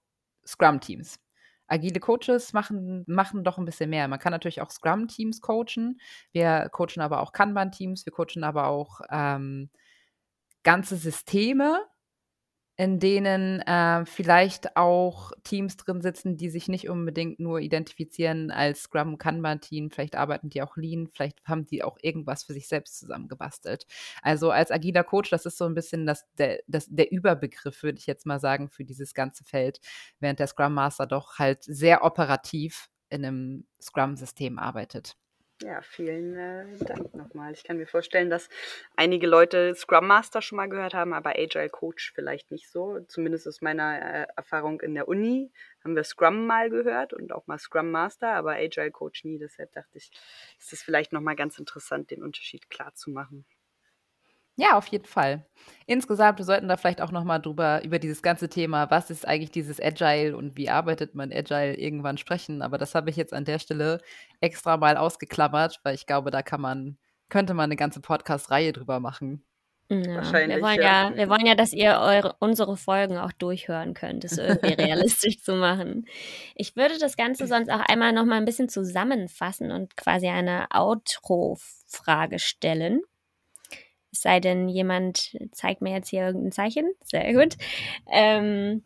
Scrum-Teams 0.46 1.20
agile 1.68 2.00
Coaches 2.00 2.54
machen, 2.54 3.04
machen 3.08 3.44
doch 3.44 3.58
ein 3.58 3.66
bisschen 3.66 3.90
mehr. 3.90 4.08
Man 4.08 4.20
kann 4.20 4.32
natürlich 4.32 4.62
auch 4.62 4.70
Scrum-Teams 4.70 5.42
coachen. 5.42 6.00
Wir 6.32 6.70
coachen 6.72 7.02
aber 7.02 7.22
auch 7.22 7.32
Kanban-Teams, 7.32 8.06
wir 8.06 8.14
coachen 8.14 8.44
aber 8.44 8.68
auch 8.68 9.02
ähm, 9.10 9.70
ganze 10.64 10.96
Systeme 10.98 11.82
in 12.84 13.00
denen 13.00 13.62
äh, 13.62 14.06
vielleicht 14.06 14.76
auch 14.76 15.32
Teams 15.46 15.78
drin 15.78 16.02
sitzen, 16.02 16.36
die 16.36 16.50
sich 16.50 16.68
nicht 16.68 16.90
unbedingt 16.90 17.40
nur 17.40 17.62
identifizieren 17.62 18.52
als 18.52 18.84
Scrum 18.84 19.18
Kanban 19.18 19.62
Team, 19.62 19.90
vielleicht 19.90 20.18
arbeiten 20.18 20.50
die 20.50 20.62
auch 20.62 20.76
Lean, 20.76 21.08
vielleicht 21.08 21.42
haben 21.46 21.64
die 21.64 21.82
auch 21.82 21.98
irgendwas 22.02 22.44
für 22.44 22.52
sich 22.52 22.68
selbst 22.68 23.00
zusammengebastelt. 23.00 23.86
Also 24.22 24.52
als 24.52 24.70
agiler 24.70 25.06
Coach, 25.06 25.30
das 25.30 25.46
ist 25.46 25.58
so 25.58 25.64
ein 25.64 25.76
bisschen 25.76 26.06
das, 26.06 26.26
der, 26.38 26.60
das, 26.68 26.88
der 26.90 27.10
Überbegriff, 27.10 27.84
würde 27.84 28.00
ich 28.00 28.06
jetzt 28.06 28.26
mal 28.26 28.42
sagen, 28.42 28.70
für 28.70 28.84
dieses 28.84 29.14
ganze 29.14 29.46
Feld, 29.46 29.80
während 30.20 30.40
der 30.40 30.48
Scrum 30.48 30.74
Master 30.74 31.08
doch 31.08 31.40
halt 31.40 31.64
sehr 31.64 32.04
operativ 32.04 32.90
in 33.10 33.24
einem 33.24 33.66
Scrum-System 33.82 34.60
arbeitet. 34.60 35.16
Ja, 35.64 35.82
vielen 35.82 36.36
äh, 36.36 36.66
Dank 36.80 37.16
nochmal. 37.16 37.54
Ich 37.54 37.64
kann 37.64 37.78
mir 37.78 37.88
vorstellen, 37.88 38.30
dass 38.30 38.50
einige 38.98 39.28
Leute 39.28 39.74
Scrum 39.76 40.08
Master 40.08 40.42
schon 40.42 40.58
mal 40.58 40.68
gehört 40.68 40.94
haben, 40.94 41.14
aber 41.14 41.38
Agile 41.38 41.70
Coach 41.70 42.12
vielleicht 42.14 42.52
nicht 42.52 42.70
so. 42.70 43.00
Zumindest 43.08 43.48
aus 43.48 43.62
meiner 43.62 44.02
äh, 44.02 44.28
Erfahrung 44.36 44.82
in 44.82 44.94
der 44.94 45.08
Uni 45.08 45.52
haben 45.84 45.96
wir 45.96 46.04
Scrum 46.04 46.48
mal 46.48 46.70
gehört 46.70 47.14
und 47.14 47.32
auch 47.32 47.48
mal 47.48 47.60
Scrum 47.60 47.92
Master, 47.92 48.34
aber 48.34 48.56
Agile 48.56 48.92
Coach 48.92 49.24
nie. 49.24 49.40
Deshalb 49.40 49.72
dachte 49.72 49.98
ich, 49.98 50.12
ist 50.60 50.74
es 50.74 50.84
vielleicht 50.84 51.14
nochmal 51.14 51.38
ganz 51.38 51.58
interessant, 51.58 52.12
den 52.12 52.24
Unterschied 52.24 52.70
klar 52.70 52.94
zu 52.94 53.10
machen. 53.12 53.46
Ja, 54.56 54.78
auf 54.78 54.88
jeden 54.88 55.06
Fall. 55.06 55.46
Insgesamt, 55.88 56.38
wir 56.38 56.46
sollten 56.46 56.68
da 56.68 56.78
vielleicht 56.78 57.02
auch 57.02 57.12
noch 57.12 57.24
mal 57.24 57.40
drüber 57.40 57.84
über 57.84 57.98
dieses 57.98 58.22
ganze 58.22 58.50
Thema, 58.50 58.92
was 58.92 59.10
ist 59.10 59.28
eigentlich 59.28 59.52
dieses 59.52 59.82
Agile 59.82 60.38
und 60.38 60.56
wie 60.58 60.70
arbeitet 60.70 61.16
man 61.16 61.32
Agile 61.32 61.76
irgendwann 61.76 62.18
sprechen. 62.18 62.62
Aber 62.62 62.78
das 62.78 62.94
habe 62.94 63.10
ich 63.10 63.16
jetzt 63.16 63.34
an 63.34 63.46
der 63.46 63.60
Stelle 63.60 64.00
extra 64.42 64.78
mal 64.78 64.98
ausgeklammert, 64.98 65.80
weil 65.84 65.96
ich 65.96 66.06
glaube, 66.06 66.30
da 66.30 66.44
kann 66.44 66.62
man, 66.62 66.98
könnte 67.30 67.56
man 67.56 67.66
eine 67.66 67.76
ganze 67.76 68.00
Podcast-Reihe 68.00 68.74
drüber 68.74 69.00
machen. 69.00 69.44
Ja, 69.90 70.16
Wahrscheinlich. 70.16 70.58
Wir 70.58 70.64
wollen 70.64 70.82
ja. 70.82 71.10
ja. 71.10 71.16
wir 71.16 71.30
wollen 71.30 71.46
ja, 71.46 71.56
dass 71.56 71.74
ihr 71.74 72.00
eure, 72.00 72.36
unsere 72.40 72.78
Folgen 72.78 73.18
auch 73.18 73.32
durchhören 73.32 73.94
könnt, 73.94 74.24
das 74.24 74.38
irgendwie 74.38 74.74
realistisch 74.82 75.42
zu 75.42 75.56
machen. 75.56 76.06
Ich 76.56 76.76
würde 76.76 76.98
das 77.00 77.18
Ganze 77.18 77.48
sonst 77.48 77.70
auch 77.70 77.82
einmal 77.82 78.14
noch 78.14 78.26
mal 78.26 78.38
ein 78.38 78.46
bisschen 78.46 78.70
zusammenfassen 78.70 79.72
und 79.72 79.98
quasi 79.98 80.28
eine 80.28 80.68
Outro-Frage 80.72 82.40
stellen. 82.40 83.02
Es 84.14 84.22
sei 84.22 84.40
denn, 84.40 84.70
jemand 84.70 85.36
zeigt 85.52 85.82
mir 85.82 85.92
jetzt 85.92 86.10
hier 86.10 86.28
irgendein 86.28 86.52
Zeichen. 86.52 86.94
Sehr 87.04 87.34
gut. 87.34 87.58
Ähm, 88.12 88.84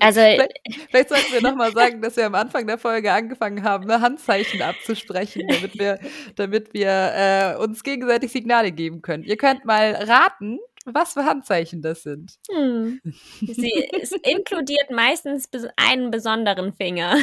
also, 0.00 0.20
vielleicht, 0.20 0.58
vielleicht, 0.90 1.08
sollten 1.10 1.32
wir 1.32 1.42
nochmal 1.42 1.72
sagen, 1.72 2.00
dass 2.00 2.16
wir 2.16 2.24
am 2.24 2.34
Anfang 2.34 2.66
der 2.66 2.78
Folge 2.78 3.12
angefangen 3.12 3.62
haben, 3.62 3.90
Handzeichen 3.90 4.62
abzusprechen, 4.62 5.46
damit 5.48 5.78
wir, 5.78 5.98
damit 6.36 6.72
wir 6.72 6.88
äh, 7.14 7.56
uns 7.62 7.82
gegenseitig 7.82 8.32
Signale 8.32 8.72
geben 8.72 9.02
können. 9.02 9.22
Ihr 9.24 9.36
könnt 9.36 9.66
mal 9.66 9.92
raten, 9.94 10.58
was 10.86 11.12
für 11.12 11.26
Handzeichen 11.26 11.82
das 11.82 12.02
sind. 12.02 12.38
Hm. 12.50 13.00
Sie, 13.04 13.88
es 14.00 14.12
inkludiert 14.22 14.90
meistens 14.90 15.48
einen 15.76 16.10
besonderen 16.10 16.72
Finger. 16.72 17.18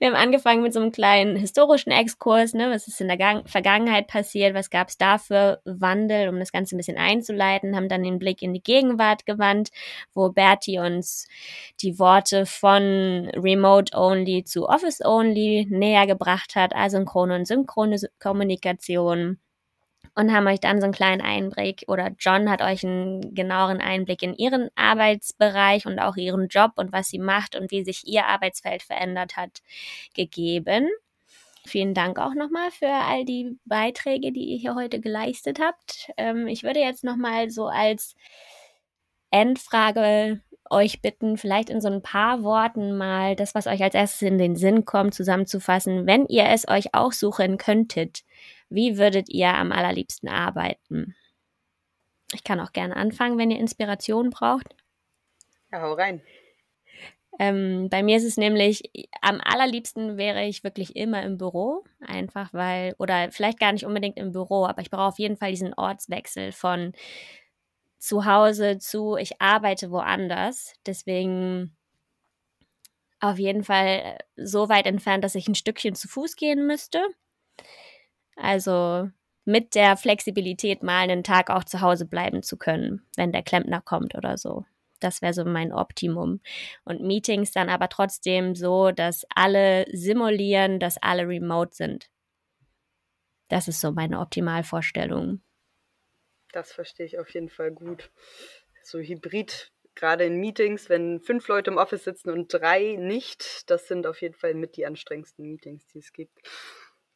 Wir 0.00 0.08
haben 0.08 0.16
angefangen 0.16 0.62
mit 0.62 0.72
so 0.72 0.80
einem 0.80 0.92
kleinen 0.92 1.36
historischen 1.36 1.90
Exkurs, 1.90 2.54
ne? 2.54 2.70
was 2.70 2.88
ist 2.88 3.02
in 3.02 3.08
der 3.08 3.18
Gang 3.18 3.46
Vergangenheit 3.46 4.06
passiert, 4.06 4.54
was 4.54 4.70
gab 4.70 4.88
es 4.88 4.96
da 4.96 5.18
für 5.18 5.60
Wandel, 5.66 6.30
um 6.30 6.38
das 6.38 6.52
Ganze 6.52 6.74
ein 6.74 6.78
bisschen 6.78 6.96
einzuleiten, 6.96 7.76
haben 7.76 7.90
dann 7.90 8.02
den 8.02 8.18
Blick 8.18 8.40
in 8.40 8.54
die 8.54 8.62
Gegenwart 8.62 9.26
gewandt, 9.26 9.68
wo 10.14 10.30
Bertie 10.30 10.78
uns 10.78 11.28
die 11.82 11.98
Worte 11.98 12.46
von 12.46 13.30
Remote 13.36 13.94
Only 13.94 14.42
zu 14.42 14.66
Office 14.70 15.04
Only 15.04 15.66
näher 15.68 16.06
gebracht 16.06 16.56
hat, 16.56 16.74
asynchrone 16.74 17.34
und 17.34 17.46
synchrone 17.46 17.98
Kommunikation 18.18 19.38
und 20.14 20.32
haben 20.32 20.46
euch 20.46 20.60
dann 20.60 20.80
so 20.80 20.84
einen 20.84 20.92
kleinen 20.92 21.20
Einblick 21.20 21.84
oder 21.88 22.10
John 22.18 22.50
hat 22.50 22.62
euch 22.62 22.84
einen 22.84 23.34
genaueren 23.34 23.80
Einblick 23.80 24.22
in 24.22 24.34
ihren 24.34 24.68
Arbeitsbereich 24.74 25.86
und 25.86 25.98
auch 25.98 26.16
ihren 26.16 26.48
Job 26.48 26.72
und 26.76 26.92
was 26.92 27.08
sie 27.08 27.18
macht 27.18 27.56
und 27.56 27.70
wie 27.70 27.84
sich 27.84 28.06
ihr 28.06 28.26
Arbeitsfeld 28.26 28.82
verändert 28.82 29.36
hat, 29.36 29.62
gegeben. 30.14 30.88
Vielen 31.66 31.94
Dank 31.94 32.18
auch 32.18 32.34
nochmal 32.34 32.70
für 32.70 32.88
all 32.88 33.24
die 33.24 33.58
Beiträge, 33.66 34.32
die 34.32 34.44
ihr 34.44 34.58
hier 34.58 34.74
heute 34.74 35.00
geleistet 35.00 35.60
habt. 35.60 36.10
Ähm, 36.16 36.46
ich 36.46 36.62
würde 36.62 36.80
jetzt 36.80 37.04
nochmal 37.04 37.50
so 37.50 37.66
als 37.66 38.14
Endfrage 39.30 40.40
euch 40.70 41.02
bitten, 41.02 41.36
vielleicht 41.36 41.68
in 41.68 41.80
so 41.80 41.88
ein 41.88 42.02
paar 42.02 42.42
Worten 42.42 42.96
mal 42.96 43.36
das, 43.36 43.54
was 43.54 43.66
euch 43.66 43.82
als 43.82 43.94
erstes 43.94 44.22
in 44.22 44.38
den 44.38 44.56
Sinn 44.56 44.84
kommt, 44.84 45.14
zusammenzufassen. 45.14 46.06
Wenn 46.06 46.26
ihr 46.26 46.46
es 46.46 46.66
euch 46.68 46.94
auch 46.94 47.12
suchen 47.12 47.58
könntet, 47.58 48.22
wie 48.70 48.98
würdet 48.98 49.28
ihr 49.28 49.48
am 49.48 49.72
allerliebsten 49.72 50.28
arbeiten? 50.28 51.14
Ich 52.32 52.44
kann 52.44 52.60
auch 52.60 52.72
gerne 52.72 52.96
anfangen, 52.96 53.38
wenn 53.38 53.50
ihr 53.50 53.58
Inspiration 53.58 54.30
braucht. 54.30 54.74
Ja, 55.72 55.82
hau 55.82 55.92
rein. 55.94 56.22
Ähm, 57.38 57.88
bei 57.88 58.02
mir 58.02 58.16
ist 58.16 58.24
es 58.24 58.36
nämlich, 58.36 58.90
am 59.22 59.40
allerliebsten 59.42 60.18
wäre 60.18 60.44
ich 60.44 60.62
wirklich 60.62 60.94
immer 60.96 61.22
im 61.22 61.38
Büro, 61.38 61.84
einfach 62.00 62.52
weil, 62.52 62.94
oder 62.98 63.30
vielleicht 63.30 63.58
gar 63.58 63.72
nicht 63.72 63.86
unbedingt 63.86 64.18
im 64.18 64.32
Büro, 64.32 64.66
aber 64.66 64.82
ich 64.82 64.90
brauche 64.90 65.08
auf 65.08 65.18
jeden 65.18 65.36
Fall 65.36 65.50
diesen 65.50 65.72
Ortswechsel 65.74 66.52
von 66.52 66.92
zu 67.98 68.24
Hause 68.24 68.78
zu, 68.78 69.16
ich 69.16 69.40
arbeite 69.40 69.90
woanders. 69.90 70.74
Deswegen 70.86 71.76
auf 73.20 73.38
jeden 73.38 73.62
Fall 73.62 74.18
so 74.36 74.68
weit 74.68 74.86
entfernt, 74.86 75.22
dass 75.22 75.34
ich 75.34 75.46
ein 75.46 75.54
Stückchen 75.54 75.94
zu 75.94 76.08
Fuß 76.08 76.36
gehen 76.36 76.66
müsste. 76.66 77.00
Also 78.40 79.10
mit 79.44 79.74
der 79.74 79.96
Flexibilität 79.96 80.82
mal 80.82 81.02
einen 81.02 81.24
Tag 81.24 81.50
auch 81.50 81.64
zu 81.64 81.80
Hause 81.80 82.06
bleiben 82.06 82.42
zu 82.42 82.56
können, 82.56 83.06
wenn 83.16 83.32
der 83.32 83.42
Klempner 83.42 83.80
kommt 83.80 84.14
oder 84.14 84.38
so. 84.38 84.64
Das 85.00 85.22
wäre 85.22 85.32
so 85.32 85.44
mein 85.44 85.72
Optimum. 85.72 86.40
Und 86.84 87.02
Meetings 87.02 87.52
dann 87.52 87.68
aber 87.68 87.88
trotzdem 87.88 88.54
so, 88.54 88.90
dass 88.90 89.26
alle 89.34 89.86
simulieren, 89.92 90.78
dass 90.78 90.98
alle 91.02 91.26
remote 91.26 91.74
sind. 91.74 92.10
Das 93.48 93.66
ist 93.66 93.80
so 93.80 93.92
meine 93.92 94.20
Optimalvorstellung. 94.20 95.40
Das 96.52 96.72
verstehe 96.72 97.06
ich 97.06 97.18
auf 97.18 97.30
jeden 97.30 97.48
Fall 97.48 97.72
gut. 97.72 98.10
So 98.82 98.98
hybrid, 98.98 99.72
gerade 99.94 100.24
in 100.24 100.36
Meetings, 100.36 100.88
wenn 100.88 101.20
fünf 101.20 101.48
Leute 101.48 101.70
im 101.70 101.76
Office 101.76 102.04
sitzen 102.04 102.30
und 102.30 102.52
drei 102.52 102.96
nicht, 102.96 103.70
das 103.70 103.88
sind 103.88 104.06
auf 104.06 104.20
jeden 104.20 104.34
Fall 104.34 104.54
mit 104.54 104.76
die 104.76 104.86
anstrengendsten 104.86 105.46
Meetings, 105.46 105.86
die 105.88 105.98
es 105.98 106.12
gibt. 106.12 106.38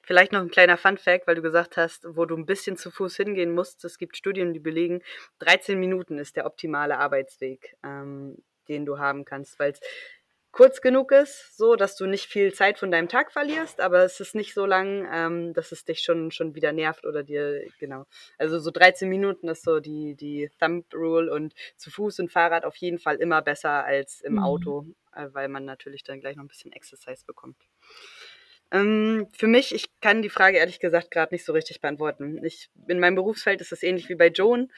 Vielleicht 0.04 0.32
noch 0.32 0.40
ein 0.40 0.50
kleiner 0.50 0.76
Fun-Fact, 0.76 1.26
weil 1.26 1.36
du 1.36 1.42
gesagt 1.42 1.76
hast, 1.76 2.06
wo 2.16 2.26
du 2.26 2.36
ein 2.36 2.46
bisschen 2.46 2.76
zu 2.76 2.90
Fuß 2.90 3.16
hingehen 3.16 3.54
musst. 3.54 3.84
Es 3.84 3.98
gibt 3.98 4.16
Studien, 4.16 4.52
die 4.52 4.60
belegen, 4.60 5.02
13 5.38 5.78
Minuten 5.78 6.18
ist 6.18 6.36
der 6.36 6.46
optimale 6.46 6.98
Arbeitsweg, 6.98 7.76
ähm, 7.82 8.36
den 8.68 8.84
du 8.84 8.98
haben 8.98 9.24
kannst, 9.24 9.58
weil 9.58 9.72
es 9.72 9.80
kurz 10.54 10.80
genug 10.80 11.10
ist, 11.10 11.56
so 11.56 11.74
dass 11.74 11.96
du 11.96 12.06
nicht 12.06 12.26
viel 12.26 12.54
Zeit 12.54 12.78
von 12.78 12.90
deinem 12.90 13.08
Tag 13.08 13.32
verlierst, 13.32 13.80
aber 13.80 14.04
es 14.04 14.20
ist 14.20 14.34
nicht 14.34 14.54
so 14.54 14.66
lang, 14.66 15.06
ähm, 15.12 15.52
dass 15.52 15.72
es 15.72 15.84
dich 15.84 16.00
schon, 16.00 16.30
schon 16.30 16.54
wieder 16.54 16.72
nervt 16.72 17.04
oder 17.04 17.24
dir, 17.24 17.64
genau. 17.80 18.06
Also 18.38 18.60
so 18.60 18.70
13 18.70 19.08
Minuten 19.08 19.48
ist 19.48 19.64
so 19.64 19.80
die, 19.80 20.14
die 20.14 20.50
Thumb 20.60 20.86
Rule 20.94 21.32
und 21.32 21.54
zu 21.76 21.90
Fuß 21.90 22.20
und 22.20 22.30
Fahrrad 22.30 22.64
auf 22.64 22.76
jeden 22.76 23.00
Fall 23.00 23.16
immer 23.16 23.42
besser 23.42 23.84
als 23.84 24.20
im 24.20 24.34
mhm. 24.34 24.44
Auto, 24.44 24.86
äh, 25.14 25.26
weil 25.32 25.48
man 25.48 25.64
natürlich 25.64 26.04
dann 26.04 26.20
gleich 26.20 26.36
noch 26.36 26.44
ein 26.44 26.48
bisschen 26.48 26.72
Exercise 26.72 27.24
bekommt. 27.26 27.56
Ähm, 28.70 29.28
für 29.32 29.46
mich, 29.46 29.74
ich 29.74 29.86
kann 30.00 30.22
die 30.22 30.30
Frage 30.30 30.58
ehrlich 30.58 30.80
gesagt 30.80 31.10
gerade 31.10 31.34
nicht 31.34 31.44
so 31.44 31.52
richtig 31.52 31.80
beantworten. 31.80 32.44
Ich, 32.44 32.70
in 32.88 33.00
meinem 33.00 33.14
Berufsfeld 33.14 33.60
ist 33.60 33.72
es 33.72 33.82
ähnlich 33.82 34.08
wie 34.08 34.14
bei 34.14 34.28
Joan. 34.28 34.70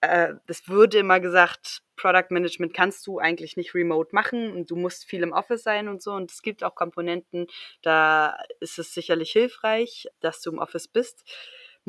Äh, 0.00 0.34
es 0.46 0.68
würde 0.68 0.98
immer 0.98 1.20
gesagt, 1.20 1.82
Product 1.96 2.26
Management 2.30 2.72
kannst 2.72 3.06
du 3.06 3.18
eigentlich 3.18 3.56
nicht 3.56 3.74
remote 3.74 4.14
machen 4.14 4.52
und 4.52 4.70
du 4.70 4.76
musst 4.76 5.04
viel 5.04 5.22
im 5.22 5.32
Office 5.32 5.62
sein 5.64 5.88
und 5.88 6.02
so. 6.02 6.12
Und 6.12 6.30
es 6.30 6.42
gibt 6.42 6.62
auch 6.64 6.74
Komponenten, 6.74 7.48
da 7.82 8.38
ist 8.60 8.78
es 8.78 8.94
sicherlich 8.94 9.32
hilfreich, 9.32 10.08
dass 10.20 10.40
du 10.40 10.50
im 10.52 10.58
Office 10.58 10.88
bist. 10.88 11.24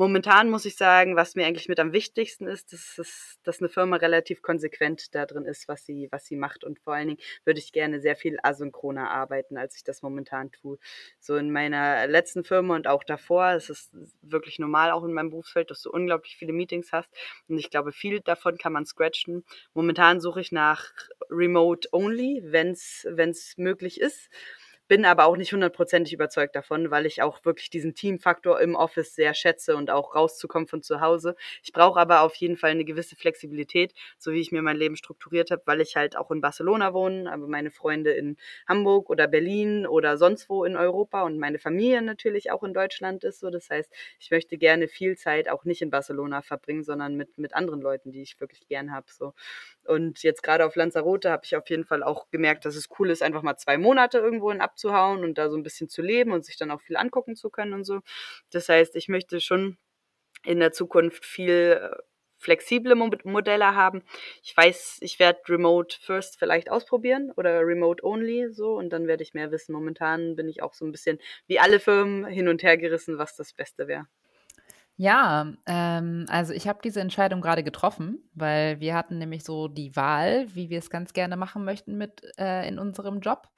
Momentan 0.00 0.48
muss 0.48 0.64
ich 0.64 0.76
sagen, 0.76 1.14
was 1.14 1.34
mir 1.34 1.44
eigentlich 1.44 1.68
mit 1.68 1.78
am 1.78 1.92
wichtigsten 1.92 2.46
ist, 2.46 2.72
dass, 2.72 2.96
es, 2.96 3.38
dass 3.42 3.60
eine 3.60 3.68
Firma 3.68 3.96
relativ 3.96 4.40
konsequent 4.40 5.14
da 5.14 5.26
drin 5.26 5.44
ist, 5.44 5.68
was 5.68 5.84
sie, 5.84 6.08
was 6.10 6.24
sie 6.24 6.36
macht. 6.36 6.64
Und 6.64 6.78
vor 6.78 6.94
allen 6.94 7.08
Dingen 7.08 7.20
würde 7.44 7.60
ich 7.60 7.70
gerne 7.70 8.00
sehr 8.00 8.16
viel 8.16 8.38
asynchroner 8.42 9.10
arbeiten, 9.10 9.58
als 9.58 9.76
ich 9.76 9.84
das 9.84 10.00
momentan 10.00 10.52
tue. 10.52 10.78
So 11.18 11.36
in 11.36 11.52
meiner 11.52 12.06
letzten 12.06 12.44
Firma 12.44 12.76
und 12.76 12.86
auch 12.86 13.04
davor, 13.04 13.50
es 13.50 13.68
ist 13.68 13.90
wirklich 14.22 14.58
normal, 14.58 14.90
auch 14.90 15.04
in 15.04 15.12
meinem 15.12 15.28
Berufsfeld, 15.28 15.70
dass 15.70 15.82
du 15.82 15.90
unglaublich 15.90 16.34
viele 16.34 16.54
Meetings 16.54 16.92
hast. 16.92 17.10
Und 17.48 17.58
ich 17.58 17.68
glaube, 17.68 17.92
viel 17.92 18.20
davon 18.20 18.56
kann 18.56 18.72
man 18.72 18.86
scratchen. 18.86 19.44
Momentan 19.74 20.18
suche 20.18 20.40
ich 20.40 20.50
nach 20.50 20.94
Remote 21.28 21.90
Only, 21.92 22.40
wenn 22.42 22.70
es 22.70 23.54
möglich 23.58 24.00
ist 24.00 24.30
bin 24.90 25.04
aber 25.04 25.26
auch 25.26 25.36
nicht 25.36 25.52
hundertprozentig 25.52 26.12
überzeugt 26.12 26.56
davon, 26.56 26.90
weil 26.90 27.06
ich 27.06 27.22
auch 27.22 27.44
wirklich 27.44 27.70
diesen 27.70 27.94
Teamfaktor 27.94 28.60
im 28.60 28.74
Office 28.74 29.14
sehr 29.14 29.34
schätze 29.34 29.76
und 29.76 29.88
auch 29.88 30.16
rauszukommen 30.16 30.66
von 30.66 30.82
zu 30.82 31.00
Hause. 31.00 31.36
Ich 31.62 31.72
brauche 31.72 32.00
aber 32.00 32.22
auf 32.22 32.34
jeden 32.34 32.56
Fall 32.56 32.72
eine 32.72 32.84
gewisse 32.84 33.14
Flexibilität, 33.14 33.94
so 34.18 34.32
wie 34.32 34.40
ich 34.40 34.50
mir 34.50 34.62
mein 34.62 34.76
Leben 34.76 34.96
strukturiert 34.96 35.52
habe, 35.52 35.62
weil 35.64 35.80
ich 35.80 35.94
halt 35.94 36.16
auch 36.16 36.32
in 36.32 36.40
Barcelona 36.40 36.92
wohne, 36.92 37.30
aber 37.32 37.46
meine 37.46 37.70
Freunde 37.70 38.10
in 38.10 38.36
Hamburg 38.68 39.10
oder 39.10 39.28
Berlin 39.28 39.86
oder 39.86 40.18
sonst 40.18 40.48
wo 40.48 40.64
in 40.64 40.74
Europa 40.76 41.22
und 41.22 41.38
meine 41.38 41.60
Familie 41.60 42.02
natürlich 42.02 42.50
auch 42.50 42.64
in 42.64 42.74
Deutschland 42.74 43.22
ist. 43.22 43.38
So, 43.38 43.50
das 43.50 43.70
heißt, 43.70 43.92
ich 44.18 44.32
möchte 44.32 44.58
gerne 44.58 44.88
viel 44.88 45.16
Zeit 45.16 45.48
auch 45.48 45.64
nicht 45.64 45.82
in 45.82 45.90
Barcelona 45.90 46.42
verbringen, 46.42 46.82
sondern 46.82 47.14
mit, 47.14 47.38
mit 47.38 47.54
anderen 47.54 47.80
Leuten, 47.80 48.10
die 48.10 48.22
ich 48.22 48.40
wirklich 48.40 48.66
gern 48.66 48.90
habe. 48.92 49.06
So. 49.08 49.34
Und 49.84 50.24
jetzt 50.24 50.42
gerade 50.42 50.66
auf 50.66 50.74
Lanzarote 50.74 51.30
habe 51.30 51.42
ich 51.44 51.54
auf 51.54 51.70
jeden 51.70 51.84
Fall 51.84 52.02
auch 52.02 52.28
gemerkt, 52.30 52.64
dass 52.64 52.74
es 52.74 52.88
cool 52.98 53.10
ist, 53.10 53.22
einfach 53.22 53.42
mal 53.42 53.56
zwei 53.56 53.78
Monate 53.78 54.18
irgendwo 54.18 54.50
in 54.50 54.60
abzuhauen 54.80 55.24
und 55.24 55.38
da 55.38 55.50
so 55.50 55.56
ein 55.56 55.62
bisschen 55.62 55.88
zu 55.88 56.02
leben 56.02 56.32
und 56.32 56.44
sich 56.44 56.56
dann 56.56 56.70
auch 56.70 56.80
viel 56.80 56.96
angucken 56.96 57.36
zu 57.36 57.50
können 57.50 57.74
und 57.74 57.84
so. 57.84 58.00
Das 58.50 58.68
heißt, 58.68 58.96
ich 58.96 59.08
möchte 59.08 59.40
schon 59.40 59.76
in 60.44 60.60
der 60.60 60.72
Zukunft 60.72 61.24
viel 61.24 61.80
äh, 61.80 61.96
flexible 62.38 62.94
Modelle 62.94 63.74
haben. 63.74 64.02
Ich 64.42 64.56
weiß, 64.56 64.98
ich 65.02 65.18
werde 65.18 65.40
Remote 65.48 65.96
First 66.00 66.38
vielleicht 66.38 66.70
ausprobieren 66.70 67.30
oder 67.36 67.60
Remote 67.60 68.02
Only 68.04 68.50
so 68.50 68.78
und 68.78 68.90
dann 68.90 69.06
werde 69.06 69.22
ich 69.22 69.34
mehr 69.34 69.50
wissen. 69.50 69.74
Momentan 69.74 70.36
bin 70.36 70.48
ich 70.48 70.62
auch 70.62 70.72
so 70.72 70.86
ein 70.86 70.92
bisschen 70.92 71.18
wie 71.46 71.58
alle 71.58 71.80
Firmen 71.80 72.24
hin 72.24 72.48
und 72.48 72.62
her 72.62 72.78
gerissen, 72.78 73.18
was 73.18 73.36
das 73.36 73.52
Beste 73.52 73.88
wäre. 73.88 74.06
Ja, 74.96 75.54
ähm, 75.66 76.26
also 76.28 76.52
ich 76.52 76.68
habe 76.68 76.80
diese 76.84 77.00
Entscheidung 77.00 77.40
gerade 77.40 77.62
getroffen, 77.62 78.18
weil 78.34 78.80
wir 78.80 78.94
hatten 78.94 79.16
nämlich 79.16 79.44
so 79.44 79.66
die 79.66 79.96
Wahl, 79.96 80.46
wie 80.54 80.68
wir 80.68 80.78
es 80.78 80.90
ganz 80.90 81.14
gerne 81.14 81.38
machen 81.38 81.64
möchten 81.64 81.96
mit 81.96 82.22
äh, 82.38 82.68
in 82.68 82.78
unserem 82.78 83.20
Job. 83.20 83.48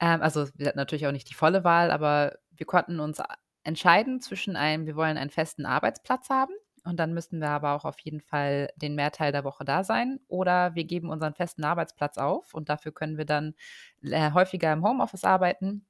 Ähm, 0.00 0.22
also 0.22 0.48
wir 0.54 0.68
hatten 0.68 0.78
natürlich 0.78 1.06
auch 1.06 1.12
nicht 1.12 1.30
die 1.30 1.34
volle 1.34 1.64
Wahl, 1.64 1.90
aber 1.90 2.38
wir 2.50 2.66
konnten 2.66 3.00
uns 3.00 3.20
entscheiden 3.64 4.20
zwischen 4.20 4.56
einem, 4.56 4.86
wir 4.86 4.96
wollen 4.96 5.16
einen 5.16 5.30
festen 5.30 5.66
Arbeitsplatz 5.66 6.28
haben 6.30 6.52
und 6.84 6.98
dann 6.98 7.14
müssten 7.14 7.40
wir 7.40 7.48
aber 7.48 7.72
auch 7.72 7.84
auf 7.84 7.98
jeden 8.00 8.20
Fall 8.20 8.70
den 8.76 8.94
Mehrteil 8.94 9.32
der 9.32 9.44
Woche 9.44 9.64
da 9.64 9.84
sein 9.84 10.20
oder 10.28 10.74
wir 10.74 10.84
geben 10.84 11.10
unseren 11.10 11.34
festen 11.34 11.64
Arbeitsplatz 11.64 12.18
auf 12.18 12.54
und 12.54 12.68
dafür 12.68 12.92
können 12.92 13.18
wir 13.18 13.24
dann 13.24 13.54
äh, 14.02 14.32
häufiger 14.32 14.72
im 14.72 14.84
Homeoffice 14.84 15.24
arbeiten, 15.24 15.86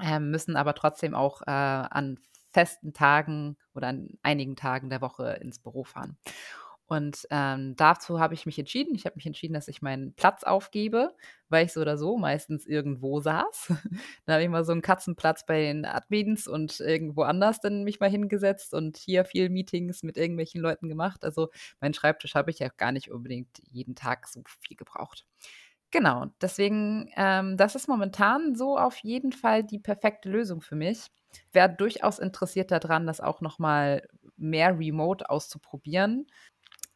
äh, 0.00 0.20
müssen 0.20 0.56
aber 0.56 0.74
trotzdem 0.74 1.14
auch 1.14 1.42
äh, 1.42 1.50
an 1.50 2.18
festen 2.52 2.92
Tagen 2.92 3.56
oder 3.74 3.88
an 3.88 4.18
einigen 4.22 4.56
Tagen 4.56 4.90
der 4.90 5.00
Woche 5.00 5.38
ins 5.40 5.58
Büro 5.58 5.84
fahren. 5.84 6.18
Und 6.92 7.26
ähm, 7.30 7.74
dazu 7.76 8.20
habe 8.20 8.34
ich 8.34 8.44
mich 8.44 8.58
entschieden. 8.58 8.94
Ich 8.94 9.06
habe 9.06 9.16
mich 9.16 9.24
entschieden, 9.24 9.54
dass 9.54 9.66
ich 9.66 9.80
meinen 9.80 10.12
Platz 10.12 10.44
aufgebe, 10.44 11.14
weil 11.48 11.64
ich 11.64 11.72
so 11.72 11.80
oder 11.80 11.96
so 11.96 12.18
meistens 12.18 12.66
irgendwo 12.66 13.18
saß. 13.18 13.68
da 14.26 14.34
habe 14.34 14.42
ich 14.42 14.50
mal 14.50 14.62
so 14.62 14.72
einen 14.72 14.82
Katzenplatz 14.82 15.46
bei 15.46 15.62
den 15.62 15.86
Admins 15.86 16.46
und 16.46 16.80
irgendwo 16.80 17.22
anders 17.22 17.60
dann 17.60 17.84
mich 17.84 17.98
mal 17.98 18.10
hingesetzt 18.10 18.74
und 18.74 18.98
hier 18.98 19.24
viel 19.24 19.48
Meetings 19.48 20.02
mit 20.02 20.18
irgendwelchen 20.18 20.60
Leuten 20.60 20.90
gemacht. 20.90 21.24
Also 21.24 21.48
meinen 21.80 21.94
Schreibtisch 21.94 22.34
habe 22.34 22.50
ich 22.50 22.58
ja 22.58 22.68
gar 22.68 22.92
nicht 22.92 23.10
unbedingt 23.10 23.62
jeden 23.70 23.94
Tag 23.94 24.28
so 24.28 24.42
viel 24.60 24.76
gebraucht. 24.76 25.24
Genau, 25.90 26.26
deswegen, 26.42 27.10
ähm, 27.16 27.56
das 27.56 27.74
ist 27.74 27.88
momentan 27.88 28.54
so 28.54 28.76
auf 28.76 28.98
jeden 28.98 29.32
Fall 29.32 29.64
die 29.64 29.78
perfekte 29.78 30.28
Lösung 30.28 30.60
für 30.60 30.76
mich 30.76 31.10
wäre 31.52 31.74
durchaus 31.74 32.18
interessiert 32.18 32.70
daran, 32.70 33.06
das 33.06 33.20
auch 33.20 33.40
noch 33.40 33.58
mal 33.58 34.06
mehr 34.36 34.78
remote 34.78 35.28
auszuprobieren. 35.30 36.26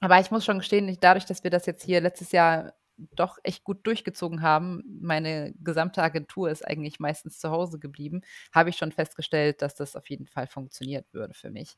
Aber 0.03 0.21
ich 0.21 0.31
muss 0.31 0.45
schon 0.45 0.59
gestehen, 0.59 0.97
dadurch, 1.01 1.25
dass 1.27 1.43
wir 1.45 1.51
das 1.51 1.67
jetzt 1.67 1.83
hier 1.85 2.01
letztes 2.01 2.33
Jahr 2.33 2.75
doch 3.15 3.39
echt 3.43 3.63
gut 3.65 3.87
durchgezogen 3.87 4.41
haben, 4.43 4.83
meine 5.03 5.53
gesamte 5.61 6.03
Agentur 6.03 6.51
ist 6.51 6.67
eigentlich 6.67 6.99
meistens 6.99 7.39
zu 7.39 7.51
Hause 7.51 7.79
geblieben, 7.79 8.23
habe 8.55 8.71
ich 8.71 8.77
schon 8.79 8.93
festgestellt, 8.93 9.61
dass 9.61 9.75
das 9.75 9.97
auf 9.97 10.09
jeden 10.09 10.27
Fall 10.27 10.47
funktioniert 10.47 11.07
würde 11.13 11.35
für 11.35 11.51
mich. 11.51 11.77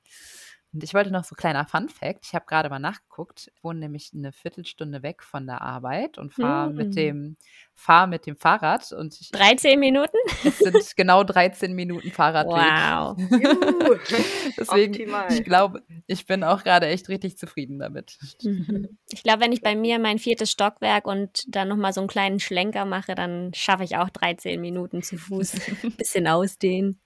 Und 0.72 0.84
ich 0.84 0.92
wollte 0.92 1.10
noch 1.10 1.24
so 1.24 1.32
ein 1.32 1.36
kleiner 1.36 1.66
Fun 1.66 1.88
Fact. 1.88 2.26
Ich 2.26 2.34
habe 2.34 2.44
gerade 2.46 2.68
mal 2.68 2.78
nachgeguckt. 2.78 3.50
Ich 3.54 3.64
wohne 3.64 3.80
nämlich 3.80 4.10
eine 4.14 4.32
Viertelstunde 4.32 5.02
weg 5.02 5.22
von 5.22 5.46
der 5.46 5.62
Arbeit 5.62 6.18
und 6.18 6.34
fahre 6.34 6.70
mm. 6.70 6.76
mit, 6.76 6.94
dem, 6.94 7.36
fahr 7.74 8.06
mit 8.06 8.26
dem 8.26 8.36
Fahrrad. 8.36 8.92
Und 8.92 9.18
ich, 9.18 9.30
13 9.30 9.80
Minuten? 9.80 10.16
Es 10.44 10.58
sind 10.58 10.76
genau 10.96 11.24
13 11.24 11.72
Minuten 11.72 12.10
Fahrradweg. 12.10 12.54
Wow. 12.54 13.16
Deswegen, 14.58 14.92
Optimal. 14.92 15.32
ich 15.32 15.42
glaube, 15.42 15.82
ich 16.06 16.26
bin 16.26 16.44
auch 16.44 16.62
gerade 16.62 16.86
echt 16.86 17.08
richtig 17.08 17.38
zufrieden 17.38 17.78
damit. 17.78 18.18
Mhm. 18.42 18.98
Ich 19.10 19.22
glaube, 19.22 19.40
wenn 19.40 19.52
ich 19.52 19.62
bei 19.62 19.74
mir 19.74 19.98
mein 19.98 20.18
viertes 20.18 20.50
Stockwerk 20.50 21.06
und 21.06 21.44
dann 21.48 21.68
nochmal 21.68 21.94
so 21.94 22.02
einen 22.02 22.08
kleinen 22.08 22.40
Schlenker 22.40 22.84
mache, 22.84 23.14
dann 23.14 23.54
schaffe 23.54 23.84
ich 23.84 23.96
auch 23.96 24.10
13 24.10 24.60
Minuten 24.60 25.02
zu 25.02 25.16
Fuß. 25.16 25.52
Bisschen 25.96 26.26
ausdehnen. 26.26 27.00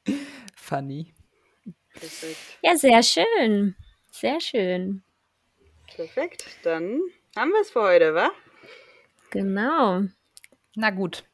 Funny. 0.56 1.14
Perfekt. 1.94 2.36
Ja, 2.62 2.76
sehr 2.76 3.02
schön. 3.02 3.76
Sehr 4.10 4.40
schön. 4.40 5.02
Perfekt. 5.94 6.46
Dann 6.62 7.00
haben 7.36 7.50
wir 7.50 7.60
es 7.60 7.70
für 7.70 7.82
heute, 7.82 8.14
wa? 8.14 8.30
Genau. 9.30 10.02
Na 10.74 10.90
gut. 10.90 11.24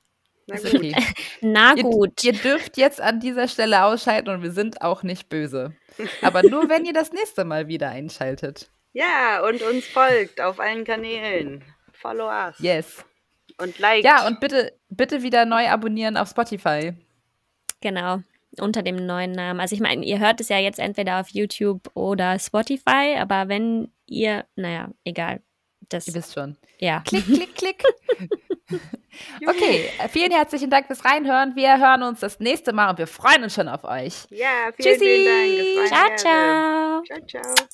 Na 0.47 0.57
gut. 0.57 0.75
Okay. 0.75 0.95
Na 1.41 1.75
gut. 1.75 2.25
Ihr, 2.25 2.33
ihr, 2.33 2.39
dürft 2.39 2.77
jetzt 2.77 3.01
an 3.01 3.21
dieser 3.21 3.49
Stelle 3.49 3.85
ausschalten 3.85 4.31
und 4.31 4.43
wir 4.43 4.53
sind 4.53 4.83
auch 4.83 5.03
nicht 5.03 5.29
böse. 5.29 5.75
Aber 6.23 6.43
nur, 6.43 6.69
wenn 6.69 6.85
ihr 6.85 6.93
das 6.93 7.13
nächste 7.13 7.45
Mal 7.45 7.69
wieder 7.69 7.91
einschaltet. 7.91 8.71
Ja, 8.95 9.47
und 9.47 9.63
uns 9.63 9.87
folgt 9.87 10.41
auf 10.41 10.59
allen 10.59 10.83
Kanälen. 10.83 11.63
Follow 11.93 12.27
us. 12.27 12.59
Yes. 12.59 13.05
Und 13.59 13.79
like. 13.79 14.03
Ja, 14.03 14.27
und 14.27 14.41
bitte, 14.41 14.73
bitte 14.89 15.23
wieder 15.23 15.45
neu 15.45 15.69
abonnieren 15.69 16.17
auf 16.17 16.31
Spotify. 16.31 16.95
Genau 17.81 18.23
unter 18.59 18.83
dem 18.83 18.97
neuen 18.97 19.33
Namen. 19.33 19.61
Also 19.61 19.75
ich 19.75 19.81
meine, 19.81 20.05
ihr 20.05 20.19
hört 20.19 20.41
es 20.41 20.49
ja 20.49 20.59
jetzt 20.59 20.79
entweder 20.79 21.21
auf 21.21 21.29
YouTube 21.29 21.91
oder 21.95 22.39
Spotify, 22.39 23.17
aber 23.19 23.49
wenn 23.49 23.93
ihr, 24.07 24.47
naja, 24.57 24.91
egal. 25.05 25.43
Das, 25.89 26.07
ihr 26.07 26.15
wisst 26.15 26.35
schon. 26.35 26.57
Ja. 26.81 27.03
Klick, 27.07 27.25
klick, 27.25 27.55
klick. 27.55 27.83
okay, 29.47 29.89
vielen 30.11 30.31
herzlichen 30.31 30.71
Dank 30.71 30.87
fürs 30.87 31.05
Reinhören. 31.05 31.57
Wir 31.57 31.79
hören 31.79 32.03
uns 32.03 32.21
das 32.21 32.39
nächste 32.41 32.73
Mal 32.73 32.91
und 32.91 32.99
wir 32.99 33.07
freuen 33.07 33.43
uns 33.43 33.55
schon 33.55 33.69
auf 33.69 33.85
euch. 33.85 34.27
Ja, 34.31 34.71
vielen, 34.77 34.95
Tschüssi. 34.95 35.05
vielen 35.05 35.89
Dank. 35.89 35.89
ciao, 35.89 36.17
ciao. 36.17 37.03
Ciao, 37.05 37.43
ciao. 37.43 37.69